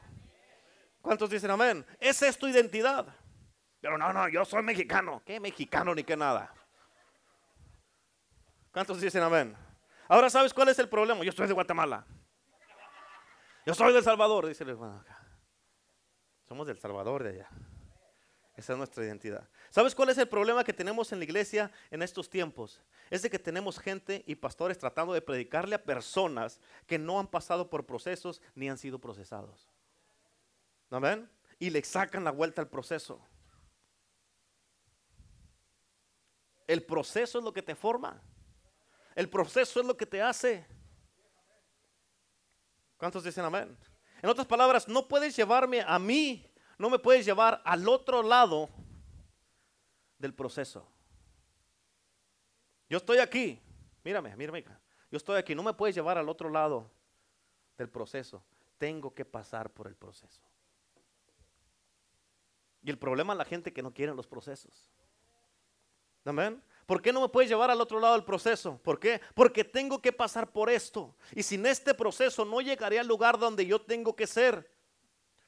¿Cuántos 1.00 1.30
dicen 1.30 1.52
amén? 1.52 1.86
Esa 2.00 2.26
es 2.26 2.36
tu 2.36 2.48
identidad. 2.48 3.06
Pero 3.80 3.96
no, 3.96 4.12
no, 4.12 4.28
yo 4.28 4.44
soy 4.44 4.64
mexicano. 4.64 5.22
¿Qué 5.24 5.38
mexicano 5.38 5.94
ni 5.94 6.02
qué 6.02 6.16
nada? 6.16 6.52
¿Cuántos 8.72 9.00
dicen 9.00 9.22
amén? 9.22 9.54
Ahora 10.08 10.30
sabes 10.30 10.52
cuál 10.52 10.68
es 10.68 10.78
el 10.78 10.88
problema. 10.88 11.22
Yo 11.24 11.32
soy 11.32 11.46
de 11.46 11.52
Guatemala. 11.52 12.06
Yo 13.64 13.74
soy 13.74 13.92
de 13.92 14.02
Salvador, 14.02 14.46
dice 14.46 14.64
el 14.64 14.70
hermano 14.70 14.98
acá. 14.98 15.18
Somos 16.48 16.66
del 16.66 16.78
Salvador 16.78 17.22
de 17.22 17.30
allá. 17.30 17.48
Esa 18.56 18.72
es 18.72 18.78
nuestra 18.78 19.04
identidad. 19.04 19.48
¿Sabes 19.70 19.94
cuál 19.94 20.10
es 20.10 20.18
el 20.18 20.28
problema 20.28 20.64
que 20.64 20.72
tenemos 20.72 21.12
en 21.12 21.18
la 21.18 21.24
iglesia 21.24 21.70
en 21.90 22.02
estos 22.02 22.28
tiempos? 22.28 22.82
Es 23.10 23.22
de 23.22 23.30
que 23.30 23.38
tenemos 23.38 23.78
gente 23.78 24.22
y 24.26 24.34
pastores 24.34 24.78
tratando 24.78 25.12
de 25.12 25.22
predicarle 25.22 25.74
a 25.74 25.82
personas 25.82 26.60
que 26.86 26.98
no 26.98 27.18
han 27.18 27.26
pasado 27.26 27.70
por 27.70 27.86
procesos 27.86 28.42
ni 28.54 28.68
han 28.68 28.78
sido 28.78 28.98
procesados. 28.98 29.68
¿Amén? 30.90 31.30
Y 31.58 31.70
le 31.70 31.82
sacan 31.84 32.24
la 32.24 32.30
vuelta 32.30 32.60
al 32.60 32.68
proceso. 32.68 33.24
El 36.66 36.82
proceso 36.84 37.38
es 37.38 37.44
lo 37.44 37.52
que 37.52 37.62
te 37.62 37.74
forma. 37.74 38.20
El 39.14 39.28
proceso 39.28 39.80
es 39.80 39.86
lo 39.86 39.96
que 39.96 40.06
te 40.06 40.22
hace. 40.22 40.66
¿Cuántos 42.96 43.24
dicen 43.24 43.44
amén? 43.44 43.76
En 44.22 44.30
otras 44.30 44.46
palabras, 44.46 44.88
no 44.88 45.08
puedes 45.08 45.34
llevarme 45.34 45.82
a 45.84 45.98
mí, 45.98 46.48
no 46.78 46.88
me 46.88 46.98
puedes 46.98 47.26
llevar 47.26 47.60
al 47.64 47.88
otro 47.88 48.22
lado 48.22 48.68
del 50.18 50.32
proceso. 50.32 50.86
Yo 52.88 52.98
estoy 52.98 53.18
aquí, 53.18 53.60
mírame, 54.04 54.36
mírame, 54.36 54.64
yo 55.10 55.16
estoy 55.16 55.38
aquí, 55.38 55.54
no 55.54 55.62
me 55.62 55.74
puedes 55.74 55.94
llevar 55.94 56.16
al 56.16 56.28
otro 56.28 56.48
lado 56.48 56.90
del 57.76 57.88
proceso. 57.88 58.44
Tengo 58.78 59.14
que 59.14 59.24
pasar 59.24 59.70
por 59.70 59.88
el 59.88 59.96
proceso. 59.96 60.42
Y 62.82 62.90
el 62.90 62.98
problema 62.98 63.32
es 63.32 63.38
la 63.38 63.44
gente 63.44 63.72
que 63.72 63.82
no 63.82 63.92
quiere 63.92 64.14
los 64.14 64.26
procesos. 64.26 64.88
Amén. 66.24 66.62
¿Por 66.86 67.00
qué 67.00 67.12
no 67.12 67.20
me 67.20 67.28
puedes 67.28 67.48
llevar 67.48 67.70
al 67.70 67.80
otro 67.80 68.00
lado 68.00 68.14
del 68.14 68.24
proceso? 68.24 68.78
¿Por 68.82 68.98
qué? 68.98 69.20
Porque 69.34 69.64
tengo 69.64 70.00
que 70.00 70.12
pasar 70.12 70.50
por 70.50 70.68
esto. 70.68 71.14
Y 71.34 71.42
sin 71.42 71.64
este 71.66 71.94
proceso 71.94 72.44
no 72.44 72.60
llegaré 72.60 72.98
al 72.98 73.06
lugar 73.06 73.38
donde 73.38 73.64
yo 73.64 73.80
tengo 73.80 74.16
que 74.16 74.26
ser. 74.26 74.70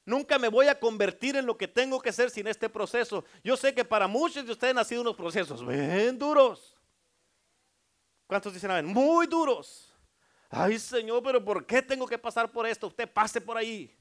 Nunca 0.07 0.39
me 0.39 0.49
voy 0.49 0.69
a 0.69 0.79
convertir 0.79 1.35
en 1.37 1.47
lo 1.47 1.57
que 1.57 1.67
tengo 1.67 2.01
que 2.01 2.13
ser 2.13 2.31
sin 2.31 2.47
este 2.47 2.69
proceso. 2.69 3.25
Yo 3.43 3.57
sé 3.57 3.75
que 3.75 3.85
para 3.85 4.07
muchos 4.07 4.45
de 4.45 4.53
ustedes 4.53 4.77
han 4.77 4.85
sido 4.85 5.01
unos 5.01 5.17
procesos 5.17 5.67
bien 5.67 6.19
duros. 6.19 6.77
¿Cuántos 8.27 8.53
dicen 8.53 8.71
amén? 8.71 8.87
Muy 8.87 9.27
duros. 9.27 9.93
Ay 10.51 10.79
Señor, 10.79 11.23
pero 11.23 11.45
¿por 11.45 11.67
qué 11.67 11.83
tengo 11.83 12.07
que 12.07 12.19
pasar 12.19 12.51
por 12.51 12.67
esto? 12.67 12.87
Usted 12.87 13.11
pase 13.11 13.41
por 13.41 13.57
ahí. 13.57 13.97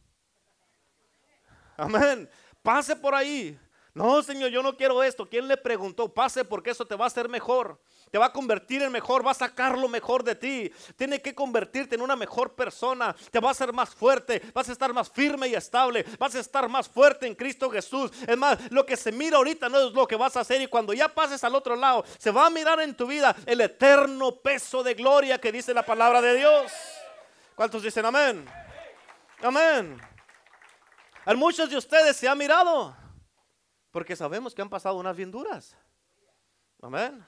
Amén. 1.78 2.30
Pase 2.62 2.96
por 2.96 3.16
ahí. 3.16 3.58
No, 3.94 4.24
Señor, 4.24 4.50
yo 4.50 4.64
no 4.64 4.76
quiero 4.76 5.04
esto. 5.04 5.30
¿Quién 5.30 5.48
le 5.48 5.56
preguntó? 5.56 6.12
Pase 6.12 6.44
porque 6.44 6.72
eso 6.72 6.86
te 6.86 6.96
va 6.96 7.06
a 7.06 7.08
hacer 7.08 7.30
mejor. 7.30 7.80
Te 8.10 8.18
va 8.18 8.28
a 8.28 8.34
convertir 8.34 8.82
en 8.82 8.92
mejor, 8.92 9.26
va 9.26 9.32
a 9.32 9.36
sacar 9.36 9.78
lo 9.78 9.88
mejor 9.88 10.24
de 10.24 10.34
ti. 10.34 10.72
Tiene 10.96 11.22
que 11.22 11.36
convertirte 11.36 11.94
en 11.94 12.02
una 12.02 12.16
mejor 12.16 12.56
persona. 12.56 13.16
Te 13.30 13.40
va 13.40 13.50
a 13.50 13.52
hacer 13.52 13.72
más 13.72 13.94
fuerte, 13.94 14.42
vas 14.54 14.68
a 14.70 14.72
estar 14.72 14.92
más 14.94 15.12
firme 15.12 15.48
y 15.48 15.56
estable. 15.56 16.04
Vas 16.18 16.34
a 16.34 16.40
estar 16.40 16.68
más 16.68 16.90
fuerte 16.90 17.28
en 17.28 17.36
Cristo 17.36 17.70
Jesús. 17.70 18.12
Es 18.28 18.38
más, 18.38 18.72
lo 18.72 18.84
que 18.84 18.98
se 18.98 19.12
mira 19.12 19.38
ahorita 19.38 19.70
no 19.70 19.80
es 19.80 19.94
lo 19.94 20.08
que 20.08 20.16
vas 20.16 20.36
a 20.38 20.40
hacer. 20.40 20.60
Y 20.62 20.68
cuando 20.68 20.94
ya 20.94 21.08
pases 21.08 21.44
al 21.44 21.54
otro 21.54 21.76
lado, 21.76 22.04
se 22.18 22.32
va 22.32 22.48
a 22.48 22.50
mirar 22.50 22.80
en 22.80 22.96
tu 22.96 23.06
vida 23.06 23.36
el 23.46 23.62
eterno 23.62 24.36
peso 24.38 24.82
de 24.82 24.96
gloria 24.96 25.40
que 25.40 25.52
dice 25.52 25.72
la 25.72 25.86
palabra 25.86 26.20
de 26.20 26.36
Dios. 26.36 26.72
¿Cuántos 27.54 27.84
dicen 27.84 28.06
amén? 28.06 28.44
Amén. 29.44 30.02
A 31.26 31.34
muchos 31.36 31.70
de 31.70 31.78
ustedes 31.78 32.18
se 32.18 32.28
ha 32.28 32.34
mirado 32.34 33.03
porque 33.94 34.16
sabemos 34.16 34.56
que 34.56 34.62
han 34.64 34.72
pasado 34.72 34.98
unas 34.98 35.16
bien 35.16 35.30
duras. 35.30 35.78
Amén. 36.82 37.24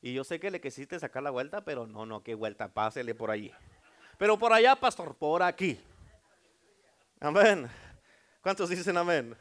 Y 0.00 0.14
yo 0.14 0.24
sé 0.24 0.40
que 0.40 0.50
le 0.50 0.58
quisiste 0.58 0.98
sacar 0.98 1.22
la 1.22 1.28
vuelta, 1.30 1.62
pero 1.62 1.86
no, 1.86 2.06
no, 2.06 2.22
qué 2.22 2.34
vuelta, 2.34 2.72
pásele 2.72 3.14
por 3.14 3.30
allí. 3.30 3.52
Pero 4.16 4.38
por 4.38 4.54
allá, 4.54 4.74
pastor, 4.74 5.14
por 5.14 5.42
aquí. 5.42 5.78
Amén. 7.20 7.70
¿Cuántos 8.40 8.70
dicen 8.70 8.96
amén? 8.96 9.36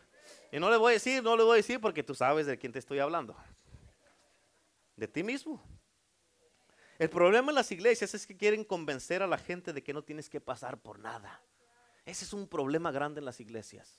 Y 0.51 0.59
no 0.59 0.69
le 0.69 0.75
voy 0.75 0.91
a 0.91 0.93
decir, 0.95 1.23
no 1.23 1.37
le 1.37 1.43
voy 1.43 1.53
a 1.53 1.55
decir 1.55 1.79
porque 1.79 2.03
tú 2.03 2.13
sabes 2.13 2.45
de 2.45 2.59
quién 2.59 2.73
te 2.73 2.79
estoy 2.79 2.99
hablando. 2.99 3.37
De 4.97 5.07
ti 5.07 5.23
mismo. 5.23 5.63
El 6.99 7.09
problema 7.09 7.51
en 7.51 7.55
las 7.55 7.71
iglesias 7.71 8.13
es 8.13 8.27
que 8.27 8.35
quieren 8.35 8.65
convencer 8.65 9.23
a 9.23 9.27
la 9.27 9.37
gente 9.37 9.71
de 9.71 9.81
que 9.81 9.93
no 9.93 10.03
tienes 10.03 10.29
que 10.29 10.41
pasar 10.41 10.77
por 10.77 10.99
nada. 10.99 11.41
Ese 12.05 12.25
es 12.25 12.33
un 12.33 12.49
problema 12.49 12.91
grande 12.91 13.19
en 13.19 13.25
las 13.25 13.39
iglesias. 13.39 13.97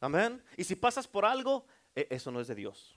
Amén. 0.00 0.42
Y 0.56 0.64
si 0.64 0.76
pasas 0.76 1.06
por 1.08 1.24
algo, 1.24 1.66
e, 1.94 2.06
eso 2.10 2.30
no 2.30 2.40
es 2.40 2.48
de 2.48 2.54
Dios. 2.54 2.96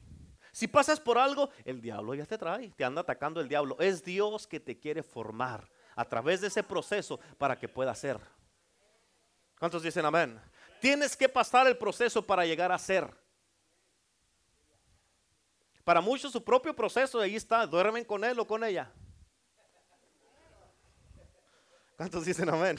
Si 0.52 0.68
pasas 0.68 1.00
por 1.00 1.18
algo, 1.18 1.50
el 1.64 1.82
diablo 1.82 2.14
ya 2.14 2.26
te 2.26 2.38
trae, 2.38 2.72
te 2.72 2.84
anda 2.84 3.02
atacando 3.02 3.40
el 3.40 3.48
diablo. 3.48 3.78
Es 3.80 4.04
Dios 4.04 4.46
que 4.48 4.60
te 4.60 4.78
quiere 4.78 5.02
formar 5.02 5.70
a 5.96 6.06
través 6.06 6.42
de 6.42 6.48
ese 6.48 6.64
proceso 6.64 7.20
para 7.38 7.58
que 7.58 7.70
pueda 7.70 7.96
ser. 7.96 8.20
¿Cuántos 9.58 9.84
dicen 9.84 10.06
amén? 10.06 10.42
Tienes 10.82 11.16
que 11.16 11.30
pasar 11.30 11.68
el 11.68 11.78
proceso 11.78 12.26
para 12.26 12.46
llegar 12.46 12.72
a 12.72 12.78
ser. 12.78 13.10
Para 15.84 16.02
muchos 16.02 16.32
su 16.32 16.44
propio 16.44 16.76
proceso, 16.76 17.20
ahí 17.20 17.36
está, 17.36 17.66
duermen 17.66 18.04
con 18.04 18.24
él 18.24 18.40
o 18.40 18.46
con 18.46 18.64
ella. 18.64 18.92
¿Cuántos 21.96 22.26
dicen 22.26 22.50
amén? 22.50 22.78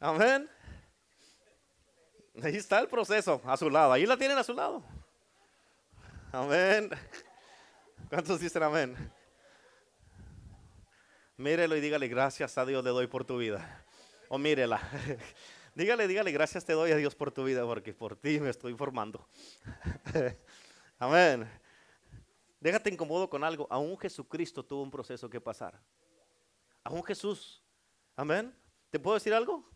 Amén. 0.00 0.50
Ahí 2.40 2.56
está 2.56 2.78
el 2.80 2.88
proceso 2.88 3.42
a 3.44 3.56
su 3.56 3.68
lado. 3.68 3.92
Ahí 3.92 4.06
la 4.06 4.16
tienen 4.16 4.38
a 4.38 4.44
su 4.44 4.54
lado. 4.54 4.82
Amén. 6.32 6.90
¿Cuántos 8.08 8.40
dicen 8.40 8.62
amén? 8.62 8.96
Mírelo 11.36 11.76
y 11.76 11.80
dígale 11.80 12.08
gracias 12.08 12.56
a 12.56 12.64
Dios 12.64 12.82
le 12.84 12.90
doy 12.90 13.06
por 13.06 13.24
tu 13.24 13.38
vida. 13.38 13.84
O 14.28 14.38
mírela. 14.38 14.80
Dígale, 15.74 16.06
dígale 16.06 16.30
gracias 16.32 16.66
te 16.66 16.74
doy 16.74 16.92
a 16.92 16.96
Dios 16.96 17.14
por 17.14 17.32
tu 17.32 17.44
vida 17.44 17.64
porque 17.64 17.94
por 17.94 18.14
ti 18.14 18.38
me 18.38 18.50
estoy 18.50 18.74
formando. 18.74 19.26
Amén. 20.98 21.48
Déjate 22.60 22.90
incómodo 22.90 23.28
con 23.30 23.42
algo. 23.42 23.66
Aún 23.70 23.98
Jesucristo 23.98 24.62
tuvo 24.62 24.82
un 24.82 24.90
proceso 24.90 25.30
que 25.30 25.40
pasar. 25.40 25.80
Aún 26.84 27.02
Jesús. 27.02 27.62
Amén. 28.14 28.54
¿Te 28.90 28.98
puedo 28.98 29.14
decir 29.14 29.32
algo? 29.32 29.71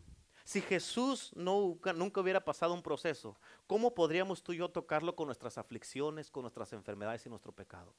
Si 0.46 0.60
Jesús 0.60 1.32
nunca 1.34 2.20
hubiera 2.20 2.44
pasado 2.44 2.72
un 2.72 2.80
proceso, 2.80 3.36
¿cómo 3.66 3.92
podríamos 3.92 4.44
tú 4.44 4.52
y 4.52 4.58
yo 4.58 4.68
tocarlo 4.68 5.16
con 5.16 5.26
nuestras 5.26 5.58
aflicciones, 5.58 6.30
con 6.30 6.42
nuestras 6.42 6.72
enfermedades 6.72 7.26
y 7.26 7.28
nuestro 7.28 7.50
pecado? 7.50 7.92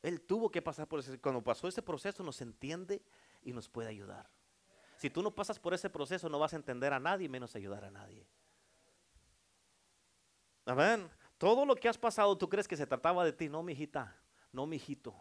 Él 0.00 0.20
tuvo 0.20 0.48
que 0.48 0.62
pasar 0.62 0.86
por 0.86 1.00
ese. 1.00 1.18
Cuando 1.18 1.42
pasó 1.42 1.66
ese 1.66 1.82
proceso 1.82 2.22
nos 2.22 2.40
entiende 2.40 3.02
y 3.42 3.52
nos 3.52 3.68
puede 3.68 3.88
ayudar. 3.88 4.30
Si 4.96 5.10
tú 5.10 5.20
no 5.20 5.34
pasas 5.34 5.58
por 5.58 5.74
ese 5.74 5.90
proceso 5.90 6.28
no 6.28 6.38
vas 6.38 6.52
a 6.52 6.56
entender 6.56 6.92
a 6.92 7.00
nadie, 7.00 7.28
menos 7.28 7.56
ayudar 7.56 7.84
a 7.84 7.90
nadie. 7.90 8.24
Amén. 10.66 11.10
Todo 11.36 11.66
lo 11.66 11.74
que 11.74 11.88
has 11.88 11.98
pasado, 11.98 12.38
tú 12.38 12.48
crees 12.48 12.68
que 12.68 12.76
se 12.76 12.86
trataba 12.86 13.24
de 13.24 13.32
ti. 13.32 13.48
No, 13.48 13.64
mi 13.64 13.72
hijita. 13.72 14.16
No, 14.52 14.68
mi 14.68 14.76
hijito. 14.76 15.16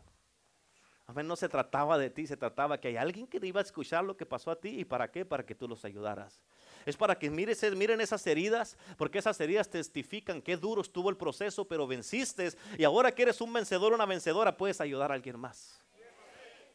Amén. 1.08 1.26
No 1.26 1.36
se 1.38 1.47
trataba 1.47 1.97
de 1.97 2.10
ti, 2.10 2.28
se 2.28 2.36
trataba 2.36 2.80
que 2.80 2.89
hay 2.89 2.97
alguien 2.97 3.28
que 3.28 3.39
iba 3.45 3.62
a 3.62 3.64
escuchar 3.64 4.03
lo 4.03 4.18
que 4.18 4.26
pasó 4.26 4.51
a 4.51 4.60
ti. 4.60 4.80
¿Y 4.80 4.86
para 4.86 5.10
qué? 5.10 5.26
Para 5.26 5.45
que 5.45 5.55
tú 5.55 5.68
los 5.68 5.86
ayudaras. 5.86 6.41
Es 6.86 6.97
para 6.97 7.18
que 7.18 7.30
mires, 7.30 7.64
miren 7.76 8.01
esas 8.01 8.26
heridas, 8.28 8.78
porque 8.97 9.20
esas 9.20 9.39
heridas 9.39 9.70
testifican 9.70 10.41
qué 10.41 10.58
duro 10.58 10.82
estuvo 10.82 11.10
el 11.10 11.18
proceso, 11.18 11.66
pero 11.66 11.88
venciste. 11.88 12.49
Y 12.78 12.84
ahora 12.84 13.14
que 13.14 13.24
eres 13.24 13.41
un 13.41 13.51
vencedor, 13.51 13.93
una 13.93 14.05
vencedora, 14.05 14.55
puedes 14.55 14.80
ayudar 14.82 15.12
a 15.12 15.16
alguien 15.16 15.39
más. 15.39 15.82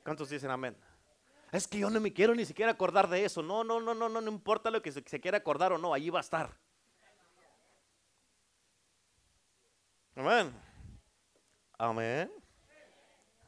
¿Cuántos 0.02 0.30
dicen 0.30 0.50
amén? 0.50 0.76
Es 1.52 1.68
que 1.68 1.78
yo 1.78 1.90
no 1.90 2.00
me 2.00 2.12
quiero 2.12 2.34
ni 2.34 2.46
siquiera 2.46 2.72
acordar 2.72 3.08
de 3.08 3.24
eso. 3.26 3.42
No, 3.42 3.62
no, 3.62 3.80
no, 3.80 3.94
no, 3.94 4.08
no, 4.08 4.20
no 4.20 4.30
importa 4.30 4.70
lo 4.70 4.80
que 4.80 4.90
se, 4.90 5.02
quiera 5.02 5.38
acordar 5.38 5.72
o 5.72 5.78
no, 5.78 5.92
allí 5.92 6.08
va 6.08 6.20
a 6.20 6.22
estar. 6.22 6.50
Amén. 10.16 10.52
Amén. 11.76 12.32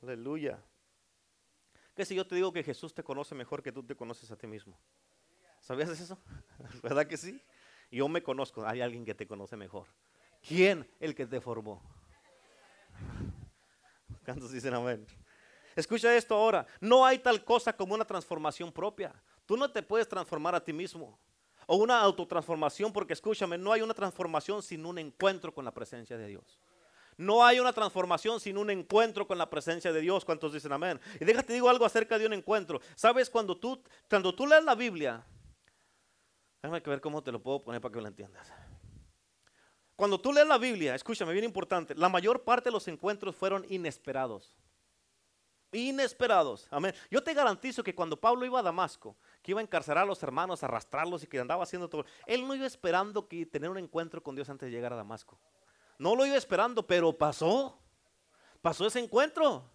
Aleluya. 0.02 0.58
¿Qué 1.94 2.04
si 2.04 2.14
yo 2.14 2.26
te 2.26 2.34
digo 2.34 2.52
que 2.52 2.62
Jesús 2.62 2.92
te 2.92 3.02
conoce 3.02 3.34
mejor 3.34 3.62
que 3.62 3.72
tú 3.72 3.82
te 3.82 3.94
conoces 3.94 4.30
a 4.30 4.36
ti 4.36 4.46
mismo? 4.46 4.78
¿Sabías 5.60 5.88
eso? 5.88 6.18
¿Verdad 6.82 7.06
que 7.06 7.16
sí? 7.16 7.40
Yo 7.90 8.08
me 8.08 8.22
conozco, 8.22 8.66
hay 8.66 8.80
alguien 8.80 9.04
que 9.04 9.14
te 9.14 9.26
conoce 9.26 9.56
mejor. 9.56 9.86
¿Quién? 10.46 10.88
El 10.98 11.14
que 11.14 11.26
te 11.26 11.40
formó. 11.40 11.82
¿Cuántos 14.24 14.50
dicen 14.50 14.74
amén? 14.74 15.06
Escucha 15.76 16.14
esto 16.16 16.34
ahora. 16.34 16.66
No 16.80 17.04
hay 17.06 17.18
tal 17.18 17.44
cosa 17.44 17.72
como 17.72 17.94
una 17.94 18.04
transformación 18.04 18.72
propia. 18.72 19.14
Tú 19.46 19.56
no 19.56 19.70
te 19.70 19.82
puedes 19.82 20.08
transformar 20.08 20.54
a 20.54 20.64
ti 20.64 20.72
mismo. 20.72 21.18
O 21.66 21.76
una 21.76 22.00
autotransformación, 22.00 22.92
porque 22.92 23.14
escúchame, 23.14 23.56
no 23.56 23.72
hay 23.72 23.80
una 23.80 23.94
transformación 23.94 24.62
sin 24.62 24.84
un 24.84 24.98
encuentro 24.98 25.54
con 25.54 25.64
la 25.64 25.72
presencia 25.72 26.18
de 26.18 26.26
Dios. 26.26 26.60
No 27.16 27.44
hay 27.44 27.60
una 27.60 27.72
transformación 27.72 28.40
sin 28.40 28.58
un 28.58 28.70
encuentro 28.70 29.26
con 29.26 29.38
la 29.38 29.48
presencia 29.48 29.92
de 29.92 30.00
Dios. 30.00 30.24
¿Cuántos 30.24 30.52
dicen 30.52 30.72
amén? 30.72 31.00
Y 31.20 31.24
déjate 31.24 31.52
digo 31.52 31.68
algo 31.68 31.84
acerca 31.84 32.18
de 32.18 32.26
un 32.26 32.32
encuentro. 32.32 32.80
Sabes, 32.94 33.30
cuando 33.30 33.56
tú, 33.56 33.82
cuando 34.08 34.34
tú 34.34 34.46
lees 34.46 34.64
la 34.64 34.74
Biblia, 34.74 35.24
déjame 36.62 36.80
ver 36.80 37.00
cómo 37.00 37.22
te 37.22 37.32
lo 37.32 37.42
puedo 37.42 37.62
poner 37.62 37.80
para 37.80 37.92
que 37.92 38.00
lo 38.00 38.08
entiendas. 38.08 38.52
Cuando 39.96 40.20
tú 40.20 40.32
lees 40.32 40.46
la 40.46 40.58
Biblia, 40.58 40.94
escúchame, 40.94 41.32
bien 41.32 41.44
importante, 41.44 41.94
la 41.94 42.08
mayor 42.08 42.42
parte 42.42 42.68
de 42.68 42.72
los 42.72 42.88
encuentros 42.88 43.36
fueron 43.36 43.64
inesperados 43.68 44.56
inesperados. 45.74 46.66
Amén. 46.70 46.94
Yo 47.10 47.22
te 47.22 47.34
garantizo 47.34 47.82
que 47.82 47.94
cuando 47.94 48.18
Pablo 48.18 48.46
iba 48.46 48.60
a 48.60 48.62
Damasco, 48.62 49.16
que 49.42 49.52
iba 49.52 49.60
a 49.60 49.62
encarcelar 49.62 50.04
a 50.04 50.06
los 50.06 50.22
hermanos, 50.22 50.62
arrastrarlos 50.62 51.22
y 51.24 51.26
que 51.26 51.38
andaba 51.38 51.62
haciendo 51.62 51.88
todo, 51.88 52.04
él 52.26 52.46
no 52.46 52.54
iba 52.54 52.66
esperando 52.66 53.28
que 53.28 53.46
tener 53.46 53.70
un 53.70 53.78
encuentro 53.78 54.22
con 54.22 54.34
Dios 54.34 54.48
antes 54.48 54.66
de 54.66 54.72
llegar 54.72 54.92
a 54.92 54.96
Damasco. 54.96 55.38
No 55.98 56.16
lo 56.16 56.26
iba 56.26 56.36
esperando, 56.36 56.86
pero 56.86 57.16
pasó. 57.16 57.78
Pasó 58.62 58.86
ese 58.86 59.00
encuentro. 59.00 59.70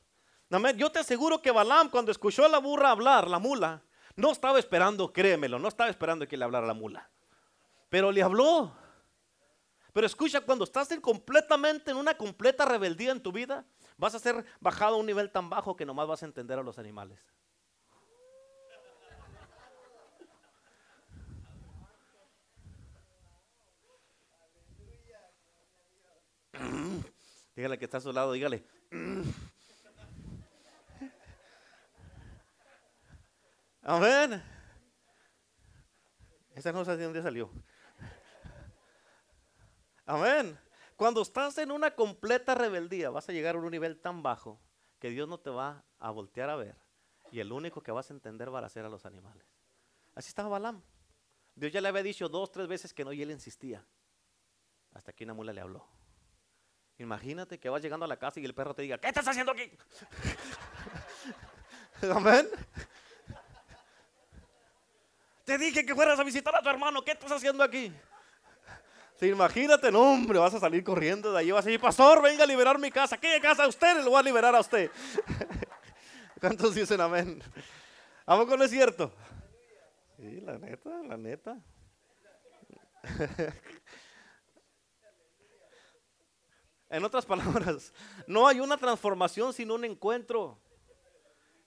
Yo 0.76 0.92
te 0.92 1.00
aseguro 1.00 1.42
que 1.42 1.52
Balaam, 1.52 1.90
cuando 1.90 2.12
escuchó 2.12 2.46
a 2.46 2.50
la 2.50 2.58
burra 2.58 2.92
hablar, 2.92 3.28
la 3.28 3.40
mula, 3.40 3.84
no 4.16 4.32
estaba 4.32 4.58
esperando, 4.58 5.14
créemelo, 5.14 5.60
no 5.60 5.68
estaba 5.68 5.90
esperando 5.90 6.28
que 6.28 6.38
le 6.38 6.46
hablara 6.46 6.66
la 6.66 6.74
mula. 6.74 7.10
Pero 7.90 8.12
le 8.12 8.24
habló. 8.24 8.72
Pero 9.94 10.08
escucha, 10.08 10.42
cuando 10.42 10.64
estás 10.64 10.90
completamente 11.02 11.92
en 11.92 11.98
una 11.98 12.16
completa 12.16 12.66
rebeldía 12.66 13.12
en 13.12 13.22
tu 13.22 13.32
vida, 13.32 13.66
Vas 14.00 14.16
a 14.16 14.20
ser 14.20 14.46
bajado 14.62 14.96
a 14.96 14.98
un 14.98 15.06
nivel 15.06 15.30
tan 15.30 15.50
bajo 15.50 15.76
que 15.76 15.86
nomás 15.86 16.08
vas 16.08 16.24
a 16.24 16.26
entender 16.26 16.58
a 16.58 16.64
los 16.64 16.80
animales. 16.80 17.20
Dígale 27.60 27.78
que 27.78 27.84
está 27.84 27.98
a 27.98 28.00
su 28.00 28.14
lado, 28.14 28.32
dígale. 28.32 28.64
Amén. 33.82 34.42
Esa 36.56 36.72
no 36.72 36.86
sé 36.86 36.96
de 36.96 37.04
dónde 37.04 37.22
salió. 37.22 37.52
Amén. 40.06 40.58
Cuando 40.96 41.22
estás 41.22 41.58
en 41.58 41.72
una 41.72 41.94
completa 41.96 42.56
rebeldía, 42.56 43.10
vas 43.10 43.28
a 43.28 43.34
llegar 43.34 43.56
a 43.56 43.60
un 43.60 43.70
nivel 43.70 44.00
tan 44.00 44.24
bajo 44.24 44.62
que 44.98 45.10
Dios 45.10 45.28
no 45.28 45.38
te 45.42 45.50
va 45.50 45.84
a 46.00 46.12
voltear 46.12 46.50
a 46.50 46.56
ver. 46.56 46.78
Y 47.30 47.42
el 47.42 47.52
único 47.52 47.84
que 47.84 47.92
vas 47.92 48.10
a 48.10 48.14
entender 48.14 48.56
va 48.56 48.60
a 48.60 48.70
ser 48.70 48.86
a 48.86 48.90
los 48.90 49.06
animales. 49.06 49.46
Así 50.16 50.30
estaba 50.30 50.48
Balaam. 50.48 50.82
Dios 51.56 51.74
ya 51.74 51.82
le 51.82 51.90
había 51.90 52.04
dicho 52.04 52.30
dos, 52.30 52.54
tres 52.54 52.70
veces 52.70 52.94
que 52.94 53.04
no 53.04 53.12
y 53.12 53.22
él 53.22 53.32
insistía. 53.32 53.86
Hasta 54.94 55.12
que 55.12 55.26
una 55.26 55.34
mula 55.34 55.52
le 55.52 55.60
habló. 55.60 55.99
Imagínate 57.00 57.58
que 57.58 57.70
vas 57.70 57.82
llegando 57.82 58.04
a 58.04 58.10
la 58.10 58.18
casa 58.18 58.42
y 58.42 58.46
el 58.46 58.54
perro 58.54 58.74
te 58.74 58.82
diga, 58.82 58.98
¿qué 58.98 59.08
estás 59.08 59.28
haciendo 59.28 59.54
aquí? 59.54 59.72
Amén. 62.14 62.48
Te 65.46 65.58
dije 65.58 65.86
que 65.86 65.96
fueras 65.96 66.20
a 66.20 66.24
visitar 66.24 66.54
a 66.56 66.62
tu 66.62 66.70
hermano, 66.70 67.02
¿qué 67.04 67.12
estás 67.12 67.32
haciendo 67.32 67.64
aquí? 67.64 67.92
imagínate, 69.22 69.92
no, 69.92 70.14
hombre, 70.14 70.40
vas 70.40 70.54
a 70.54 70.60
salir 70.60 70.84
corriendo 70.84 71.32
de 71.34 71.40
ahí, 71.40 71.52
vas 71.52 71.66
a 71.66 71.70
decir, 71.70 71.82
pastor, 71.82 72.22
venga 72.22 72.44
a 72.44 72.48
liberar 72.48 72.80
mi 72.80 72.92
casa. 72.92 73.18
¿Qué 73.18 73.40
casa? 73.42 73.68
Usted 73.68 74.04
lo 74.04 74.12
va 74.12 74.20
a 74.20 74.24
liberar 74.24 74.56
a 74.56 74.62
usted. 74.62 74.90
¿Cuántos 76.40 76.76
dicen 76.76 77.02
amén? 77.02 77.42
¿A 78.26 78.38
poco 78.38 78.56
no 78.56 78.64
es 78.64 78.72
cierto? 78.72 79.12
Sí, 80.18 80.40
la 80.42 80.58
neta, 80.58 80.90
la 81.04 81.18
neta. 81.18 81.58
en 86.90 87.04
otras 87.04 87.26
palabras, 87.26 87.94
no 88.28 88.48
hay 88.48 88.60
una 88.60 88.78
transformación 88.78 89.54
sin 89.54 89.72
un 89.72 89.86
encuentro. 89.86 90.58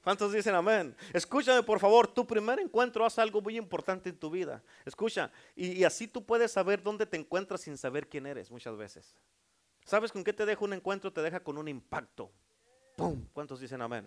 ¿Cuántos 0.02 0.32
dicen 0.32 0.54
amén? 0.54 0.96
Escúchame 1.12 1.62
por 1.62 1.78
favor, 1.78 2.08
tu 2.08 2.26
primer 2.26 2.58
encuentro 2.58 3.06
hace 3.06 3.20
algo 3.20 3.40
muy 3.40 3.56
importante 3.56 4.08
en 4.08 4.18
tu 4.18 4.30
vida. 4.30 4.60
Escucha, 4.84 5.30
y, 5.54 5.84
así 5.84 6.08
tú 6.08 6.24
puedes 6.24 6.50
saber 6.50 6.82
dónde 6.82 7.06
te 7.06 7.16
encuentras 7.16 7.60
sin 7.60 7.78
saber 7.78 8.08
quién 8.08 8.26
eres 8.26 8.50
muchas 8.50 8.76
veces. 8.76 9.16
¿Sabes 9.84 10.10
con 10.10 10.24
qué 10.24 10.32
te 10.32 10.44
deja 10.44 10.64
un 10.64 10.72
encuentro? 10.72 11.12
Te 11.12 11.22
deja 11.22 11.40
con 11.40 11.56
un 11.56 11.68
impacto. 11.68 12.32
¡Pum! 12.96 13.24
¿Cuántos 13.32 13.60
dicen 13.60 13.80
amén? 13.80 14.04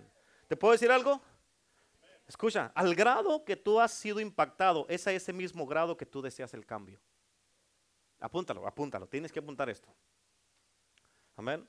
¿Te 0.49 0.57
puedo 0.57 0.73
decir 0.73 0.91
algo? 0.91 1.21
Escucha, 2.27 2.71
al 2.75 2.93
grado 2.93 3.45
que 3.45 3.55
tú 3.55 3.79
has 3.79 3.91
sido 3.93 4.19
impactado, 4.19 4.85
es 4.89 5.07
a 5.07 5.13
ese 5.13 5.31
mismo 5.31 5.65
grado 5.65 5.95
que 5.95 6.05
tú 6.05 6.21
deseas 6.21 6.53
el 6.53 6.65
cambio. 6.65 6.99
Apúntalo, 8.19 8.67
apúntalo, 8.67 9.07
tienes 9.07 9.31
que 9.31 9.39
apuntar 9.39 9.69
esto. 9.69 9.93
Amén. 11.35 11.67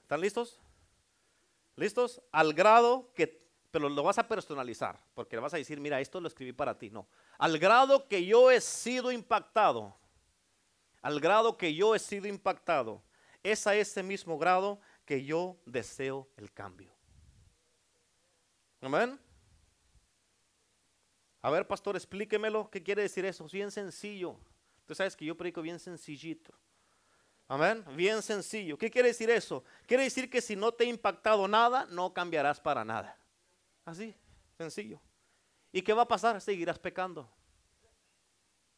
¿Están 0.00 0.20
listos? 0.20 0.60
¿Listos? 1.76 2.22
Al 2.30 2.54
grado 2.54 3.12
que 3.14 3.44
pero 3.74 3.88
lo 3.88 4.04
vas 4.04 4.18
a 4.18 4.28
personalizar, 4.28 5.00
porque 5.14 5.34
le 5.34 5.42
vas 5.42 5.52
a 5.52 5.56
decir, 5.56 5.80
mira, 5.80 6.00
esto 6.00 6.20
lo 6.20 6.28
escribí 6.28 6.52
para 6.52 6.78
ti. 6.78 6.90
No, 6.90 7.08
al 7.38 7.58
grado 7.58 8.06
que 8.06 8.24
yo 8.24 8.52
he 8.52 8.60
sido 8.60 9.10
impactado, 9.10 9.96
al 11.02 11.18
grado 11.18 11.58
que 11.58 11.74
yo 11.74 11.92
he 11.92 11.98
sido 11.98 12.28
impactado, 12.28 13.02
es 13.42 13.66
a 13.66 13.74
ese 13.74 14.04
mismo 14.04 14.38
grado 14.38 14.80
que 15.04 15.24
yo 15.24 15.56
deseo 15.66 16.28
el 16.36 16.52
cambio. 16.52 16.94
Amén. 18.80 19.18
A 21.42 21.50
ver, 21.50 21.66
pastor, 21.66 21.96
explíquemelo. 21.96 22.70
¿Qué 22.70 22.80
quiere 22.80 23.02
decir 23.02 23.24
eso? 23.24 23.44
Bien 23.52 23.72
sencillo. 23.72 24.38
Tú 24.86 24.94
sabes 24.94 25.16
que 25.16 25.24
yo 25.24 25.36
predico 25.36 25.62
bien 25.62 25.80
sencillito. 25.80 26.54
Amén. 27.46 27.84
Bien 27.94 28.22
sencillo. 28.22 28.78
¿Qué 28.78 28.90
quiere 28.90 29.08
decir 29.08 29.30
eso? 29.30 29.64
Quiere 29.86 30.04
decir 30.04 30.30
que 30.30 30.40
si 30.40 30.56
no 30.56 30.72
te 30.72 30.84
ha 30.84 30.86
impactado 30.86 31.46
nada, 31.46 31.86
no 31.90 32.12
cambiarás 32.12 32.60
para 32.60 32.84
nada. 32.84 33.16
Así, 33.84 34.14
sencillo. 34.56 35.00
¿Y 35.70 35.82
qué 35.82 35.92
va 35.92 36.02
a 36.02 36.08
pasar? 36.08 36.40
Seguirás 36.40 36.78
pecando. 36.78 37.28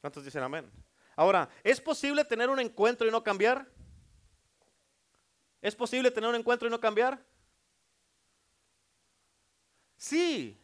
¿Cuántos 0.01 0.25
dicen 0.25 0.43
amén? 0.43 0.71
Ahora, 1.15 1.49
¿es 1.63 1.81
posible 1.81 2.25
tener 2.25 2.51
un 2.51 2.61
encuentro 2.61 3.07
y 3.07 3.11
no 3.11 3.23
cambiar? 3.23 3.67
¿Es 5.63 5.75
posible 5.75 6.11
tener 6.11 6.29
un 6.29 6.37
encuentro 6.37 6.69
y 6.69 6.71
no 6.71 6.81
cambiar? 6.81 7.25
Sí, 9.97 10.59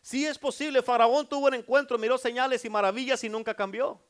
sí 0.00 0.26
es 0.26 0.38
posible. 0.38 0.82
Faraón 0.82 1.28
tuvo 1.28 1.46
un 1.46 1.54
encuentro, 1.54 1.98
miró 1.98 2.16
señales 2.18 2.64
y 2.64 2.70
maravillas 2.70 3.22
y 3.24 3.28
nunca 3.28 3.54
cambió. 3.54 4.00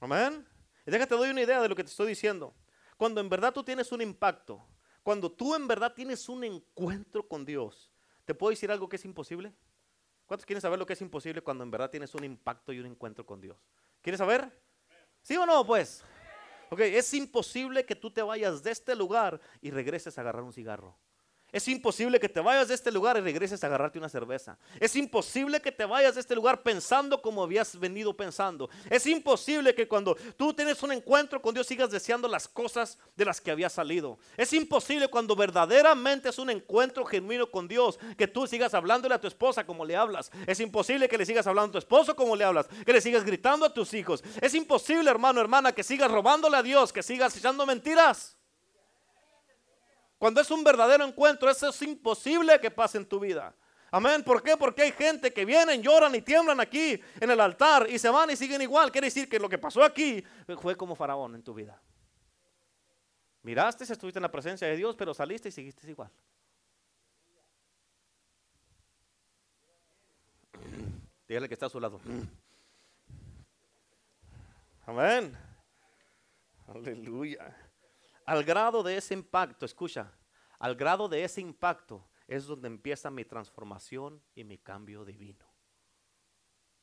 Amén. 0.00 0.46
Y 0.86 0.90
déjate 0.90 1.14
doy 1.14 1.30
una 1.30 1.42
idea 1.42 1.60
de 1.60 1.68
lo 1.68 1.76
que 1.76 1.84
te 1.84 1.90
estoy 1.90 2.08
diciendo. 2.08 2.54
Cuando 2.96 3.20
en 3.20 3.28
verdad 3.28 3.52
tú 3.52 3.62
tienes 3.62 3.92
un 3.92 4.02
impacto, 4.02 4.66
cuando 5.02 5.30
tú 5.30 5.54
en 5.54 5.68
verdad 5.68 5.94
tienes 5.94 6.28
un 6.28 6.44
encuentro 6.44 7.26
con 7.28 7.44
Dios, 7.44 7.90
¿Te 8.30 8.34
puedo 8.36 8.50
decir 8.50 8.70
algo 8.70 8.88
que 8.88 8.94
es 8.94 9.04
imposible? 9.04 9.52
¿Cuántos 10.24 10.46
quieren 10.46 10.60
saber 10.60 10.78
lo 10.78 10.86
que 10.86 10.92
es 10.92 11.00
imposible 11.00 11.42
cuando 11.42 11.64
en 11.64 11.70
verdad 11.72 11.90
tienes 11.90 12.14
un 12.14 12.22
impacto 12.22 12.72
y 12.72 12.78
un 12.78 12.86
encuentro 12.86 13.26
con 13.26 13.40
Dios? 13.40 13.58
¿Quieres 14.00 14.18
saber? 14.18 14.48
¿Sí 15.20 15.36
o 15.36 15.44
no? 15.44 15.66
Pues. 15.66 16.04
Ok, 16.70 16.78
es 16.78 17.12
imposible 17.14 17.84
que 17.84 17.96
tú 17.96 18.12
te 18.12 18.22
vayas 18.22 18.62
de 18.62 18.70
este 18.70 18.94
lugar 18.94 19.40
y 19.60 19.72
regreses 19.72 20.16
a 20.16 20.20
agarrar 20.20 20.44
un 20.44 20.52
cigarro. 20.52 20.96
Es 21.52 21.66
imposible 21.68 22.20
que 22.20 22.28
te 22.28 22.40
vayas 22.40 22.68
de 22.68 22.74
este 22.74 22.92
lugar 22.92 23.16
y 23.16 23.20
regreses 23.20 23.62
a 23.62 23.66
agarrarte 23.66 23.98
una 23.98 24.08
cerveza. 24.08 24.58
Es 24.78 24.94
imposible 24.96 25.60
que 25.60 25.72
te 25.72 25.84
vayas 25.84 26.14
de 26.14 26.20
este 26.20 26.34
lugar 26.34 26.62
pensando 26.62 27.20
como 27.20 27.42
habías 27.42 27.78
venido 27.78 28.16
pensando. 28.16 28.70
Es 28.88 29.06
imposible 29.06 29.74
que 29.74 29.88
cuando 29.88 30.16
tú 30.36 30.54
tienes 30.54 30.82
un 30.82 30.92
encuentro 30.92 31.40
con 31.42 31.54
Dios 31.54 31.66
sigas 31.66 31.90
deseando 31.90 32.28
las 32.28 32.48
cosas 32.48 32.98
de 33.16 33.24
las 33.24 33.40
que 33.40 33.50
habías 33.50 33.72
salido. 33.72 34.18
Es 34.36 34.52
imposible 34.52 35.08
cuando 35.08 35.36
verdaderamente 35.36 36.28
es 36.28 36.38
un 36.38 36.50
encuentro 36.50 37.04
genuino 37.04 37.50
con 37.50 37.68
Dios 37.68 37.98
que 38.16 38.28
tú 38.28 38.46
sigas 38.46 38.74
hablándole 38.74 39.14
a 39.14 39.20
tu 39.20 39.26
esposa 39.26 39.64
como 39.64 39.84
le 39.84 39.96
hablas. 39.96 40.30
Es 40.46 40.60
imposible 40.60 41.08
que 41.08 41.18
le 41.18 41.26
sigas 41.26 41.46
hablando 41.46 41.70
a 41.70 41.72
tu 41.72 41.78
esposo 41.78 42.16
como 42.16 42.36
le 42.36 42.44
hablas, 42.44 42.68
que 42.84 42.92
le 42.92 43.00
sigas 43.00 43.24
gritando 43.24 43.66
a 43.66 43.74
tus 43.74 43.94
hijos. 43.94 44.22
Es 44.40 44.54
imposible, 44.54 45.10
hermano, 45.10 45.40
hermana, 45.40 45.72
que 45.72 45.82
sigas 45.82 46.10
robándole 46.10 46.56
a 46.56 46.62
Dios, 46.62 46.92
que 46.92 47.02
sigas 47.02 47.36
echando 47.36 47.66
mentiras. 47.66 48.39
Cuando 50.20 50.42
es 50.42 50.50
un 50.50 50.62
verdadero 50.62 51.02
encuentro, 51.02 51.48
eso 51.48 51.70
es 51.70 51.80
imposible 51.80 52.60
que 52.60 52.70
pase 52.70 52.98
en 52.98 53.06
tu 53.06 53.18
vida. 53.18 53.54
Amén. 53.90 54.22
¿Por 54.22 54.42
qué? 54.42 54.54
Porque 54.54 54.82
hay 54.82 54.92
gente 54.92 55.32
que 55.32 55.46
vienen, 55.46 55.82
lloran 55.82 56.14
y 56.14 56.20
tiemblan 56.20 56.60
aquí 56.60 57.00
en 57.18 57.30
el 57.30 57.40
altar 57.40 57.88
y 57.88 57.98
se 57.98 58.10
van 58.10 58.28
y 58.28 58.36
siguen 58.36 58.60
igual. 58.60 58.92
Quiere 58.92 59.06
decir 59.06 59.30
que 59.30 59.38
lo 59.38 59.48
que 59.48 59.56
pasó 59.56 59.82
aquí 59.82 60.22
fue 60.60 60.76
como 60.76 60.94
faraón 60.94 61.36
en 61.36 61.42
tu 61.42 61.54
vida. 61.54 61.80
Miraste, 63.40 63.84
estuviste 63.84 64.18
en 64.18 64.24
la 64.24 64.30
presencia 64.30 64.68
de 64.68 64.76
Dios, 64.76 64.94
pero 64.94 65.14
saliste 65.14 65.48
y 65.48 65.52
seguiste 65.52 65.88
igual. 65.90 66.10
Dígale 71.26 71.48
que 71.48 71.54
está 71.54 71.64
a 71.64 71.70
su 71.70 71.80
lado. 71.80 71.98
Amén. 74.84 75.34
Aleluya. 76.68 77.69
Al 78.30 78.44
grado 78.44 78.84
de 78.84 78.96
ese 78.96 79.12
impacto, 79.12 79.66
escucha, 79.66 80.12
al 80.60 80.76
grado 80.76 81.08
de 81.08 81.24
ese 81.24 81.40
impacto 81.40 82.08
es 82.28 82.46
donde 82.46 82.68
empieza 82.68 83.10
mi 83.10 83.24
transformación 83.24 84.22
y 84.36 84.44
mi 84.44 84.56
cambio 84.56 85.04
divino. 85.04 85.44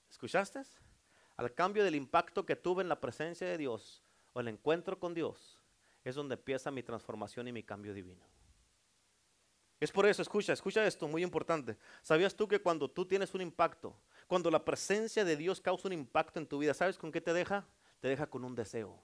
¿Escuchaste? 0.10 0.62
Al 1.38 1.54
cambio 1.54 1.86
del 1.86 1.96
impacto 1.96 2.46
que 2.46 2.58
tuve 2.58 2.84
en 2.84 2.90
la 2.90 3.00
presencia 3.00 3.48
de 3.48 3.58
Dios 3.58 4.04
o 4.34 4.42
el 4.42 4.50
encuentro 4.50 5.00
con 5.00 5.14
Dios, 5.14 5.58
es 6.04 6.16
donde 6.16 6.36
empieza 6.36 6.70
mi 6.70 6.84
transformación 6.84 7.48
y 7.48 7.54
mi 7.54 7.64
cambio 7.64 7.94
divino. 7.94 8.26
Es 9.80 9.94
por 9.94 10.06
eso, 10.06 10.22
escucha, 10.22 10.52
escucha 10.52 10.86
esto, 10.86 11.08
muy 11.08 11.24
importante. 11.24 11.78
¿Sabías 12.02 12.36
tú 12.36 12.50
que 12.50 12.62
cuando 12.62 12.92
tú 12.92 13.06
tienes 13.06 13.34
un 13.34 13.40
impacto, 13.40 13.98
cuando 14.28 14.52
la 14.52 14.66
presencia 14.66 15.24
de 15.24 15.38
Dios 15.38 15.62
causa 15.62 15.88
un 15.88 15.94
impacto 15.94 16.40
en 16.40 16.48
tu 16.48 16.58
vida, 16.58 16.74
¿sabes 16.74 16.98
con 16.98 17.10
qué 17.10 17.22
te 17.22 17.32
deja? 17.32 17.66
Te 18.02 18.10
deja 18.10 18.30
con 18.30 18.44
un 18.44 18.54
deseo, 18.54 19.02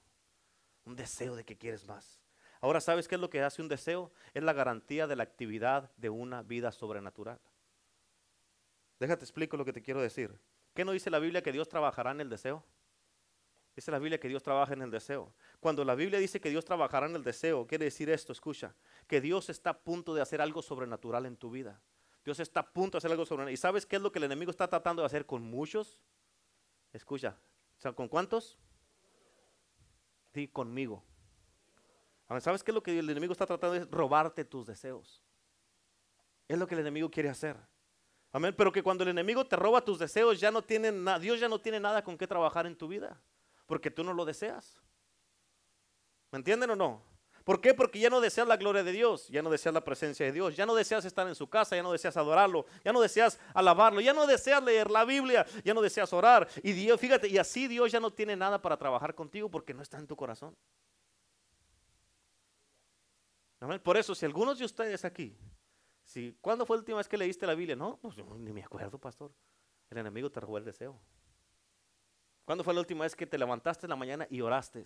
un 0.83 0.97
deseo 0.97 1.37
de 1.37 1.45
que 1.45 1.57
quieres 1.57 1.87
más. 1.87 2.22
Ahora, 2.63 2.79
¿sabes 2.79 3.09
qué 3.09 3.15
es 3.15 3.21
lo 3.21 3.29
que 3.29 3.41
hace 3.41 3.61
un 3.61 3.67
deseo? 3.67 4.09
Es 4.33 4.41
la 4.41 4.53
garantía 4.53 5.05
de 5.05 5.17
la 5.17 5.23
actividad 5.23 5.91
de 5.97 6.09
una 6.09 6.43
vida 6.43 6.71
sobrenatural. 6.71 7.37
Déjate 9.01 9.25
explico 9.25 9.57
lo 9.57 9.65
que 9.65 9.73
te 9.73 9.81
quiero 9.81 10.01
decir. 10.01 10.39
¿Qué 10.73 10.85
no 10.85 10.93
dice 10.93 11.09
la 11.09 11.19
Biblia 11.19 11.43
que 11.43 11.51
Dios 11.51 11.67
trabajará 11.67 12.11
en 12.11 12.21
el 12.21 12.29
deseo? 12.29 12.63
Dice 13.75 13.91
la 13.91 13.99
Biblia 13.99 14.17
que 14.17 14.29
Dios 14.29 14.43
trabaja 14.43 14.71
en 14.71 14.81
el 14.81 14.91
deseo. 14.91 15.33
Cuando 15.59 15.83
la 15.83 15.93
Biblia 15.93 16.19
dice 16.19 16.39
que 16.39 16.49
Dios 16.49 16.63
trabajará 16.63 17.07
en 17.07 17.17
el 17.17 17.23
deseo, 17.25 17.67
quiere 17.67 17.83
decir 17.83 18.09
esto, 18.09 18.31
escucha, 18.31 18.73
que 19.07 19.19
Dios 19.19 19.49
está 19.49 19.71
a 19.71 19.77
punto 19.79 20.15
de 20.15 20.21
hacer 20.21 20.39
algo 20.39 20.61
sobrenatural 20.61 21.25
en 21.25 21.35
tu 21.35 21.51
vida. 21.51 21.81
Dios 22.23 22.39
está 22.39 22.61
a 22.61 22.71
punto 22.71 22.95
de 22.95 22.99
hacer 22.99 23.11
algo 23.11 23.25
sobrenatural. 23.25 23.53
¿Y 23.53 23.57
sabes 23.57 23.85
qué 23.85 23.97
es 23.97 24.01
lo 24.01 24.09
que 24.09 24.19
el 24.19 24.23
enemigo 24.23 24.51
está 24.51 24.69
tratando 24.69 25.01
de 25.01 25.07
hacer 25.07 25.25
con 25.25 25.41
muchos? 25.43 25.99
Escucha, 26.93 27.35
¿con 27.93 28.07
cuántos? 28.07 28.57
Sí, 30.33 30.47
conmigo. 30.47 31.03
¿Sabes 32.39 32.63
qué 32.63 32.71
es 32.71 32.75
lo 32.75 32.81
que 32.81 32.97
el 32.97 33.09
enemigo 33.09 33.33
está 33.33 33.45
tratando 33.45 33.73
de 33.73 33.85
robarte 33.85 34.43
tus 34.43 34.65
deseos? 34.65 35.21
Es 36.47 36.57
lo 36.57 36.67
que 36.67 36.75
el 36.75 36.81
enemigo 36.81 37.09
quiere 37.09 37.29
hacer. 37.29 37.57
Amén. 38.31 38.53
Pero 38.57 38.71
que 38.71 38.81
cuando 38.81 39.03
el 39.03 39.09
enemigo 39.09 39.45
te 39.45 39.55
roba 39.55 39.81
tus 39.81 39.99
deseos, 39.99 40.39
ya 40.39 40.49
no 40.49 40.61
tiene 40.61 40.91
nada, 40.91 41.19
Dios 41.19 41.39
ya 41.39 41.47
no 41.47 41.59
tiene 41.59 41.79
nada 41.79 42.03
con 42.03 42.17
qué 42.17 42.25
trabajar 42.27 42.65
en 42.65 42.75
tu 42.75 42.87
vida. 42.87 43.21
Porque 43.67 43.91
tú 43.91 44.03
no 44.03 44.13
lo 44.13 44.25
deseas. 44.25 44.81
¿Me 46.31 46.37
entienden 46.37 46.71
o 46.71 46.75
no? 46.75 47.03
¿Por 47.43 47.59
qué? 47.59 47.73
Porque 47.73 47.99
ya 47.99 48.09
no 48.09 48.21
deseas 48.21 48.47
la 48.47 48.55
gloria 48.55 48.83
de 48.83 48.93
Dios, 48.93 49.27
ya 49.27 49.41
no 49.41 49.49
deseas 49.49 49.73
la 49.73 49.83
presencia 49.83 50.25
de 50.25 50.31
Dios, 50.31 50.55
ya 50.55 50.65
no 50.65 50.73
deseas 50.75 51.03
estar 51.03 51.27
en 51.27 51.35
su 51.35 51.49
casa, 51.49 51.75
ya 51.75 51.83
no 51.83 51.91
deseas 51.91 52.15
adorarlo, 52.15 52.65
ya 52.85 52.93
no 52.93 53.01
deseas 53.01 53.37
alabarlo, 53.53 53.99
ya 53.99 54.13
no 54.13 54.25
deseas 54.25 54.63
leer 54.63 54.89
la 54.89 55.03
Biblia, 55.03 55.45
ya 55.63 55.73
no 55.73 55.81
deseas 55.81 56.13
orar. 56.13 56.47
Y 56.63 56.71
Dios, 56.71 56.99
fíjate, 56.99 57.27
y 57.27 57.37
así 57.37 57.67
Dios 57.67 57.91
ya 57.91 57.99
no 57.99 58.11
tiene 58.11 58.37
nada 58.37 58.61
para 58.61 58.77
trabajar 58.77 59.13
contigo 59.13 59.49
porque 59.51 59.73
no 59.73 59.81
está 59.81 59.97
en 59.97 60.07
tu 60.07 60.15
corazón. 60.15 60.55
Por 63.83 63.97
eso, 63.97 64.13
si 64.13 64.25
algunos 64.25 64.59
de 64.59 64.65
ustedes 64.65 65.05
aquí, 65.05 65.37
si, 66.03 66.37
¿cuándo 66.41 66.65
fue 66.65 66.75
la 66.75 66.81
última 66.81 66.97
vez 66.97 67.07
que 67.07 67.17
leíste 67.17 67.47
la 67.47 67.55
Biblia? 67.55 67.75
No, 67.75 67.97
pues 67.97 68.17
ni 68.17 68.51
me 68.51 68.63
acuerdo, 68.63 68.97
pastor. 68.97 69.31
El 69.89 69.99
enemigo 69.99 70.29
te 70.29 70.39
robó 70.39 70.57
el 70.57 70.65
deseo. 70.65 70.99
¿Cuándo 72.45 72.63
fue 72.63 72.73
la 72.73 72.81
última 72.81 73.03
vez 73.03 73.15
que 73.15 73.25
te 73.25 73.37
levantaste 73.37 73.85
en 73.85 73.91
la 73.91 73.95
mañana 73.95 74.27
y 74.29 74.41
oraste? 74.41 74.83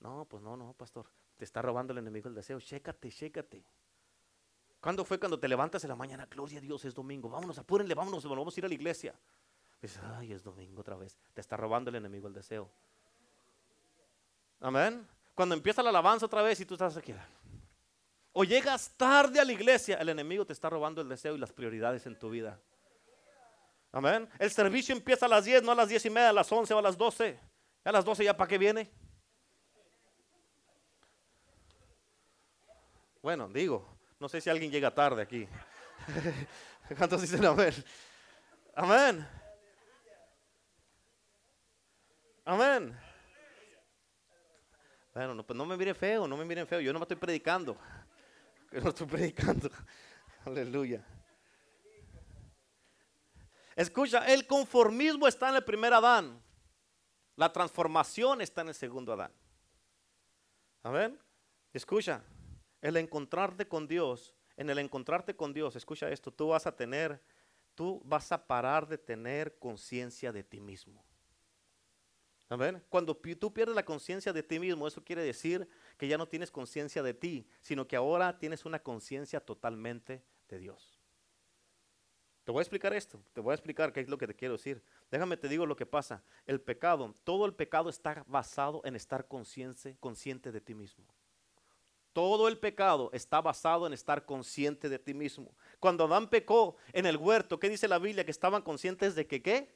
No, 0.00 0.24
pues 0.24 0.42
no, 0.42 0.56
no, 0.56 0.72
pastor. 0.72 1.06
Te 1.36 1.44
está 1.44 1.60
robando 1.60 1.92
el 1.92 1.98
enemigo 1.98 2.28
el 2.28 2.34
deseo. 2.34 2.58
Chécate, 2.58 3.10
chécate. 3.10 3.64
¿Cuándo 4.80 5.04
fue 5.04 5.18
cuando 5.18 5.38
te 5.38 5.46
levantas 5.46 5.84
en 5.84 5.88
la 5.90 5.96
mañana? 5.96 6.26
Gloria 6.26 6.58
a 6.58 6.62
Dios, 6.62 6.84
es 6.86 6.94
domingo. 6.94 7.28
Vámonos, 7.28 7.58
apúrenle, 7.58 7.94
vámonos, 7.94 8.24
vamos 8.24 8.56
a 8.56 8.60
ir 8.60 8.64
a 8.64 8.68
la 8.68 8.74
iglesia. 8.74 9.14
Dices, 9.82 10.00
ay, 10.02 10.32
es 10.32 10.42
domingo 10.42 10.80
otra 10.80 10.96
vez. 10.96 11.18
Te 11.34 11.42
está 11.42 11.56
robando 11.56 11.90
el 11.90 11.96
enemigo 11.96 12.28
el 12.28 12.34
deseo. 12.34 12.70
Amén. 14.60 15.06
Cuando 15.34 15.54
empieza 15.54 15.82
la 15.82 15.90
alabanza 15.90 16.26
otra 16.26 16.42
vez 16.42 16.60
y 16.60 16.66
tú 16.66 16.74
estás 16.74 16.96
aquí 16.96 17.14
o 18.32 18.44
llegas 18.44 18.92
tarde 18.96 19.40
a 19.40 19.44
la 19.44 19.52
iglesia, 19.52 19.96
el 19.96 20.08
enemigo 20.08 20.44
te 20.44 20.52
está 20.52 20.70
robando 20.70 21.00
el 21.00 21.08
deseo 21.08 21.34
y 21.34 21.38
las 21.38 21.52
prioridades 21.52 22.06
en 22.06 22.18
tu 22.18 22.30
vida. 22.30 22.60
Amén. 23.92 24.28
El 24.38 24.50
servicio 24.50 24.94
empieza 24.94 25.26
a 25.26 25.28
las 25.28 25.44
10, 25.44 25.64
no 25.64 25.72
a 25.72 25.74
las 25.74 25.88
10 25.88 26.06
y 26.06 26.10
media, 26.10 26.28
a 26.28 26.32
las 26.32 26.50
11 26.50 26.72
o 26.74 26.78
a 26.78 26.82
las 26.82 26.96
12. 26.96 27.38
A 27.84 27.92
las 27.92 28.04
12 28.04 28.24
ya 28.24 28.36
para 28.36 28.48
qué 28.48 28.58
viene. 28.58 28.88
Bueno, 33.20 33.48
digo, 33.48 33.98
no 34.20 34.28
sé 34.28 34.40
si 34.40 34.48
alguien 34.48 34.70
llega 34.70 34.94
tarde 34.94 35.22
aquí. 35.22 35.48
¿Cuántos 36.96 37.20
dicen 37.20 37.44
amén? 37.44 37.74
Amén. 38.74 39.28
Amén. 42.44 42.98
Bueno, 45.12 45.34
no, 45.34 45.44
pues 45.44 45.56
no 45.56 45.66
me 45.66 45.76
mire 45.76 45.94
feo, 45.94 46.28
no 46.28 46.36
me 46.36 46.44
miren 46.44 46.66
feo, 46.66 46.80
yo 46.80 46.92
no 46.92 47.00
me 47.00 47.02
estoy 47.02 47.16
predicando 47.16 47.76
que 48.70 48.80
no 48.80 48.90
estoy 48.90 49.06
predicando. 49.06 49.70
Aleluya. 50.44 51.04
Escucha, 53.74 54.32
el 54.32 54.46
conformismo 54.46 55.26
está 55.26 55.48
en 55.50 55.56
el 55.56 55.64
primer 55.64 55.92
Adán. 55.92 56.40
La 57.36 57.52
transformación 57.52 58.40
está 58.40 58.60
en 58.60 58.68
el 58.68 58.74
segundo 58.74 59.12
Adán. 59.12 59.32
Amén. 60.82 61.18
Escucha, 61.72 62.22
el 62.80 62.96
encontrarte 62.96 63.66
con 63.66 63.86
Dios, 63.86 64.34
en 64.56 64.70
el 64.70 64.78
encontrarte 64.78 65.34
con 65.34 65.52
Dios, 65.52 65.76
escucha 65.76 66.10
esto, 66.10 66.30
tú 66.30 66.48
vas 66.48 66.66
a 66.66 66.74
tener, 66.74 67.22
tú 67.74 68.02
vas 68.04 68.32
a 68.32 68.46
parar 68.46 68.86
de 68.86 68.98
tener 68.98 69.58
conciencia 69.58 70.32
de 70.32 70.44
ti 70.44 70.60
mismo. 70.60 71.04
Amén. 72.48 72.82
Cuando 72.88 73.16
tú 73.16 73.52
pierdes 73.52 73.76
la 73.76 73.84
conciencia 73.84 74.32
de 74.32 74.42
ti 74.42 74.58
mismo, 74.58 74.86
eso 74.86 75.02
quiere 75.02 75.22
decir 75.22 75.68
que 76.00 76.08
ya 76.08 76.16
no 76.16 76.26
tienes 76.26 76.50
conciencia 76.50 77.02
de 77.02 77.12
ti, 77.12 77.46
sino 77.60 77.86
que 77.86 77.94
ahora 77.94 78.38
tienes 78.38 78.64
una 78.64 78.82
conciencia 78.82 79.38
totalmente 79.38 80.24
de 80.48 80.58
Dios. 80.58 80.98
Te 82.42 82.52
voy 82.52 82.60
a 82.60 82.62
explicar 82.62 82.94
esto, 82.94 83.22
te 83.34 83.42
voy 83.42 83.50
a 83.50 83.54
explicar 83.54 83.92
qué 83.92 84.00
es 84.00 84.08
lo 84.08 84.16
que 84.16 84.26
te 84.26 84.34
quiero 84.34 84.54
decir. 84.54 84.82
Déjame 85.10 85.36
te 85.36 85.46
digo 85.46 85.66
lo 85.66 85.76
que 85.76 85.84
pasa. 85.84 86.24
El 86.46 86.58
pecado, 86.62 87.14
todo 87.22 87.44
el 87.44 87.52
pecado 87.52 87.90
está 87.90 88.24
basado 88.26 88.80
en 88.86 88.96
estar 88.96 89.28
consciente, 89.28 89.98
consciente 90.00 90.50
de 90.50 90.62
ti 90.62 90.74
mismo. 90.74 91.04
Todo 92.14 92.48
el 92.48 92.56
pecado 92.56 93.10
está 93.12 93.42
basado 93.42 93.86
en 93.86 93.92
estar 93.92 94.24
consciente 94.24 94.88
de 94.88 94.98
ti 94.98 95.12
mismo. 95.12 95.54
Cuando 95.80 96.04
Adán 96.04 96.30
pecó 96.30 96.76
en 96.94 97.04
el 97.04 97.18
huerto, 97.18 97.60
¿qué 97.60 97.68
dice 97.68 97.88
la 97.88 97.98
Biblia? 97.98 98.24
Que 98.24 98.30
estaban 98.30 98.62
conscientes 98.62 99.14
de 99.14 99.26
que 99.26 99.42
qué? 99.42 99.70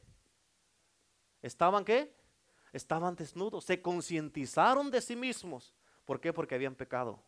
¿Estaban 1.43 1.85
qué? 1.85 2.17
Estaban 2.73 3.15
desnudos, 3.15 3.67
se 3.67 3.83
concientizaron 3.83 4.91
de 4.91 5.03
sí 5.03 5.17
mismos. 5.17 5.75
¿Por 6.05 6.21
qué? 6.21 6.33
Porque 6.33 6.55
habían 6.55 6.75
pecado. 6.75 7.23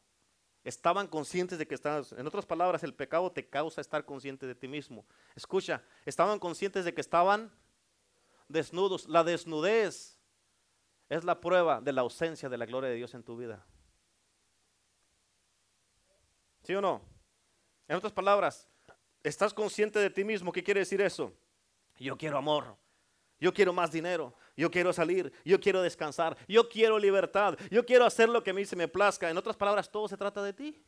Estaban 0.64 1.06
conscientes 1.06 1.58
de 1.58 1.66
que 1.66 1.74
estaban, 1.74 2.04
en 2.16 2.26
otras 2.26 2.44
palabras, 2.44 2.82
el 2.82 2.94
pecado 2.94 3.30
te 3.30 3.48
causa 3.48 3.80
estar 3.80 4.04
consciente 4.04 4.46
de 4.46 4.54
ti 4.54 4.68
mismo. 4.68 5.06
Escucha, 5.34 5.82
estaban 6.04 6.38
conscientes 6.38 6.84
de 6.84 6.92
que 6.92 7.00
estaban 7.00 7.52
desnudos. 8.48 9.08
La 9.08 9.22
desnudez 9.22 10.18
es 11.08 11.24
la 11.24 11.40
prueba 11.40 11.80
de 11.80 11.92
la 11.92 12.00
ausencia 12.00 12.48
de 12.48 12.58
la 12.58 12.66
gloria 12.66 12.90
de 12.90 12.96
Dios 12.96 13.14
en 13.14 13.22
tu 13.22 13.36
vida. 13.36 13.64
¿Sí 16.62 16.74
o 16.74 16.80
no? 16.80 17.00
En 17.86 17.96
otras 17.96 18.12
palabras, 18.12 18.68
¿Estás 19.26 19.52
consciente 19.52 19.98
de 19.98 20.08
ti 20.08 20.22
mismo? 20.22 20.52
¿Qué 20.52 20.62
quiere 20.62 20.78
decir 20.78 21.00
eso? 21.00 21.32
Yo 21.98 22.16
quiero 22.16 22.38
amor. 22.38 22.76
Yo 23.40 23.52
quiero 23.52 23.72
más 23.72 23.90
dinero. 23.90 24.32
Yo 24.56 24.70
quiero 24.70 24.92
salir. 24.92 25.32
Yo 25.44 25.60
quiero 25.60 25.82
descansar. 25.82 26.36
Yo 26.48 26.68
quiero 26.68 26.98
libertad. 26.98 27.58
Yo 27.70 27.84
quiero 27.84 28.06
hacer 28.06 28.28
lo 28.28 28.42
que 28.42 28.50
a 28.50 28.54
mí 28.54 28.64
se 28.64 28.74
me 28.74 28.88
plazca. 28.88 29.28
En 29.28 29.36
otras 29.36 29.56
palabras, 29.56 29.90
todo 29.90 30.08
se 30.08 30.16
trata 30.16 30.42
de 30.42 30.52
ti. 30.52 30.82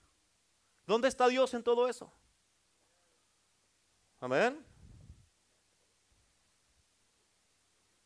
¿Dónde 0.86 1.08
está 1.08 1.28
Dios 1.28 1.52
en 1.52 1.62
todo 1.62 1.86
eso? 1.86 2.10
Amén. 4.20 4.64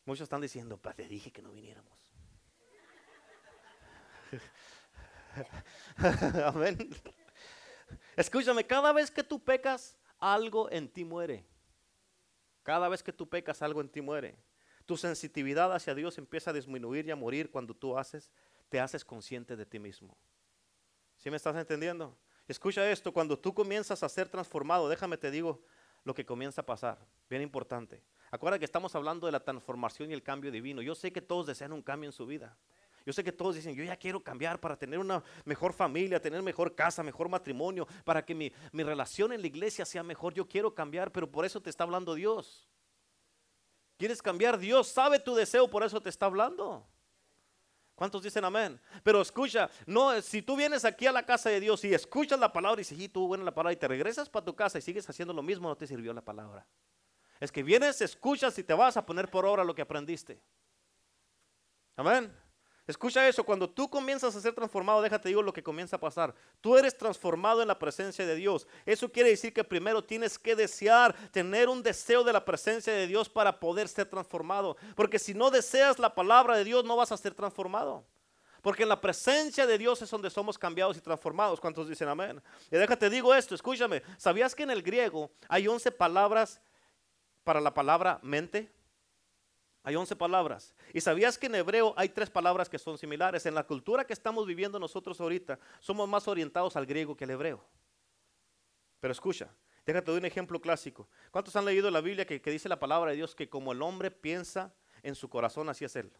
Muchos 0.05 0.23
están 0.23 0.41
diciendo, 0.41 0.77
pues 0.77 0.95
te 0.97 1.07
dije 1.07 1.31
que 1.31 1.41
no 1.41 1.51
viniéramos. 1.51 2.11
Amén. 6.45 6.89
Escúchame, 8.17 8.65
cada 8.67 8.91
vez 8.91 9.09
que 9.09 9.23
tú 9.23 9.41
pecas, 9.41 9.97
algo 10.19 10.69
en 10.71 10.89
ti 10.89 11.05
muere. 11.05 11.45
Cada 12.63 12.89
vez 12.89 13.01
que 13.01 13.13
tú 13.13 13.29
pecas, 13.29 13.61
algo 13.61 13.79
en 13.79 13.87
ti 13.89 14.01
muere. 14.01 14.37
Tu 14.85 14.97
sensitividad 14.97 15.73
hacia 15.73 15.95
Dios 15.95 16.17
empieza 16.17 16.51
a 16.51 16.53
disminuir 16.53 17.05
y 17.07 17.11
a 17.11 17.15
morir 17.15 17.49
cuando 17.49 17.73
tú 17.73 17.97
haces, 17.97 18.31
te 18.69 18.79
haces 18.79 19.05
consciente 19.05 19.55
de 19.55 19.65
ti 19.65 19.79
mismo. 19.79 20.17
¿Sí 21.17 21.29
me 21.29 21.37
estás 21.37 21.55
entendiendo? 21.55 22.17
Escucha 22.47 22.89
esto, 22.91 23.13
cuando 23.13 23.39
tú 23.39 23.53
comienzas 23.53 24.03
a 24.03 24.09
ser 24.09 24.27
transformado, 24.27 24.89
déjame 24.89 25.17
te 25.17 25.31
digo 25.31 25.61
lo 26.03 26.13
que 26.13 26.25
comienza 26.25 26.61
a 26.61 26.65
pasar, 26.65 26.99
bien 27.29 27.41
importante. 27.41 28.03
Acuérdate 28.31 28.59
que 28.59 28.65
estamos 28.65 28.93
hablando 28.95 29.25
de 29.25 29.31
la 29.31 29.39
transformación 29.39 30.11
y 30.11 30.13
el 30.13 30.23
cambio 30.23 30.51
divino. 30.51 30.81
Yo 30.81 30.95
sé 30.95 31.13
que 31.13 31.21
todos 31.21 31.47
desean 31.47 31.71
un 31.71 31.81
cambio 31.81 32.09
en 32.09 32.11
su 32.11 32.25
vida. 32.25 32.57
Yo 33.05 33.13
sé 33.13 33.23
que 33.23 33.31
todos 33.31 33.55
dicen, 33.55 33.75
yo 33.75 33.83
ya 33.83 33.97
quiero 33.97 34.21
cambiar 34.21 34.59
para 34.59 34.77
tener 34.77 34.99
una 34.99 35.23
mejor 35.45 35.73
familia, 35.73 36.21
tener 36.21 36.41
mejor 36.41 36.73
casa, 36.73 37.03
mejor 37.03 37.29
matrimonio, 37.29 37.87
para 38.03 38.25
que 38.25 38.33
mi, 38.33 38.51
mi 38.71 38.83
relación 38.83 39.33
en 39.33 39.41
la 39.41 39.47
iglesia 39.47 39.85
sea 39.85 40.03
mejor. 40.03 40.33
Yo 40.33 40.47
quiero 40.47 40.73
cambiar, 40.73 41.11
pero 41.11 41.29
por 41.29 41.45
eso 41.45 41.61
te 41.61 41.69
está 41.69 41.83
hablando 41.83 42.15
Dios. 42.15 42.67
¿Quieres 44.03 44.21
cambiar? 44.21 44.59
Dios 44.59 44.89
sabe 44.89 45.17
tu 45.17 45.33
deseo, 45.33 45.69
por 45.69 45.81
eso 45.81 46.01
te 46.01 46.09
está 46.09 46.25
hablando. 46.25 46.85
¿Cuántos 47.95 48.21
dicen 48.21 48.43
amén? 48.43 48.77
Pero 49.01 49.21
escucha, 49.21 49.69
no, 49.85 50.21
si 50.21 50.41
tú 50.41 50.57
vienes 50.57 50.83
aquí 50.83 51.07
a 51.07 51.13
la 51.13 51.25
casa 51.25 51.49
de 51.49 51.61
Dios 51.61 51.85
y 51.85 51.93
escuchas 51.93 52.37
la 52.37 52.51
palabra 52.51 52.81
y 52.81 52.83
dices, 52.83 53.13
tú 53.13 53.27
buena 53.27 53.45
la 53.45 53.55
palabra 53.55 53.71
y 53.71 53.77
te 53.77 53.87
regresas 53.87 54.27
para 54.27 54.43
tu 54.43 54.53
casa 54.53 54.77
y 54.77 54.81
sigues 54.81 55.09
haciendo 55.09 55.33
lo 55.33 55.41
mismo, 55.41 55.69
no 55.69 55.77
te 55.77 55.87
sirvió 55.87 56.11
la 56.11 56.19
palabra. 56.19 56.67
Es 57.39 57.49
que 57.49 57.63
vienes, 57.63 58.01
escuchas 58.01 58.59
y 58.59 58.65
te 58.65 58.73
vas 58.73 58.97
a 58.97 59.05
poner 59.05 59.31
por 59.31 59.45
obra 59.45 59.63
lo 59.63 59.73
que 59.73 59.83
aprendiste. 59.83 60.37
Amén. 61.95 62.37
Escucha 62.85 63.25
eso, 63.25 63.45
cuando 63.45 63.69
tú 63.69 63.89
comienzas 63.89 64.35
a 64.35 64.41
ser 64.41 64.53
transformado, 64.53 65.01
déjate 65.01 65.29
digo 65.29 65.41
lo 65.41 65.53
que 65.53 65.63
comienza 65.63 65.95
a 65.95 65.99
pasar. 65.99 66.35
Tú 66.59 66.77
eres 66.77 66.97
transformado 66.97 67.61
en 67.61 67.69
la 67.69 67.79
presencia 67.79 68.25
de 68.25 68.35
Dios. 68.35 68.67
Eso 68.85 69.09
quiere 69.09 69.29
decir 69.29 69.53
que 69.53 69.63
primero 69.63 70.03
tienes 70.03 70.37
que 70.37 70.53
desear, 70.53 71.15
tener 71.31 71.69
un 71.69 71.81
deseo 71.81 72.25
de 72.25 72.33
la 72.33 72.43
presencia 72.43 72.91
de 72.91 73.07
Dios 73.07 73.29
para 73.29 73.57
poder 73.57 73.87
ser 73.87 74.07
transformado. 74.09 74.75
Porque 74.95 75.17
si 75.17 75.33
no 75.33 75.49
deseas 75.49 75.97
la 75.97 76.13
palabra 76.13 76.57
de 76.57 76.65
Dios, 76.65 76.83
no 76.83 76.97
vas 76.97 77.13
a 77.13 77.17
ser 77.17 77.33
transformado. 77.33 78.05
Porque 78.61 78.83
en 78.83 78.89
la 78.89 78.99
presencia 78.99 79.65
de 79.65 79.77
Dios 79.77 80.01
es 80.01 80.09
donde 80.09 80.29
somos 80.29 80.57
cambiados 80.57 80.97
y 80.97 81.01
transformados. 81.01 81.61
¿Cuántos 81.61 81.87
dicen 81.87 82.09
amén? 82.09 82.41
Y 82.69 82.75
déjate 82.75 83.09
digo 83.09 83.33
esto, 83.33 83.55
escúchame. 83.55 84.03
¿Sabías 84.17 84.53
que 84.55 84.63
en 84.63 84.71
el 84.71 84.83
griego 84.83 85.31
hay 85.47 85.69
11 85.69 85.89
palabras 85.93 86.61
para 87.45 87.61
la 87.61 87.73
palabra 87.73 88.19
mente? 88.23 88.69
Hay 89.83 89.97
11 89.97 90.15
palabras. 90.15 90.73
¿Y 90.93 91.01
sabías 91.01 91.37
que 91.37 91.47
en 91.47 91.55
hebreo 91.55 91.93
hay 91.97 92.07
tres 92.07 92.29
palabras 92.29 92.69
que 92.69 92.79
son 92.79 92.97
similares? 92.97 93.45
En 93.45 93.53
la 93.53 93.65
cultura 93.65 94.05
que 94.05 94.13
estamos 94.13 94.47
viviendo 94.47 94.79
nosotros 94.79 95.19
ahorita, 95.19 95.59
somos 95.81 96.07
más 96.07 96.27
orientados 96.29 96.77
al 96.77 96.85
griego 96.85 97.17
que 97.17 97.25
al 97.25 97.31
hebreo. 97.31 97.61
Pero 99.01 99.11
escucha, 99.11 99.49
déjate 99.85 100.11
de 100.11 100.17
un 100.17 100.25
ejemplo 100.25 100.61
clásico. 100.61 101.09
¿Cuántos 101.31 101.53
han 101.57 101.65
leído 101.65 101.91
la 101.91 101.99
Biblia 101.99 102.25
que, 102.25 102.39
dice 102.39 102.69
la 102.69 102.79
palabra 102.79 103.11
de 103.11 103.17
Dios 103.17 103.35
que 103.35 103.49
como 103.49 103.73
el 103.73 103.81
hombre 103.81 104.09
piensa 104.09 104.73
en 105.01 105.15
su 105.15 105.27
corazón, 105.29 105.67
así 105.67 105.83
es 105.83 105.93
él? 105.97 106.13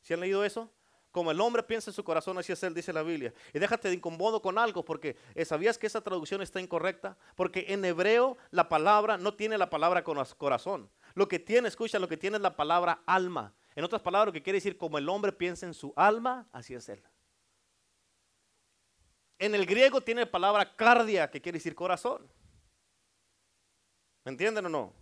¿Sí 0.00 0.14
han 0.14 0.20
leído 0.20 0.44
eso? 0.44 0.70
Como 1.10 1.32
el 1.32 1.40
hombre 1.40 1.64
piensa 1.64 1.90
en 1.90 1.94
su 1.94 2.04
corazón, 2.04 2.38
así 2.38 2.52
es 2.52 2.62
él, 2.62 2.72
dice 2.72 2.92
la 2.92 3.02
Biblia. 3.02 3.34
Y 3.52 3.58
déjate 3.58 3.88
de 3.88 3.94
incomodo 3.94 4.40
con 4.40 4.56
algo, 4.56 4.84
porque 4.84 5.16
eh, 5.34 5.44
¿sabías 5.44 5.76
que 5.76 5.88
esa 5.88 6.00
traducción 6.00 6.40
está 6.40 6.60
incorrecta? 6.60 7.18
Porque 7.34 7.66
en 7.68 7.84
hebreo 7.84 8.36
la 8.52 8.68
palabra 8.68 9.18
no 9.18 9.34
tiene 9.34 9.58
la 9.58 9.68
palabra 9.68 10.04
corazón. 10.04 10.88
Lo 11.14 11.28
que 11.28 11.38
tiene, 11.38 11.68
escucha, 11.68 11.98
lo 11.98 12.08
que 12.08 12.16
tiene 12.16 12.36
es 12.36 12.42
la 12.42 12.56
palabra 12.56 13.02
alma. 13.06 13.54
En 13.74 13.84
otras 13.84 14.02
palabras, 14.02 14.26
lo 14.26 14.32
que 14.32 14.42
quiere 14.42 14.58
decir, 14.58 14.76
como 14.76 14.98
el 14.98 15.08
hombre 15.08 15.32
piensa 15.32 15.66
en 15.66 15.74
su 15.74 15.92
alma, 15.96 16.46
así 16.52 16.74
es 16.74 16.88
él. 16.88 17.02
En 19.38 19.54
el 19.54 19.66
griego 19.66 20.00
tiene 20.00 20.22
la 20.22 20.30
palabra 20.30 20.76
cardia, 20.76 21.30
que 21.30 21.40
quiere 21.40 21.58
decir 21.58 21.74
corazón. 21.74 22.30
¿Me 24.24 24.30
entienden 24.30 24.66
o 24.66 24.68
no? 24.68 24.94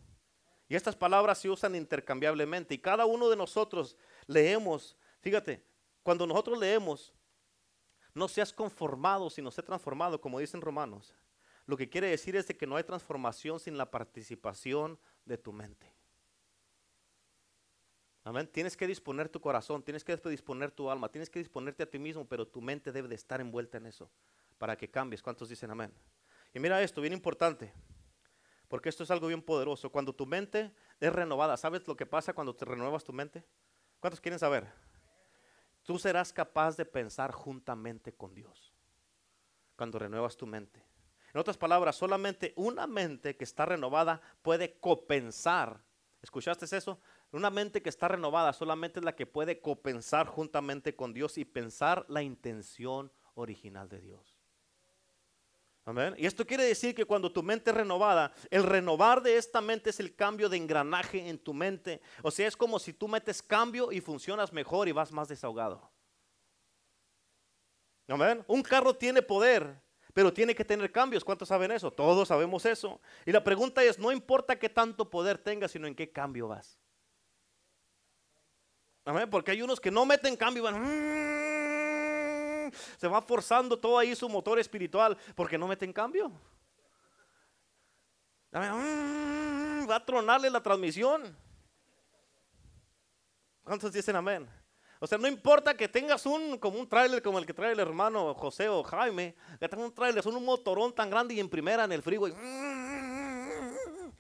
Y 0.69 0.77
estas 0.77 0.97
palabras 0.97 1.39
se 1.39 1.51
usan 1.51 1.75
intercambiablemente. 1.75 2.75
Y 2.75 2.79
cada 2.79 3.05
uno 3.05 3.29
de 3.29 3.37
nosotros 3.37 3.97
leemos, 4.27 4.97
fíjate, 5.21 5.63
cuando 6.03 6.27
nosotros 6.27 6.59
leemos, 6.59 7.13
no 8.15 8.29
seas 8.29 8.53
conformado, 8.53 9.29
sino 9.31 9.51
sé 9.51 9.63
transformado, 9.63 10.21
como 10.21 10.39
dicen 10.39 10.61
romanos. 10.61 11.15
Lo 11.67 11.77
que 11.77 11.89
quiere 11.91 12.09
decir 12.09 12.35
es 12.37 12.47
que 12.47 12.67
no 12.67 12.77
hay 12.77 12.85
transformación 12.85 13.61
sin 13.61 13.77
la 13.77 13.91
participación 13.91 14.99
de 15.25 15.39
tu 15.39 15.53
mente. 15.53 16.00
Amén. 18.31 18.47
Tienes 18.47 18.77
que 18.77 18.87
disponer 18.87 19.29
tu 19.29 19.41
corazón, 19.41 19.83
tienes 19.83 20.05
que 20.05 20.17
disponer 20.17 20.71
tu 20.71 20.89
alma, 20.89 21.09
tienes 21.09 21.29
que 21.29 21.41
disponerte 21.41 21.83
a 21.83 21.91
ti 21.91 21.99
mismo, 21.99 22.25
pero 22.29 22.47
tu 22.47 22.61
mente 22.61 22.93
debe 22.93 23.09
de 23.09 23.17
estar 23.17 23.41
envuelta 23.41 23.79
en 23.79 23.87
eso 23.87 24.09
para 24.57 24.77
que 24.77 24.89
cambies. 24.89 25.21
¿Cuántos 25.21 25.49
dicen 25.49 25.69
amén? 25.73 25.93
Y 26.55 26.61
mira 26.61 26.81
esto, 26.81 27.01
bien 27.01 27.13
importante, 27.13 27.73
porque 28.69 28.89
esto 28.89 29.03
es 29.03 29.11
algo 29.11 29.27
bien 29.27 29.43
poderoso. 29.43 29.91
Cuando 29.91 30.15
tu 30.15 30.27
mente 30.27 30.73
es 31.01 31.13
renovada, 31.13 31.57
¿sabes 31.57 31.89
lo 31.89 31.97
que 31.97 32.07
pasa 32.07 32.33
cuando 32.33 32.55
te 32.55 32.65
renuevas 32.65 33.03
tu 33.03 33.13
mente? 33.13 33.45
¿Cuántos 33.99 34.21
quieren 34.21 34.39
saber? 34.39 34.69
Tú 35.83 35.99
serás 35.99 36.33
capaz 36.33 36.77
de 36.77 36.85
pensar 36.85 37.33
juntamente 37.33 38.13
con 38.13 38.33
Dios 38.33 38.73
cuando 39.75 39.99
renuevas 39.99 40.37
tu 40.37 40.47
mente. 40.47 40.85
En 41.35 41.41
otras 41.41 41.59
palabras, 41.59 41.97
solamente 41.97 42.53
una 42.55 42.87
mente 42.87 43.37
que 43.37 43.43
está 43.43 43.67
renovada 43.67 44.21
puede 44.41 44.79
copensar. 44.79 45.81
¿Escuchaste 46.23 46.65
eso? 46.77 47.01
Una 47.33 47.51
mente 47.51 47.83
que 47.83 47.89
está 47.89 48.09
renovada 48.09 48.53
solamente 48.53 48.99
es 48.99 49.05
la 49.05 49.15
que 49.15 49.27
puede 49.27 49.61
copensar 49.61 50.27
juntamente 50.27 50.97
con 50.97 51.15
Dios 51.15 51.39
y 51.39 51.45
pensar 51.45 52.05
la 52.09 52.23
intención 52.23 53.13
original 53.35 53.89
de 53.89 54.01
Dios. 54.01 54.41
Amén. 55.85 56.15
Y 56.19 56.27
esto 56.27 56.47
quiere 56.47 56.65
decir 56.65 56.95
que 56.95 57.05
cuando 57.05 57.33
tu 57.33 57.43
mente 57.43 57.71
es 57.71 57.77
renovada, 57.77 58.33
el 58.51 58.65
renovar 58.65 59.23
de 59.23 59.37
esta 59.37 59.61
mente 59.61 59.91
es 59.91 60.01
el 60.01 60.15
cambio 60.15 60.49
de 60.49 60.57
engranaje 60.57 61.29
en 61.29 61.39
tu 61.39 61.55
mente. 61.55 62.01
O 62.23 62.31
sea, 62.31 62.49
es 62.49 62.57
como 62.57 62.79
si 62.79 62.93
tú 62.93 63.09
metes 63.09 63.43
cambio 63.43 63.93
y 63.93 64.01
funcionas 64.01 64.53
mejor 64.53 64.89
y 64.89 64.93
vas 64.93 65.13
más 65.13 65.29
desahogado. 65.29 65.91
Amén. 68.09 68.45
Un 68.49 68.63
carro 68.63 68.95
tiene 68.95 69.23
poder, 69.23 69.81
pero 70.13 70.33
tiene 70.33 70.55
que 70.55 70.65
tener 70.65 70.91
cambios. 70.91 71.25
¿Cuántos 71.25 71.49
saben 71.49 71.71
eso? 71.71 71.93
Todos 71.93 72.27
sabemos 72.27 72.67
eso. 72.67 73.01
Y 73.25 73.31
la 73.31 73.43
pregunta 73.43 73.85
es, 73.85 74.01
no 74.01 74.11
importa 74.11 74.59
qué 74.59 74.69
tanto 74.69 75.09
poder 75.09 75.39
tengas, 75.39 75.71
sino 75.71 75.87
en 75.87 75.95
qué 75.95 76.11
cambio 76.11 76.49
vas. 76.49 76.80
Porque 79.31 79.51
hay 79.53 79.63
unos 79.63 79.81
que 79.81 79.91
no 79.91 80.05
meten 80.07 80.37
cambio 80.37 80.63
y 80.63 80.65
van. 80.65 80.81
Mm", 82.67 82.73
se 82.99 83.09
va 83.09 83.21
forzando 83.23 83.79
todo 83.79 83.99
ahí 83.99 84.15
su 84.15 84.29
motor 84.29 84.59
espiritual 84.59 85.17
porque 85.35 85.59
no 85.59 85.67
meten 85.67 85.93
cambio. 85.93 86.31
Mm", 88.53 89.89
va 89.89 89.97
a 89.97 90.05
tronarle 90.05 90.51
la 90.51 90.63
transmisión. 90.63 91.37
¿Cuántos 93.63 93.93
dicen 93.93 94.17
amén? 94.17 94.49
O 94.99 95.07
sea, 95.07 95.17
no 95.17 95.29
importa 95.29 95.75
que 95.75 95.89
tengas 95.89 96.27
un 96.27 96.59
como 96.59 96.79
un 96.79 96.89
tráiler 96.89 97.23
como 97.23 97.39
el 97.39 97.47
que 97.47 97.55
trae 97.55 97.73
el 97.73 97.81
hermano 97.81 98.35
José 98.35 98.69
o 98.69 98.83
Jaime, 98.83 99.35
que 99.59 99.69
tenga 99.69 99.85
un 99.85 99.95
tráiler, 99.95 100.23
son 100.23 100.37
un 100.37 100.45
motorón 100.45 100.95
tan 100.95 101.09
grande 101.09 101.35
y 101.35 101.41
en 101.41 101.49
primera 101.49 101.85
en 101.85 101.93
el 101.93 102.03
freeway. 102.03 102.33
Mm". 102.33 104.13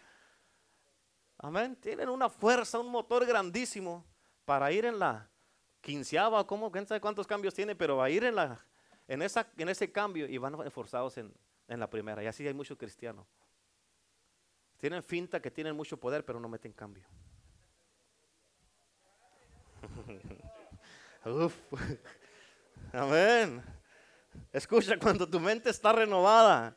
Amén. 1.38 1.76
Tienen 1.76 2.08
una 2.08 2.28
fuerza, 2.28 2.78
un 2.78 2.90
motor 2.90 3.24
grandísimo 3.26 4.09
para 4.50 4.72
ir 4.72 4.84
en 4.84 4.98
la 4.98 5.30
quinceava, 5.80 6.44
¿cómo? 6.44 6.72
¿Quién 6.72 6.84
sabe 6.84 7.00
cuántos 7.00 7.24
cambios 7.24 7.54
tiene? 7.54 7.76
Pero 7.76 7.98
va 7.98 8.06
a 8.06 8.10
ir 8.10 8.24
en, 8.24 8.34
la, 8.34 8.60
en, 9.06 9.22
esa, 9.22 9.46
en 9.56 9.68
ese 9.68 9.92
cambio 9.92 10.26
y 10.26 10.38
van 10.38 10.60
esforzados 10.66 11.16
en, 11.18 11.32
en 11.68 11.78
la 11.78 11.88
primera. 11.88 12.20
Y 12.20 12.26
así 12.26 12.44
hay 12.44 12.52
muchos 12.52 12.76
cristianos. 12.76 13.28
Tienen 14.78 15.04
finta 15.04 15.40
que 15.40 15.52
tienen 15.52 15.76
mucho 15.76 15.96
poder, 15.98 16.24
pero 16.24 16.40
no 16.40 16.48
meten 16.48 16.72
cambio. 16.72 17.06
Uf. 21.24 21.54
Amén. 22.92 23.62
Escucha, 24.52 24.98
cuando 24.98 25.30
tu 25.30 25.38
mente 25.38 25.70
está 25.70 25.92
renovada, 25.92 26.76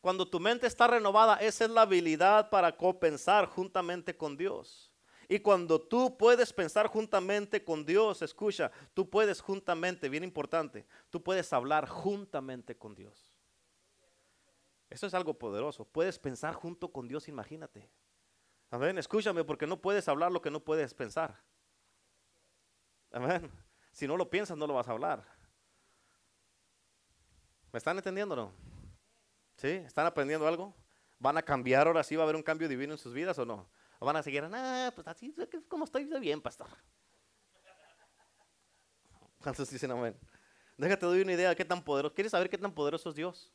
cuando 0.00 0.26
tu 0.26 0.40
mente 0.40 0.66
está 0.66 0.86
renovada, 0.86 1.36
esa 1.36 1.66
es 1.66 1.70
la 1.70 1.82
habilidad 1.82 2.48
para 2.48 2.74
compensar 2.74 3.44
juntamente 3.44 4.16
con 4.16 4.38
Dios. 4.38 4.85
Y 5.28 5.40
cuando 5.40 5.80
tú 5.80 6.16
puedes 6.16 6.52
pensar 6.52 6.86
juntamente 6.86 7.64
con 7.64 7.84
Dios, 7.84 8.22
escucha, 8.22 8.70
tú 8.94 9.10
puedes 9.10 9.40
juntamente, 9.40 10.08
bien 10.08 10.22
importante, 10.22 10.86
tú 11.10 11.22
puedes 11.22 11.52
hablar 11.52 11.88
juntamente 11.88 12.76
con 12.76 12.94
Dios. 12.94 13.32
Eso 14.88 15.06
es 15.06 15.14
algo 15.14 15.34
poderoso. 15.34 15.84
Puedes 15.84 16.18
pensar 16.18 16.54
junto 16.54 16.92
con 16.92 17.08
Dios, 17.08 17.28
imagínate. 17.28 17.90
Amén. 18.70 18.98
Escúchame 18.98 19.44
porque 19.44 19.66
no 19.66 19.80
puedes 19.80 20.08
hablar 20.08 20.30
lo 20.30 20.40
que 20.40 20.50
no 20.50 20.60
puedes 20.60 20.94
pensar. 20.94 21.40
Amén. 23.10 23.50
Si 23.90 24.06
no 24.06 24.16
lo 24.16 24.30
piensas, 24.30 24.56
no 24.56 24.66
lo 24.66 24.74
vas 24.74 24.88
a 24.88 24.92
hablar. 24.92 25.24
¿Me 27.72 27.78
están 27.78 27.96
entendiendo 27.96 28.34
o 28.34 28.36
no? 28.36 28.52
¿Sí? 29.56 29.68
¿Están 29.68 30.06
aprendiendo 30.06 30.46
algo? 30.46 30.74
¿Van 31.18 31.36
a 31.36 31.42
cambiar 31.42 31.86
ahora 31.86 32.04
sí? 32.04 32.14
¿Va 32.14 32.22
a 32.22 32.24
haber 32.24 32.36
un 32.36 32.42
cambio 32.42 32.68
divino 32.68 32.92
en 32.92 32.98
sus 32.98 33.12
vidas 33.12 33.38
o 33.38 33.46
no? 33.46 33.68
¿O 33.98 34.06
van 34.06 34.16
a 34.16 34.22
seguir? 34.22 34.44
Ah, 34.52 34.92
pues 34.94 35.06
así 35.06 35.34
como 35.68 35.84
estoy 35.84 36.04
bien, 36.20 36.40
pastor. 36.40 36.68
¿Cuántos 39.38 39.70
dicen 39.70 39.90
amén? 39.90 40.16
Déjate 40.76 41.06
doy 41.06 41.22
una 41.22 41.32
idea 41.32 41.48
de 41.48 41.56
qué 41.56 41.64
tan 41.64 41.82
poderoso. 41.82 42.14
¿Quieres 42.14 42.32
saber 42.32 42.50
qué 42.50 42.58
tan 42.58 42.72
poderoso 42.72 43.08
es 43.08 43.14
Dios? 43.14 43.52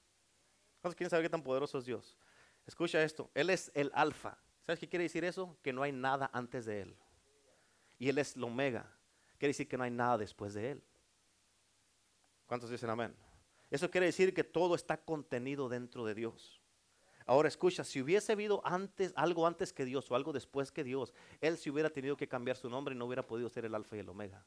¿Cuántos 0.82 0.96
quieren 0.96 1.10
saber 1.10 1.26
qué 1.26 1.30
tan 1.30 1.44
poderoso 1.44 1.78
es 1.78 1.86
Dios? 1.86 2.18
Escucha 2.66 3.04
esto. 3.04 3.30
Él 3.36 3.50
es 3.50 3.72
el 3.76 3.92
alfa. 3.94 4.38
¿Sabes 4.66 4.80
qué 4.80 4.88
quiere 4.88 5.04
decir 5.04 5.24
eso? 5.24 5.58
Que 5.62 5.74
no 5.74 5.84
hay 5.84 5.92
nada 5.92 6.30
antes 6.34 6.66
de 6.66 6.82
Él. 6.82 6.98
Y 8.00 8.10
Él 8.10 8.18
es 8.18 8.36
el 8.36 8.44
omega. 8.44 8.92
Quiere 9.38 9.50
decir 9.50 9.68
que 9.68 9.78
no 9.78 9.84
hay 9.84 9.92
nada 9.92 10.18
después 10.18 10.54
de 10.54 10.72
Él. 10.72 10.84
¿Cuántos 12.48 12.70
dicen 12.70 12.90
amén? 12.90 13.16
Eso 13.70 13.90
quiere 13.90 14.08
decir 14.08 14.34
que 14.34 14.44
todo 14.44 14.76
está 14.76 14.98
contenido 14.98 15.70
dentro 15.70 16.06
de 16.06 16.16
Dios. 16.16 16.61
Ahora 17.26 17.48
escucha, 17.48 17.84
si 17.84 18.02
hubiese 18.02 18.32
habido 18.32 18.62
antes, 18.66 19.14
algo 19.16 19.46
antes 19.48 19.74
que 19.74 19.86
Dios 19.86 20.10
o 20.10 20.16
algo 20.16 20.34
después 20.34 20.72
que 20.72 20.84
Dios, 20.84 21.14
Él 21.40 21.58
se 21.58 21.70
hubiera 21.70 21.90
tenido 21.90 22.18
que 22.18 22.28
cambiar 22.28 22.58
su 22.58 22.70
nombre 22.70 22.96
y 22.96 22.98
no 22.98 23.06
hubiera 23.06 23.26
podido 23.26 23.50
ser 23.50 23.66
el 23.66 23.76
alfa 23.76 23.96
y 23.96 24.00
el 24.00 24.10
omega. 24.10 24.46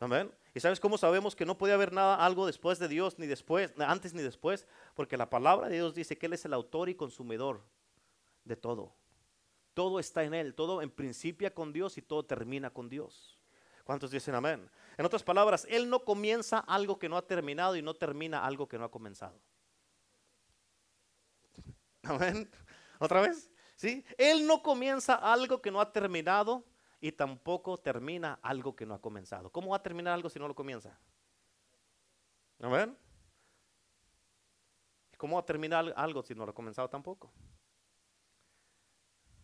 Amén. 0.00 0.32
¿Y 0.54 0.60
sabes 0.60 0.78
cómo 0.78 0.96
sabemos 0.96 1.34
que 1.34 1.44
no 1.44 1.58
puede 1.58 1.72
haber 1.72 1.92
nada, 1.92 2.24
algo 2.24 2.46
después 2.46 2.78
de 2.78 2.86
Dios, 2.86 3.18
ni 3.18 3.26
después, 3.26 3.72
antes 3.78 4.14
ni 4.14 4.22
después? 4.22 4.66
Porque 4.94 5.16
la 5.16 5.28
palabra 5.28 5.68
de 5.68 5.76
Dios 5.76 5.94
dice 5.94 6.16
que 6.16 6.26
Él 6.26 6.34
es 6.34 6.44
el 6.44 6.54
autor 6.54 6.88
y 6.88 6.94
consumidor 6.94 7.62
de 8.44 8.54
todo. 8.54 8.94
Todo 9.74 9.98
está 9.98 10.22
en 10.22 10.34
Él, 10.34 10.54
todo 10.54 10.82
en 10.82 10.90
principio 10.90 11.52
con 11.52 11.72
Dios 11.72 11.98
y 11.98 12.02
todo 12.02 12.24
termina 12.24 12.70
con 12.70 12.88
Dios. 12.88 13.38
¿Cuántos 13.82 14.10
dicen 14.10 14.34
amén? 14.34 14.70
En 14.96 15.06
otras 15.06 15.22
palabras, 15.22 15.66
Él 15.68 15.90
no 15.90 16.04
comienza 16.04 16.58
algo 16.58 16.98
que 16.98 17.08
no 17.08 17.16
ha 17.16 17.26
terminado 17.26 17.74
y 17.74 17.82
no 17.82 17.94
termina 17.94 18.44
algo 18.44 18.68
que 18.68 18.78
no 18.78 18.84
ha 18.84 18.90
comenzado. 18.90 19.40
Amén. 22.08 22.50
¿Otra 22.98 23.20
vez? 23.20 23.50
¿Sí? 23.76 24.04
Él 24.16 24.46
no 24.46 24.62
comienza 24.62 25.14
algo 25.14 25.60
que 25.62 25.70
no 25.70 25.80
ha 25.80 25.92
terminado 25.92 26.64
y 27.00 27.12
tampoco 27.12 27.78
termina 27.78 28.38
algo 28.42 28.74
que 28.74 28.86
no 28.86 28.94
ha 28.94 29.00
comenzado. 29.00 29.50
¿Cómo 29.50 29.70
va 29.70 29.76
a 29.76 29.82
terminar 29.82 30.14
algo 30.14 30.28
si 30.28 30.38
no 30.38 30.48
lo 30.48 30.54
comienza? 30.54 30.98
¿Amén? 32.60 32.96
¿Cómo 35.16 35.36
va 35.36 35.42
a 35.42 35.46
terminar 35.46 35.92
algo 35.96 36.22
si 36.22 36.34
no 36.34 36.44
lo 36.44 36.50
ha 36.50 36.54
comenzado 36.54 36.88
tampoco? 36.88 37.30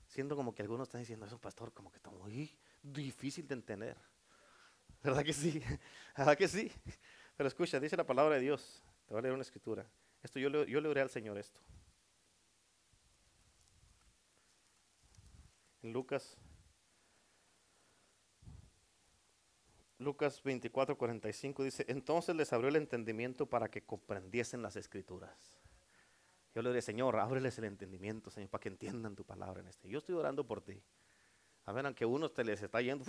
Siento 0.06 0.36
como 0.36 0.54
que 0.54 0.62
algunos 0.62 0.88
están 0.88 1.00
diciendo, 1.00 1.26
es 1.26 1.32
un 1.32 1.40
pastor 1.40 1.72
como 1.72 1.90
que 1.90 1.98
está 1.98 2.10
muy 2.10 2.56
difícil 2.82 3.46
de 3.46 3.54
entender. 3.54 3.96
¿Verdad 5.02 5.24
que 5.24 5.32
sí? 5.32 5.62
¿Verdad 6.16 6.36
que 6.36 6.48
sí? 6.48 6.72
Pero 7.36 7.48
escucha, 7.48 7.78
dice 7.78 7.96
la 7.96 8.06
palabra 8.06 8.36
de 8.36 8.40
Dios. 8.40 8.82
Te 9.06 9.12
voy 9.12 9.18
a 9.18 9.22
leer 9.22 9.34
una 9.34 9.42
escritura. 9.42 9.86
Esto 10.22 10.38
yo 10.38 10.64
yo 10.64 10.80
le 10.80 10.88
oré 10.88 11.02
al 11.02 11.10
Señor 11.10 11.36
esto. 11.36 11.60
Lucas 15.92 16.36
Lucas 19.98 20.42
24, 20.42 20.98
45 20.98 21.64
dice, 21.64 21.84
entonces 21.88 22.34
les 22.34 22.52
abrió 22.52 22.68
el 22.68 22.76
entendimiento 22.76 23.46
para 23.46 23.70
que 23.70 23.82
comprendiesen 23.82 24.60
las 24.60 24.76
escrituras. 24.76 25.56
Yo 26.54 26.62
le 26.62 26.70
diré, 26.70 26.82
Señor, 26.82 27.18
ábreles 27.18 27.58
el 27.58 27.64
entendimiento, 27.64 28.30
Señor, 28.30 28.50
para 28.50 28.60
que 28.62 28.68
entiendan 28.68 29.14
tu 29.14 29.24
palabra 29.24 29.60
en 29.60 29.68
este. 29.68 29.88
Yo 29.88 29.98
estoy 29.98 30.14
orando 30.14 30.46
por 30.46 30.60
ti. 30.60 30.82
A 31.66 31.72
ver, 31.72 31.86
aunque 31.86 32.04
uno 32.04 32.30
te 32.30 32.44
les 32.44 32.62
está 32.62 32.82
yendo, 32.82 33.04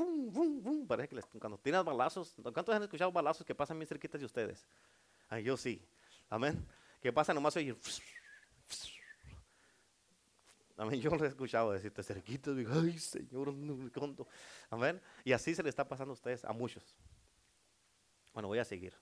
parece 0.88 1.10
que 1.10 1.16
les, 1.16 1.26
cuando 1.26 1.58
tiras 1.58 1.84
balazos, 1.84 2.36
¿cuántos 2.42 2.74
han 2.74 2.84
escuchado 2.84 3.12
balazos 3.12 3.46
que 3.46 3.54
pasan 3.54 3.78
bien 3.78 3.88
cerquitas 3.88 4.20
de 4.20 4.26
ustedes? 4.26 4.66
Ay, 5.28 5.44
yo 5.44 5.58
sí. 5.58 5.86
Amén. 6.30 6.66
Que 7.02 7.12
pasa 7.12 7.34
nomás 7.34 7.56
oír. 7.58 7.78
Amén. 10.78 11.00
Yo 11.00 11.10
lo 11.12 11.24
he 11.24 11.28
escuchado 11.28 11.72
decirte 11.72 12.04
cerquita, 12.04 12.54
digo, 12.54 12.74
ay 12.74 12.98
Señor, 13.00 13.54
no. 13.54 14.28
Amén. 14.70 15.02
Y 15.24 15.32
así 15.32 15.56
se 15.56 15.64
le 15.64 15.70
está 15.70 15.88
pasando 15.88 16.12
a 16.12 16.16
ustedes, 16.16 16.44
a 16.44 16.52
muchos. 16.52 16.96
Bueno, 18.34 18.50
voy 18.50 18.60
a 18.60 18.66
seguir. 18.66 18.94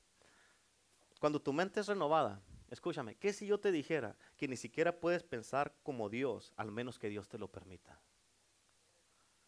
Cuando 1.20 1.42
tu 1.42 1.52
mente 1.52 1.80
es 1.80 1.88
renovada, 1.88 2.42
escúchame, 2.70 3.16
¿qué 3.16 3.34
si 3.34 3.48
yo 3.48 3.60
te 3.60 3.72
dijera 3.72 4.16
que 4.38 4.48
ni 4.48 4.58
siquiera 4.58 5.00
puedes 5.00 5.24
pensar 5.24 5.74
como 5.82 6.10
Dios, 6.10 6.54
al 6.58 6.72
menos 6.72 7.00
que 7.00 7.10
Dios 7.10 7.28
te 7.28 7.40
lo 7.40 7.48
permita? 7.48 8.00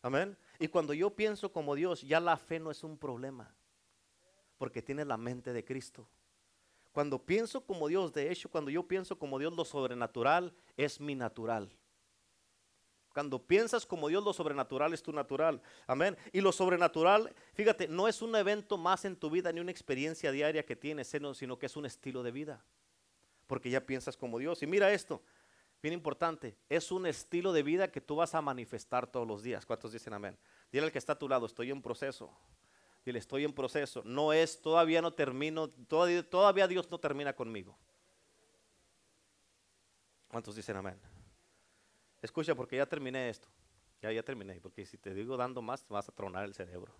Amén. 0.01 0.37
Y 0.59 0.67
cuando 0.67 0.93
yo 0.93 1.09
pienso 1.09 1.51
como 1.51 1.75
Dios, 1.75 2.01
ya 2.01 2.19
la 2.19 2.37
fe 2.37 2.59
no 2.59 2.71
es 2.71 2.83
un 2.83 2.97
problema, 2.97 3.53
porque 4.57 4.81
tienes 4.81 5.05
la 5.05 5.17
mente 5.17 5.53
de 5.53 5.63
Cristo. 5.63 6.07
Cuando 6.91 7.23
pienso 7.23 7.65
como 7.65 7.87
Dios, 7.87 8.13
de 8.13 8.31
hecho, 8.31 8.49
cuando 8.49 8.71
yo 8.71 8.87
pienso 8.87 9.19
como 9.19 9.37
Dios, 9.37 9.53
lo 9.53 9.65
sobrenatural 9.65 10.55
es 10.77 11.01
mi 11.01 11.13
natural. 11.13 11.69
Cuando 13.15 13.41
piensas 13.41 13.85
como 13.85 14.09
Dios, 14.09 14.21
lo 14.25 14.33
sobrenatural 14.33 14.93
es 14.93 15.01
tu 15.01 15.13
natural. 15.13 15.61
Amén. 15.87 16.17
Y 16.33 16.41
lo 16.41 16.51
sobrenatural, 16.51 17.33
fíjate, 17.53 17.87
no 17.87 18.09
es 18.09 18.21
un 18.21 18.35
evento 18.35 18.77
más 18.77 19.05
en 19.05 19.15
tu 19.15 19.29
vida 19.29 19.53
ni 19.53 19.61
una 19.61 19.71
experiencia 19.71 20.33
diaria 20.33 20.65
que 20.65 20.75
tienes, 20.75 21.07
sino 21.07 21.57
que 21.57 21.65
es 21.65 21.77
un 21.77 21.85
estilo 21.85 22.23
de 22.23 22.31
vida. 22.31 22.61
Porque 23.47 23.69
ya 23.69 23.79
piensas 23.79 24.17
como 24.17 24.37
Dios. 24.37 24.61
Y 24.63 24.67
mira 24.67 24.91
esto, 24.91 25.21
bien 25.81 25.93
importante, 25.93 26.57
es 26.67 26.91
un 26.91 27.05
estilo 27.05 27.53
de 27.53 27.63
vida 27.63 27.89
que 27.89 28.01
tú 28.01 28.17
vas 28.17 28.35
a 28.35 28.41
manifestar 28.41 29.07
todos 29.07 29.25
los 29.25 29.41
días. 29.41 29.65
¿Cuántos 29.65 29.93
dicen 29.93 30.11
amén? 30.11 30.37
Dile 30.69 30.87
al 30.87 30.91
que 30.91 30.97
está 30.97 31.13
a 31.13 31.17
tu 31.17 31.29
lado, 31.29 31.45
estoy 31.45 31.71
en 31.71 31.81
proceso. 31.81 32.37
Dile, 33.05 33.19
estoy 33.19 33.45
en 33.45 33.53
proceso. 33.53 34.01
No 34.03 34.33
es, 34.33 34.61
todavía 34.61 35.01
no 35.01 35.13
termino, 35.13 35.69
todavía, 35.69 36.29
todavía 36.29 36.67
Dios 36.67 36.91
no 36.91 36.99
termina 36.99 37.31
conmigo. 37.33 37.77
¿Cuántos 40.27 40.53
dicen 40.53 40.75
amén? 40.75 41.14
Escucha, 42.21 42.55
porque 42.55 42.77
ya 42.77 42.85
terminé 42.85 43.29
esto. 43.29 43.47
Ya, 44.01 44.11
ya 44.11 44.23
terminé, 44.23 44.59
porque 44.61 44.85
si 44.85 44.97
te 44.97 45.13
digo 45.13 45.37
dando 45.37 45.61
más, 45.61 45.85
vas 45.87 46.07
a 46.09 46.11
tronar 46.11 46.45
el 46.45 46.53
cerebro. 46.53 46.93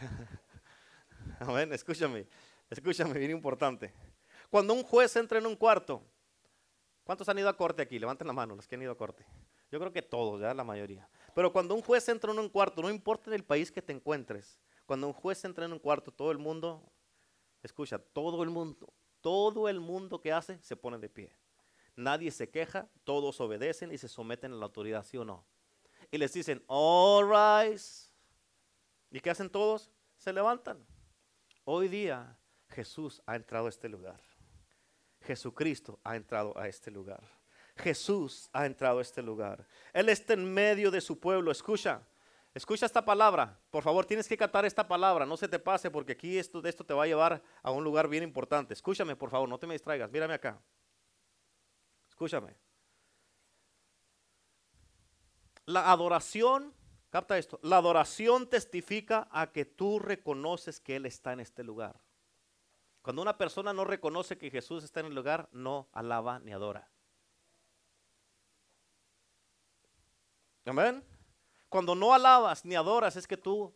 Amén, 1.40 1.72
escúchame, 1.72 2.26
escúchame, 2.70 3.18
bien 3.18 3.30
importante. 3.30 3.92
Cuando 4.50 4.74
un 4.74 4.82
juez 4.82 5.16
entra 5.16 5.38
en 5.38 5.46
un 5.46 5.56
cuarto, 5.56 6.02
¿cuántos 7.02 7.28
han 7.28 7.38
ido 7.38 7.48
a 7.48 7.56
corte 7.56 7.82
aquí? 7.82 7.98
Levanten 7.98 8.26
la 8.26 8.32
mano 8.32 8.54
los 8.54 8.68
que 8.68 8.74
han 8.76 8.82
ido 8.82 8.92
a 8.92 8.96
corte. 8.96 9.26
Yo 9.70 9.80
creo 9.80 9.92
que 9.92 10.02
todos, 10.02 10.40
ya 10.40 10.54
la 10.54 10.64
mayoría. 10.64 11.08
Pero 11.34 11.52
cuando 11.52 11.74
un 11.74 11.82
juez 11.82 12.08
entra 12.08 12.30
en 12.30 12.38
un 12.38 12.48
cuarto, 12.48 12.82
no 12.82 12.90
importa 12.90 13.30
en 13.30 13.34
el 13.34 13.44
país 13.44 13.72
que 13.72 13.82
te 13.82 13.92
encuentres, 13.92 14.60
cuando 14.86 15.06
un 15.06 15.12
juez 15.12 15.44
entra 15.44 15.64
en 15.64 15.72
un 15.72 15.78
cuarto, 15.78 16.12
todo 16.12 16.30
el 16.30 16.38
mundo, 16.38 16.82
escucha, 17.62 17.98
todo 17.98 18.42
el 18.44 18.50
mundo, 18.50 18.92
todo 19.20 19.68
el 19.68 19.80
mundo 19.80 20.20
que 20.20 20.30
hace 20.30 20.58
se 20.60 20.76
pone 20.76 20.98
de 20.98 21.08
pie 21.08 21.32
nadie 21.96 22.30
se 22.30 22.50
queja, 22.50 22.88
todos 23.04 23.40
obedecen 23.40 23.92
y 23.92 23.98
se 23.98 24.08
someten 24.08 24.52
a 24.52 24.56
la 24.56 24.66
autoridad, 24.66 25.04
¿sí 25.04 25.16
o 25.16 25.24
no? 25.24 25.44
Y 26.10 26.18
les 26.18 26.32
dicen, 26.32 26.62
all 26.66 27.28
rise. 27.28 28.10
¿Y 29.10 29.20
qué 29.20 29.30
hacen 29.30 29.50
todos? 29.50 29.90
Se 30.16 30.32
levantan. 30.32 30.84
Hoy 31.64 31.88
día 31.88 32.38
Jesús 32.68 33.22
ha 33.26 33.36
entrado 33.36 33.66
a 33.66 33.70
este 33.70 33.88
lugar. 33.88 34.20
Jesucristo 35.22 35.98
ha 36.04 36.16
entrado 36.16 36.56
a 36.58 36.68
este 36.68 36.90
lugar. 36.90 37.22
Jesús 37.76 38.48
ha 38.52 38.66
entrado 38.66 38.98
a 38.98 39.02
este 39.02 39.22
lugar. 39.22 39.66
Él 39.92 40.08
está 40.08 40.34
en 40.34 40.52
medio 40.52 40.90
de 40.90 41.00
su 41.00 41.18
pueblo. 41.18 41.50
Escucha, 41.50 42.02
escucha 42.54 42.86
esta 42.86 43.04
palabra. 43.04 43.58
Por 43.70 43.82
favor, 43.82 44.04
tienes 44.04 44.28
que 44.28 44.36
captar 44.36 44.64
esta 44.64 44.86
palabra. 44.86 45.26
No 45.26 45.36
se 45.36 45.48
te 45.48 45.58
pase 45.58 45.90
porque 45.90 46.12
aquí 46.12 46.38
esto, 46.38 46.62
esto 46.64 46.84
te 46.84 46.94
va 46.94 47.04
a 47.04 47.06
llevar 47.06 47.42
a 47.62 47.70
un 47.70 47.82
lugar 47.82 48.08
bien 48.08 48.22
importante. 48.22 48.74
Escúchame, 48.74 49.16
por 49.16 49.30
favor, 49.30 49.48
no 49.48 49.58
te 49.58 49.66
me 49.66 49.74
distraigas. 49.74 50.10
Mírame 50.10 50.34
acá. 50.34 50.60
Escúchame. 52.24 52.56
La 55.66 55.92
adoración, 55.92 56.72
capta 57.10 57.36
esto, 57.36 57.60
la 57.62 57.76
adoración 57.76 58.48
testifica 58.48 59.28
a 59.30 59.52
que 59.52 59.66
tú 59.66 59.98
reconoces 59.98 60.80
que 60.80 60.96
Él 60.96 61.04
está 61.04 61.34
en 61.34 61.40
este 61.40 61.62
lugar. 61.62 62.00
Cuando 63.02 63.20
una 63.20 63.36
persona 63.36 63.74
no 63.74 63.84
reconoce 63.84 64.38
que 64.38 64.50
Jesús 64.50 64.84
está 64.84 65.00
en 65.00 65.06
el 65.06 65.14
lugar, 65.14 65.50
no 65.52 65.90
alaba 65.92 66.38
ni 66.38 66.52
adora. 66.52 66.88
Amén. 70.64 71.04
Cuando 71.68 71.94
no 71.94 72.14
alabas 72.14 72.64
ni 72.64 72.74
adoras 72.74 73.16
es 73.16 73.26
que 73.26 73.36
tú 73.36 73.74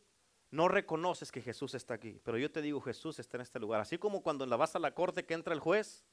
no 0.51 0.68
reconoces 0.68 1.30
que 1.30 1.42
Jesús 1.42 1.74
está 1.74 1.92
aquí. 1.92 2.18
Pero 2.24 2.38
yo 2.38 2.51
te 2.51 2.62
digo, 2.62 2.80
Jesús 2.80 3.18
está 3.18 3.36
en 3.36 3.42
este 3.42 3.61
lugar. 3.61 3.82
Así 3.82 3.99
como 3.99 4.22
cuando 4.22 4.46
la 4.46 4.57
vas 4.57 4.74
a 4.74 4.78
la 4.78 4.94
corte 4.94 5.26
que 5.26 5.34
entra 5.34 5.53
el 5.53 5.61
juez, 5.61 6.07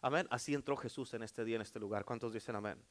Amén. 0.00 0.26
Así 0.30 0.54
entró 0.54 0.76
Jesús 0.76 1.14
en 1.14 1.22
este 1.22 1.44
día, 1.44 1.56
en 1.56 1.62
este 1.62 1.78
lugar. 1.78 2.04
¿Cuántos 2.04 2.32
dicen 2.32 2.56
amén? 2.56 2.82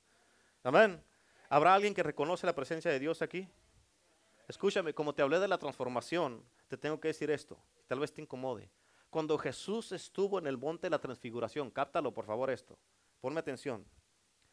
Amén. 0.63 1.03
¿Habrá 1.49 1.73
alguien 1.73 1.93
que 1.93 2.03
reconoce 2.03 2.45
la 2.45 2.55
presencia 2.55 2.91
de 2.91 2.99
Dios 2.99 3.21
aquí? 3.21 3.47
Escúchame, 4.47 4.93
como 4.93 5.13
te 5.13 5.21
hablé 5.21 5.39
de 5.39 5.47
la 5.47 5.57
transformación, 5.57 6.43
te 6.67 6.77
tengo 6.77 6.99
que 6.99 7.09
decir 7.09 7.29
esto. 7.31 7.57
Tal 7.87 7.99
vez 7.99 8.13
te 8.13 8.21
incomode. 8.21 8.69
Cuando 9.09 9.37
Jesús 9.37 9.91
estuvo 9.91 10.39
en 10.39 10.47
el 10.47 10.57
monte 10.57 10.87
de 10.87 10.91
la 10.91 10.99
transfiguración, 10.99 11.71
cáptalo 11.71 12.13
por 12.13 12.25
favor 12.25 12.49
esto, 12.49 12.77
ponme 13.21 13.39
atención. 13.39 13.85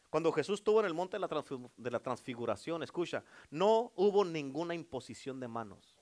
Cuando 0.09 0.31
Jesús 0.31 0.59
estuvo 0.59 0.79
en 0.79 0.85
el 0.85 0.93
monte 0.93 1.17
de 1.17 1.91
la, 1.91 1.99
transfiguración, 1.99 2.83
escucha, 2.83 3.23
no 3.49 3.91
hubo 3.95 4.23
ninguna 4.23 4.73
imposición 4.73 5.39
de 5.41 5.47
manos. 5.47 5.94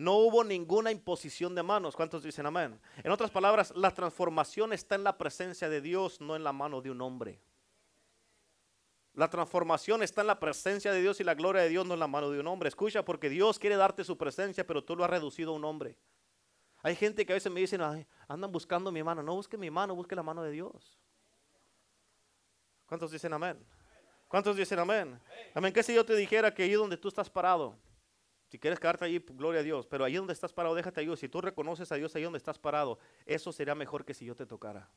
No 0.00 0.14
hubo 0.14 0.42
ninguna 0.44 0.90
imposición 0.90 1.54
de 1.54 1.62
manos. 1.62 1.94
¿Cuántos 1.94 2.22
dicen 2.22 2.46
amén? 2.46 2.80
En 3.04 3.10
otras 3.10 3.30
palabras, 3.30 3.70
la 3.76 3.90
transformación 3.90 4.72
está 4.72 4.94
en 4.94 5.04
la 5.04 5.18
presencia 5.18 5.68
de 5.68 5.82
Dios, 5.82 6.22
no 6.22 6.36
en 6.36 6.42
la 6.42 6.54
mano 6.54 6.80
de 6.80 6.90
un 6.90 7.02
hombre. 7.02 7.38
La 9.12 9.28
transformación 9.28 10.02
está 10.02 10.22
en 10.22 10.28
la 10.28 10.40
presencia 10.40 10.90
de 10.90 11.02
Dios 11.02 11.20
y 11.20 11.24
la 11.24 11.34
gloria 11.34 11.60
de 11.60 11.68
Dios, 11.68 11.84
no 11.84 11.92
en 11.92 12.00
la 12.00 12.06
mano 12.06 12.30
de 12.30 12.40
un 12.40 12.46
hombre. 12.46 12.70
Escucha, 12.70 13.04
porque 13.04 13.28
Dios 13.28 13.58
quiere 13.58 13.76
darte 13.76 14.02
su 14.02 14.16
presencia, 14.16 14.66
pero 14.66 14.82
tú 14.82 14.96
lo 14.96 15.04
has 15.04 15.10
reducido 15.10 15.52
a 15.52 15.56
un 15.56 15.66
hombre. 15.66 15.98
Hay 16.82 16.96
gente 16.96 17.26
que 17.26 17.34
a 17.34 17.36
veces 17.36 17.52
me 17.52 17.60
dicen, 17.60 17.82
"Ay, 17.82 18.06
andan 18.26 18.50
buscando 18.50 18.90
mi 18.90 19.02
mano. 19.02 19.22
No 19.22 19.34
busque 19.34 19.58
mi 19.58 19.70
mano, 19.70 19.94
busque 19.94 20.16
la 20.16 20.22
mano 20.22 20.42
de 20.42 20.52
Dios. 20.52 20.98
¿Cuántos 22.86 23.10
dicen 23.10 23.34
amén? 23.34 23.62
¿Cuántos 24.28 24.56
dicen 24.56 24.78
amén? 24.78 25.20
Amén. 25.54 25.74
¿Qué 25.74 25.82
si 25.82 25.94
yo 25.94 26.06
te 26.06 26.16
dijera 26.16 26.54
que 26.54 26.62
ahí 26.62 26.72
donde 26.72 26.96
tú 26.96 27.08
estás 27.08 27.28
parado, 27.28 27.76
si 28.50 28.58
quieres 28.58 28.80
quedarte 28.80 29.04
allí, 29.04 29.20
pues, 29.20 29.38
gloria 29.38 29.60
a 29.60 29.62
Dios, 29.62 29.86
pero 29.86 30.04
ahí 30.04 30.16
donde 30.16 30.32
estás 30.32 30.52
parado, 30.52 30.74
déjate 30.74 31.00
a 31.00 31.04
Dios. 31.04 31.20
Si 31.20 31.28
tú 31.28 31.40
reconoces 31.40 31.92
a 31.92 31.94
Dios 31.94 32.16
ahí 32.16 32.24
donde 32.24 32.38
estás 32.38 32.58
parado, 32.58 32.98
eso 33.24 33.52
sería 33.52 33.76
mejor 33.76 34.04
que 34.04 34.12
si 34.12 34.24
yo 34.24 34.34
te 34.34 34.44
tocara. 34.44 34.90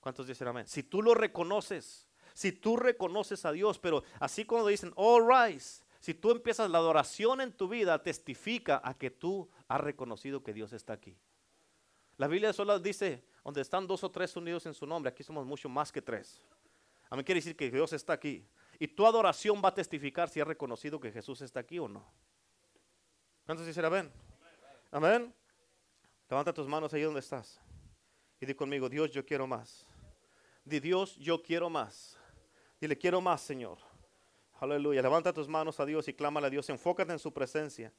¿Cuántos 0.00 0.26
dicen 0.26 0.46
amén? 0.46 0.66
Si 0.68 0.82
tú 0.82 1.00
lo 1.00 1.14
reconoces, 1.14 2.06
si 2.34 2.52
tú 2.52 2.76
reconoces 2.76 3.46
a 3.46 3.52
Dios, 3.52 3.78
pero 3.78 4.04
así 4.20 4.44
cuando 4.44 4.68
dicen, 4.68 4.92
all 4.96 5.26
rise, 5.26 5.82
si 5.98 6.12
tú 6.12 6.30
empiezas 6.30 6.70
la 6.70 6.76
adoración 6.76 7.40
en 7.40 7.52
tu 7.54 7.68
vida, 7.68 8.02
testifica 8.02 8.82
a 8.84 8.92
que 8.92 9.10
tú 9.10 9.48
has 9.66 9.80
reconocido 9.80 10.42
que 10.42 10.52
Dios 10.52 10.74
está 10.74 10.92
aquí. 10.92 11.16
La 12.18 12.28
Biblia 12.28 12.52
solo 12.52 12.78
dice, 12.78 13.24
donde 13.42 13.62
están 13.62 13.86
dos 13.86 14.04
o 14.04 14.10
tres 14.10 14.36
unidos 14.36 14.66
en 14.66 14.74
su 14.74 14.86
nombre, 14.86 15.08
aquí 15.08 15.22
somos 15.22 15.46
mucho 15.46 15.70
más 15.70 15.90
que 15.90 16.02
tres. 16.02 16.44
A 17.08 17.16
mí 17.16 17.24
quiere 17.24 17.38
decir 17.38 17.56
que 17.56 17.70
Dios 17.70 17.94
está 17.94 18.12
aquí. 18.12 18.46
Y 18.84 18.88
tu 18.88 19.06
adoración 19.06 19.62
va 19.64 19.70
a 19.70 19.74
testificar 19.74 20.28
si 20.28 20.42
has 20.42 20.46
reconocido 20.46 21.00
que 21.00 21.10
Jesús 21.10 21.40
está 21.40 21.60
aquí 21.60 21.78
o 21.78 21.88
no. 21.88 22.04
¿Cuántos 23.46 23.66
dicen 23.66 23.82
amén? 23.82 24.12
Amén. 24.90 25.34
Levanta 26.28 26.52
tus 26.52 26.68
manos 26.68 26.92
ahí 26.92 27.00
donde 27.00 27.20
estás. 27.20 27.58
Y 28.38 28.44
di 28.44 28.52
conmigo, 28.52 28.90
Dios, 28.90 29.10
yo 29.10 29.24
quiero 29.24 29.46
más. 29.46 29.86
Di 30.66 30.80
Dios, 30.80 31.16
yo 31.16 31.42
quiero 31.42 31.70
más. 31.70 32.18
Dile, 32.78 32.98
quiero 32.98 33.22
más, 33.22 33.40
Señor. 33.40 33.78
Aleluya. 34.60 35.00
Levanta 35.00 35.32
tus 35.32 35.48
manos 35.48 35.80
a 35.80 35.86
Dios 35.86 36.06
y 36.08 36.12
clámale 36.12 36.48
a 36.48 36.50
Dios. 36.50 36.68
Enfócate 36.68 37.10
en 37.10 37.18
su 37.18 37.32
presencia. 37.32 37.90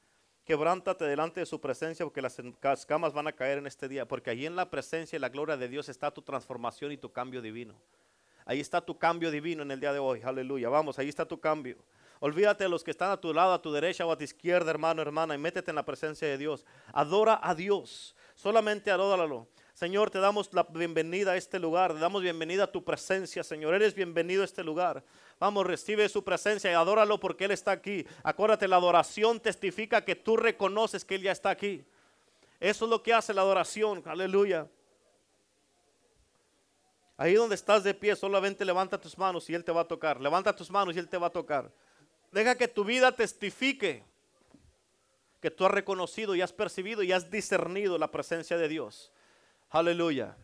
Quebrántate 0.43 1.05
delante 1.05 1.39
de 1.39 1.47
su 1.47 1.59
presencia 1.59 2.05
porque 2.05 2.21
las 2.21 2.37
escamas 2.37 3.11
van 3.11 3.25
a 3.25 3.31
caer 3.31 3.57
en 3.57 3.65
este 3.65 3.87
día. 3.87 4.07
Porque 4.07 4.29
allí 4.29 4.45
en 4.45 4.55
la 4.55 4.69
presencia 4.69 5.17
y 5.17 5.19
la 5.19 5.29
gloria 5.29 5.57
de 5.57 5.67
Dios 5.67 5.89
está 5.89 6.11
tu 6.11 6.21
transformación 6.21 6.91
y 6.91 6.97
tu 6.97 7.11
cambio 7.11 7.41
divino. 7.41 7.73
Ahí 8.45 8.59
está 8.59 8.79
tu 8.79 8.97
cambio 8.97 9.31
divino 9.31 9.63
en 9.63 9.71
el 9.71 9.79
día 9.79 9.91
de 9.91 9.99
hoy. 9.99 10.21
Aleluya. 10.23 10.69
Vamos, 10.69 10.99
ahí 10.99 11.09
está 11.09 11.25
tu 11.25 11.39
cambio. 11.39 11.77
Olvídate 12.19 12.63
de 12.63 12.69
los 12.69 12.83
que 12.83 12.91
están 12.91 13.11
a 13.11 13.17
tu 13.17 13.33
lado, 13.33 13.53
a 13.53 13.61
tu 13.61 13.71
derecha 13.71 14.05
o 14.05 14.11
a 14.11 14.17
tu 14.17 14.23
izquierda, 14.23 14.71
hermano, 14.71 15.01
hermana, 15.01 15.35
y 15.35 15.37
métete 15.37 15.71
en 15.71 15.75
la 15.75 15.83
presencia 15.83 16.27
de 16.27 16.37
Dios. 16.37 16.65
Adora 16.93 17.39
a 17.41 17.53
Dios. 17.53 18.15
Solamente 18.35 18.91
adóralo. 18.91 19.47
Señor, 19.73 20.09
te 20.09 20.19
damos 20.19 20.53
la 20.53 20.63
bienvenida 20.63 21.33
a 21.33 21.37
este 21.37 21.59
lugar. 21.59 21.93
Te 21.93 21.99
damos 21.99 22.21
bienvenida 22.21 22.63
a 22.63 22.71
tu 22.71 22.83
presencia, 22.83 23.43
Señor. 23.43 23.73
Eres 23.73 23.93
bienvenido 23.93 24.43
a 24.43 24.45
este 24.45 24.63
lugar. 24.63 25.03
Vamos, 25.39 25.65
recibe 25.65 26.07
su 26.07 26.23
presencia 26.23 26.71
y 26.71 26.73
adóralo 26.73 27.19
porque 27.19 27.45
Él 27.45 27.51
está 27.51 27.71
aquí. 27.71 28.05
Acuérdate, 28.23 28.67
la 28.67 28.77
adoración 28.77 29.39
testifica 29.39 30.05
que 30.05 30.15
tú 30.15 30.37
reconoces 30.37 31.03
que 31.03 31.15
Él 31.15 31.23
ya 31.23 31.33
está 31.33 31.49
aquí. 31.49 31.83
Eso 32.59 32.85
es 32.85 32.91
lo 32.91 33.03
que 33.03 33.13
hace 33.13 33.33
la 33.33 33.41
adoración. 33.41 34.01
Aleluya. 34.05 34.67
Ahí 37.17 37.33
donde 37.33 37.55
estás 37.55 37.83
de 37.83 37.93
pie, 37.93 38.15
solamente 38.15 38.65
levanta 38.65 38.99
tus 38.99 39.17
manos 39.17 39.49
y 39.49 39.55
Él 39.55 39.63
te 39.63 39.71
va 39.71 39.81
a 39.81 39.87
tocar. 39.87 40.19
Levanta 40.19 40.55
tus 40.55 40.69
manos 40.69 40.95
y 40.95 40.99
Él 40.99 41.07
te 41.07 41.17
va 41.17 41.27
a 41.27 41.29
tocar. 41.31 41.71
Deja 42.31 42.55
que 42.55 42.67
tu 42.67 42.83
vida 42.83 43.13
testifique 43.13 44.03
que 45.41 45.51
tú 45.51 45.65
has 45.65 45.71
reconocido 45.71 46.35
y 46.35 46.41
has 46.41 46.51
percibido 46.51 47.03
y 47.03 47.11
has 47.11 47.29
discernido 47.29 47.97
la 47.97 48.11
presencia 48.11 48.57
de 48.57 48.67
Dios. 48.67 49.13
Aleluya. 49.69 50.35